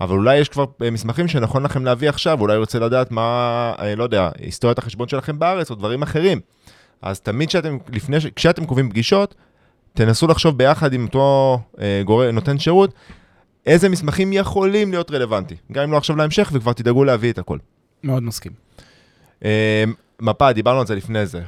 אבל 0.00 0.16
אולי 0.16 0.38
יש 0.38 0.48
כבר 0.48 0.64
אה, 0.82 0.90
מסמכים 0.90 1.28
שנכון 1.28 1.62
לכם 1.62 1.84
להביא 1.84 2.08
עכשיו, 2.08 2.40
אולי 2.40 2.54
הוא 2.54 2.60
רוצה 2.60 2.78
לדעת 2.78 3.10
מה, 3.10 3.72
אה, 3.78 3.94
לא 3.94 4.02
יודע, 4.02 4.30
היסטוריית 4.38 4.78
החשבון 4.78 5.08
שלכם 5.08 5.38
בארץ 5.38 5.70
או 5.70 5.74
דברים 5.74 6.02
אחרים. 6.02 6.40
אז 7.02 7.20
תמיד 7.20 7.50
שאתם, 7.50 7.78
לפני, 7.92 8.16
כשאתם 8.36 8.66
קובעים 8.66 8.90
פגישות, 8.90 9.34
תנסו 9.94 10.26
לחשוב 10.26 10.58
ביחד 10.58 10.92
עם 10.92 11.04
אותו 11.04 11.58
אה, 11.80 12.02
גורם, 12.04 12.34
נותן 12.34 12.58
שירות, 12.58 12.94
איזה 13.66 13.88
מסמכים 13.88 14.32
יכולים 14.32 14.90
להיות 14.90 15.10
רלוונטי. 15.10 15.54
גם 15.72 15.82
אם 15.82 15.92
לא 15.92 15.96
עכשיו 15.96 16.16
להמשך, 16.16 16.50
וכבר 16.52 16.72
תדאגו 16.72 17.04
להביא 17.04 17.32
את 17.32 17.38
הכל. 17.38 17.58
מאוד 18.04 18.22
מסכים. 18.22 18.52
אה, 19.44 19.84
מפה, 20.20 20.52
דיברנו 20.52 20.80
על 20.80 20.86
זה 20.86 20.94
לפני 20.94 21.26
זה. 21.26 21.40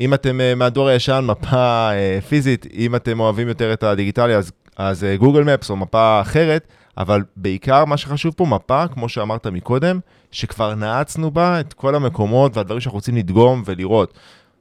אם 0.00 0.14
אתם 0.14 0.40
אה, 0.40 0.54
מהדור 0.54 0.88
הישן, 0.88 1.24
מפה 1.28 1.90
אה, 1.92 2.18
פיזית, 2.28 2.66
אם 2.74 2.96
אתם 2.96 3.20
אוהבים 3.20 3.48
יותר 3.48 3.72
את 3.72 3.82
הדיגיטלי, 3.82 4.36
אז, 4.36 4.52
אז 4.76 5.04
אה, 5.04 5.16
גוגל 5.16 5.42
מפס 5.42 5.70
או 5.70 5.76
מפה 5.76 6.20
אחרת, 6.20 6.68
אבל 6.98 7.22
בעיקר 7.36 7.84
מה 7.84 7.96
שחשוב 7.96 8.34
פה, 8.36 8.46
מפה, 8.46 8.88
כמו 8.88 9.08
שאמרת 9.08 9.46
מקודם, 9.46 10.00
שכבר 10.30 10.74
נעצנו 10.74 11.30
בה 11.30 11.60
את 11.60 11.72
כל 11.72 11.94
המקומות 11.94 12.56
והדברים 12.56 12.80
שאנחנו 12.80 12.96
רוצים 12.96 13.16
לדגום 13.16 13.62
ולראות. 13.66 14.14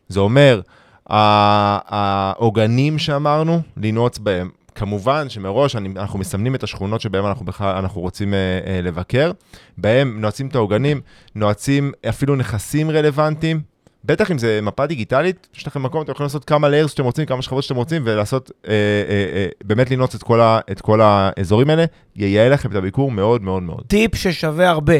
זה 0.08 0.20
אומר, 0.20 0.62
העוגנים 1.08 3.00
שאמרנו, 3.00 3.62
לנעוץ 3.78 4.18
בהם. 4.18 4.50
כמובן 4.76 5.30
שמראש 5.30 5.76
אני, 5.76 5.90
אנחנו 5.96 6.20
מסמנים 6.20 6.56
את 6.56 6.64
השכונות 6.64 7.02
שבהן 7.02 7.26
אנחנו, 7.26 7.46
אנחנו 7.62 8.02
רוצים 8.02 8.34
אה, 8.34 8.60
אה, 8.68 8.82
לבקר, 8.82 9.32
בהם 9.78 10.22
נועצים 10.22 10.48
את 10.48 10.56
העוגנים, 10.56 11.02
נועצים 11.36 11.92
אפילו 12.10 12.36
נכסים 12.36 12.90
רלוונטיים. 12.90 13.72
בטח 14.06 14.32
אם 14.32 14.38
זה 14.38 14.60
מפה 14.62 14.86
דיגיטלית, 14.86 15.47
יש 15.58 15.68
לכם 15.68 15.84
מקום, 15.84 16.01
אתם 16.01 16.12
יכולים 16.12 16.26
לעשות 16.26 16.45
כמה 16.45 16.70
ליירס 16.70 16.91
שאתם 16.91 17.04
רוצים, 17.04 17.26
כמה 17.26 17.41
שכבות 17.41 17.64
שאתם 17.64 17.76
רוצים, 17.76 18.01
ולעשות, 18.06 18.51
אה, 18.68 18.72
אה, 18.74 19.36
אה, 19.36 19.47
באמת 19.64 19.91
לנעוץ 19.91 20.16
את 20.16 20.24
את 20.72 20.82
כל 20.82 21.01
האזורים 21.01 21.70
האלה, 21.70 21.86
ייעל 22.16 22.54
לכם 22.54 22.72
את 22.72 22.76
הביקור 22.76 23.12
מאוד 23.12 23.41
מאוד 23.41 23.64
מאוד. 23.64 23.84
טיפ 23.88 24.16
ששווה 24.16 24.70
הרבה. 24.70 24.93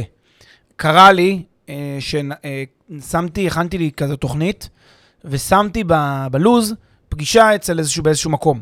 קרה 0.76 1.12
לי 1.12 1.44
אה, 1.70 1.98
ששמתי, 2.00 3.48
הכנתי 3.48 3.78
לי 3.78 3.92
כזו 3.98 4.16
תוכנית, 4.16 4.70
ושמתי 5.26 5.84
ב- 5.88 6.28
בלוז 6.32 6.74
פגישה 7.10 7.56
אצל 7.56 7.80
איזשהו, 7.80 8.04
באיזשהו 8.04 8.32
מקום. 8.32 8.62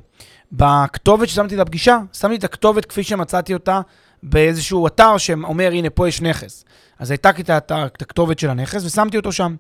בכתובת 0.52 1.30
ששמתי 1.30 1.56
לפגישה, 1.56 1.98
שמתי 2.14 2.36
את 2.36 2.44
הכתובת 2.44 2.86
כפי 2.86 3.04
שמצאתי 3.04 3.54
אותה 3.54 3.82
באיזשהו 4.24 4.88
אתר 4.88 5.18
שאומר, 5.18 5.70
הנה, 5.72 5.90
פה 5.90 6.08
יש 6.08 6.22
נכס. 6.22 6.66
אז 7.00 7.12
את, 7.12 7.26
את, 7.40 7.50
את 7.50 8.02
הכתובת 8.02 8.40
של 8.40 8.50
הנכס 8.50 8.86
ושמתי 8.86 9.18
אותו 9.18 9.32
שם. 9.32 9.56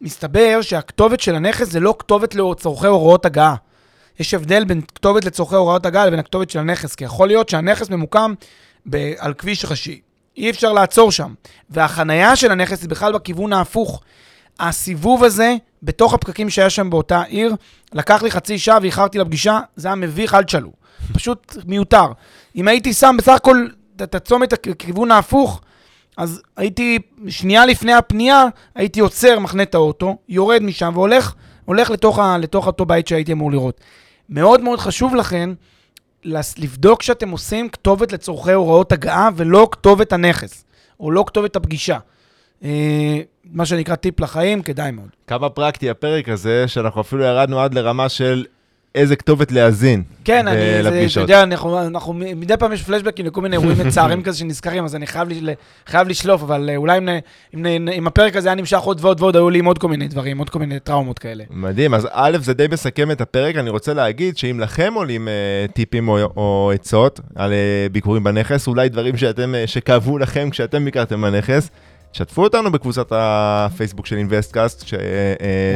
מסתבר 0.00 0.58
שהכתובת 0.62 1.20
של 1.20 1.34
הנכס 1.34 1.70
זה 1.70 1.80
לא 1.80 1.94
כתובת 1.98 2.34
לצורכי 2.34 2.86
הוראות 2.86 3.26
הגעה. 3.26 3.54
יש 4.20 4.34
הבדל 4.34 4.64
בין 4.64 4.80
כתובת 4.94 5.24
לצורכי 5.24 5.54
הוראות 5.54 5.86
הגעה 5.86 6.06
לבין 6.06 6.18
הכתובת 6.18 6.50
של 6.50 6.58
הנכס, 6.58 6.94
כי 6.94 7.04
יכול 7.04 7.28
להיות 7.28 7.48
שהנכס 7.48 7.90
ממוקם 7.90 8.34
ב- 8.86 9.12
על 9.18 9.34
כביש 9.34 9.64
ראשי. 9.64 10.00
אי 10.36 10.50
אפשר 10.50 10.72
לעצור 10.72 11.12
שם. 11.12 11.34
והחנייה 11.70 12.36
של 12.36 12.50
הנכס 12.50 12.82
היא 12.82 12.90
בכלל 12.90 13.12
בכיוון 13.12 13.52
ההפוך. 13.52 14.02
הסיבוב 14.60 15.24
הזה, 15.24 15.56
בתוך 15.82 16.14
הפקקים 16.14 16.50
שהיה 16.50 16.70
שם 16.70 16.90
באותה 16.90 17.22
עיר, 17.22 17.54
לקח 17.92 18.22
לי 18.22 18.30
חצי 18.30 18.58
שעה 18.58 18.78
ואיחרתי 18.82 19.18
לפגישה, 19.18 19.60
זה 19.76 19.88
היה 19.88 19.94
מביך 19.94 20.34
עד 20.34 20.48
שלו. 20.48 20.70
פשוט 21.12 21.56
מיותר. 21.66 22.06
אם 22.56 22.68
הייתי 22.68 22.92
שם 22.92 23.14
בסך 23.18 23.32
הכל 23.32 23.66
את 24.02 24.14
הצומת 24.14 24.52
הכיוון 24.52 25.10
ההפוך, 25.10 25.60
אז 26.20 26.42
הייתי, 26.56 26.98
שנייה 27.28 27.66
לפני 27.66 27.94
הפנייה, 27.94 28.44
הייתי 28.74 29.00
עוצר, 29.00 29.38
מחנה 29.38 29.62
את 29.62 29.74
האוטו, 29.74 30.16
יורד 30.28 30.62
משם 30.62 30.92
והולך 30.94 31.34
הולך 31.64 31.90
לתוך, 31.90 32.18
ה, 32.18 32.38
לתוך 32.38 32.66
אותו 32.66 32.86
בית 32.86 33.08
שהייתי 33.08 33.32
אמור 33.32 33.50
לראות. 33.52 33.80
מאוד 34.28 34.60
מאוד 34.60 34.78
חשוב 34.78 35.14
לכן 35.14 35.50
לבדוק 36.58 37.02
שאתם 37.02 37.30
עושים 37.30 37.68
כתובת 37.68 38.12
לצורכי 38.12 38.52
הוראות 38.52 38.92
הגעה 38.92 39.28
ולא 39.36 39.68
כתובת 39.72 40.12
הנכס, 40.12 40.64
או 41.00 41.10
לא 41.10 41.24
כתובת 41.26 41.56
הפגישה. 41.56 41.98
אה, 42.64 43.20
מה 43.44 43.66
שנקרא 43.66 43.94
טיפ 43.94 44.20
לחיים, 44.20 44.62
כדאי 44.62 44.90
מאוד. 44.90 45.08
כמה 45.26 45.50
פרקטי 45.50 45.90
הפרק 45.90 46.28
הזה, 46.28 46.68
שאנחנו 46.68 47.00
אפילו 47.00 47.22
ירדנו 47.22 47.60
עד 47.60 47.74
לרמה 47.74 48.08
של 48.08 48.44
איזה 48.94 49.16
כתובת 49.16 49.52
להאזין. 49.52 50.02
כן, 50.24 50.48
אני, 50.48 50.82
זה, 50.82 51.06
אתה. 51.12 51.20
יודע, 51.20 51.42
אנחנו, 51.42 51.86
אנחנו, 51.86 52.12
מדי 52.12 52.56
פעם 52.56 52.72
יש 52.72 52.82
פלשבקים 52.82 53.26
לכל 53.26 53.40
מיני 53.40 53.56
אירועים 53.56 53.78
מצערים 53.86 54.22
כזה 54.22 54.38
שנזכרים, 54.38 54.84
אז 54.84 54.96
אני 54.96 55.06
חייב, 55.06 55.28
חייב 55.86 56.08
לשלוף, 56.08 56.42
אבל 56.42 56.70
אה, 56.70 56.76
אולי 56.76 56.98
אם, 56.98 57.08
אם, 57.54 57.88
אם 57.88 58.06
הפרק 58.06 58.36
הזה 58.36 58.48
היה 58.48 58.54
נמשך 58.54 58.78
עוד 58.78 58.98
ועוד 59.00 59.20
ועוד, 59.20 59.36
היו 59.36 59.50
לי 59.50 59.58
עם 59.58 59.64
עוד 59.64 59.78
כל 59.78 59.88
מיני 59.88 60.08
דברים, 60.08 60.38
עוד 60.38 60.50
כל 60.50 60.58
מיני 60.58 60.80
טראומות 60.80 61.18
כאלה. 61.18 61.44
מדהים, 61.50 61.94
אז 61.94 62.08
א', 62.12 62.38
זה 62.40 62.54
די 62.54 62.66
מסכם 62.72 63.10
את 63.10 63.20
הפרק, 63.20 63.56
אני 63.56 63.70
רוצה 63.70 63.94
להגיד 63.94 64.36
שאם 64.36 64.60
לכם 64.60 64.92
עולים 64.94 65.28
אה, 65.28 65.32
טיפים 65.74 66.08
או, 66.08 66.18
או 66.36 66.70
עצות 66.74 67.20
על 67.34 67.52
אה, 67.52 67.86
ביקורים 67.92 68.24
בנכס, 68.24 68.68
אולי 68.68 68.88
דברים 68.88 69.16
שאתם, 69.16 69.54
אה, 69.54 69.66
שכאבו 69.66 70.18
לכם 70.18 70.50
כשאתם 70.50 70.84
ביקרתם 70.84 71.22
בנכס, 71.22 71.70
שתפו 72.12 72.42
אותנו 72.42 72.72
בקבוצת 72.72 73.06
הפייסבוק 73.10 74.06
של 74.06 74.16
InvestCast, 74.16 74.84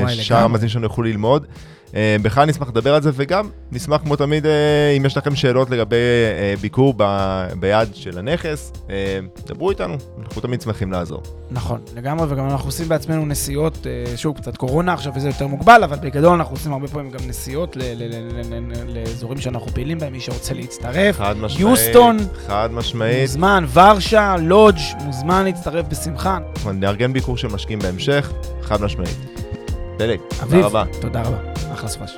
וואי, 0.03 0.15
ששאר 0.15 0.37
לגמרי. 0.37 0.45
המאזינים 0.45 0.69
שלנו 0.69 0.85
יוכלו 0.85 1.05
ללמוד. 1.05 1.47
אה, 1.97 2.17
בכלל 2.23 2.47
נשמח 2.47 2.69
לדבר 2.69 2.95
על 2.95 3.03
זה, 3.03 3.11
וגם 3.15 3.49
נשמח 3.73 4.01
כמו 4.01 4.17
תמיד, 4.17 4.47
אה, 4.47 4.91
אם 4.97 5.07
יש 5.07 5.17
לכם 5.17 5.35
שאלות 5.35 5.71
לגבי 5.71 5.97
אה, 5.97 6.55
ביקור 6.61 6.95
ב, 6.97 7.05
ביד 7.61 7.89
של 7.95 8.19
הנכס, 8.19 8.73
דברו 9.47 9.71
איתנו, 9.71 9.95
אנחנו 10.23 10.43
תמיד 10.43 10.61
שמחים 10.61 10.93
לעזור. 10.93 11.23
נכון, 11.51 11.81
לגמרי, 11.97 12.27
וגם 12.29 12.49
אנחנו 12.49 12.69
עושים 12.69 12.89
בעצמנו 12.89 13.27
נסיעות, 13.27 13.87
שוב, 14.17 14.37
קצת 14.37 14.57
קורונה 14.57 14.93
עכשיו 14.93 15.13
וזה 15.17 15.29
יותר 15.29 15.47
מוגבל, 15.47 15.81
אבל 15.85 15.97
בגדול 15.97 16.33
אנחנו 16.33 16.55
עושים 16.55 16.73
הרבה 16.73 16.89
פעמים 16.89 17.11
גם 17.11 17.29
נסיעות 17.29 17.77
ל- 17.77 17.81
ל- 17.83 18.03
ל- 18.03 18.55
ל- 18.55 18.99
לאזורים 18.99 19.41
שאנחנו 19.41 19.71
פעילים 19.71 19.99
בהם, 19.99 20.13
מי 20.13 20.21
שרוצה 20.21 20.55
להצטרף. 20.55 21.17
חד 21.19 21.37
משמעית. 21.37 21.61
יוסטון. 21.61 22.17
חד 22.47 22.69
משמעית. 22.73 23.21
מוזמן, 23.21 23.65
ורשה, 23.73 24.37
לודג', 24.39 24.79
מוזמן 25.05 25.45
להצטרף 25.45 25.87
בשמחה. 25.89 26.39
נארגן 26.75 27.13
ביקור 27.13 27.37
של 27.37 27.49
משקיעים 27.49 27.79
בהמשך, 27.79 28.33
חד 28.63 28.83
משמעית. 28.83 29.45
פלג, 29.99 30.21
תודה 30.41 30.67
רבה. 30.67 30.85
תודה 31.01 31.23
רבה. 31.23 31.39
אחלה 31.73 31.89
סופש. 31.89 32.17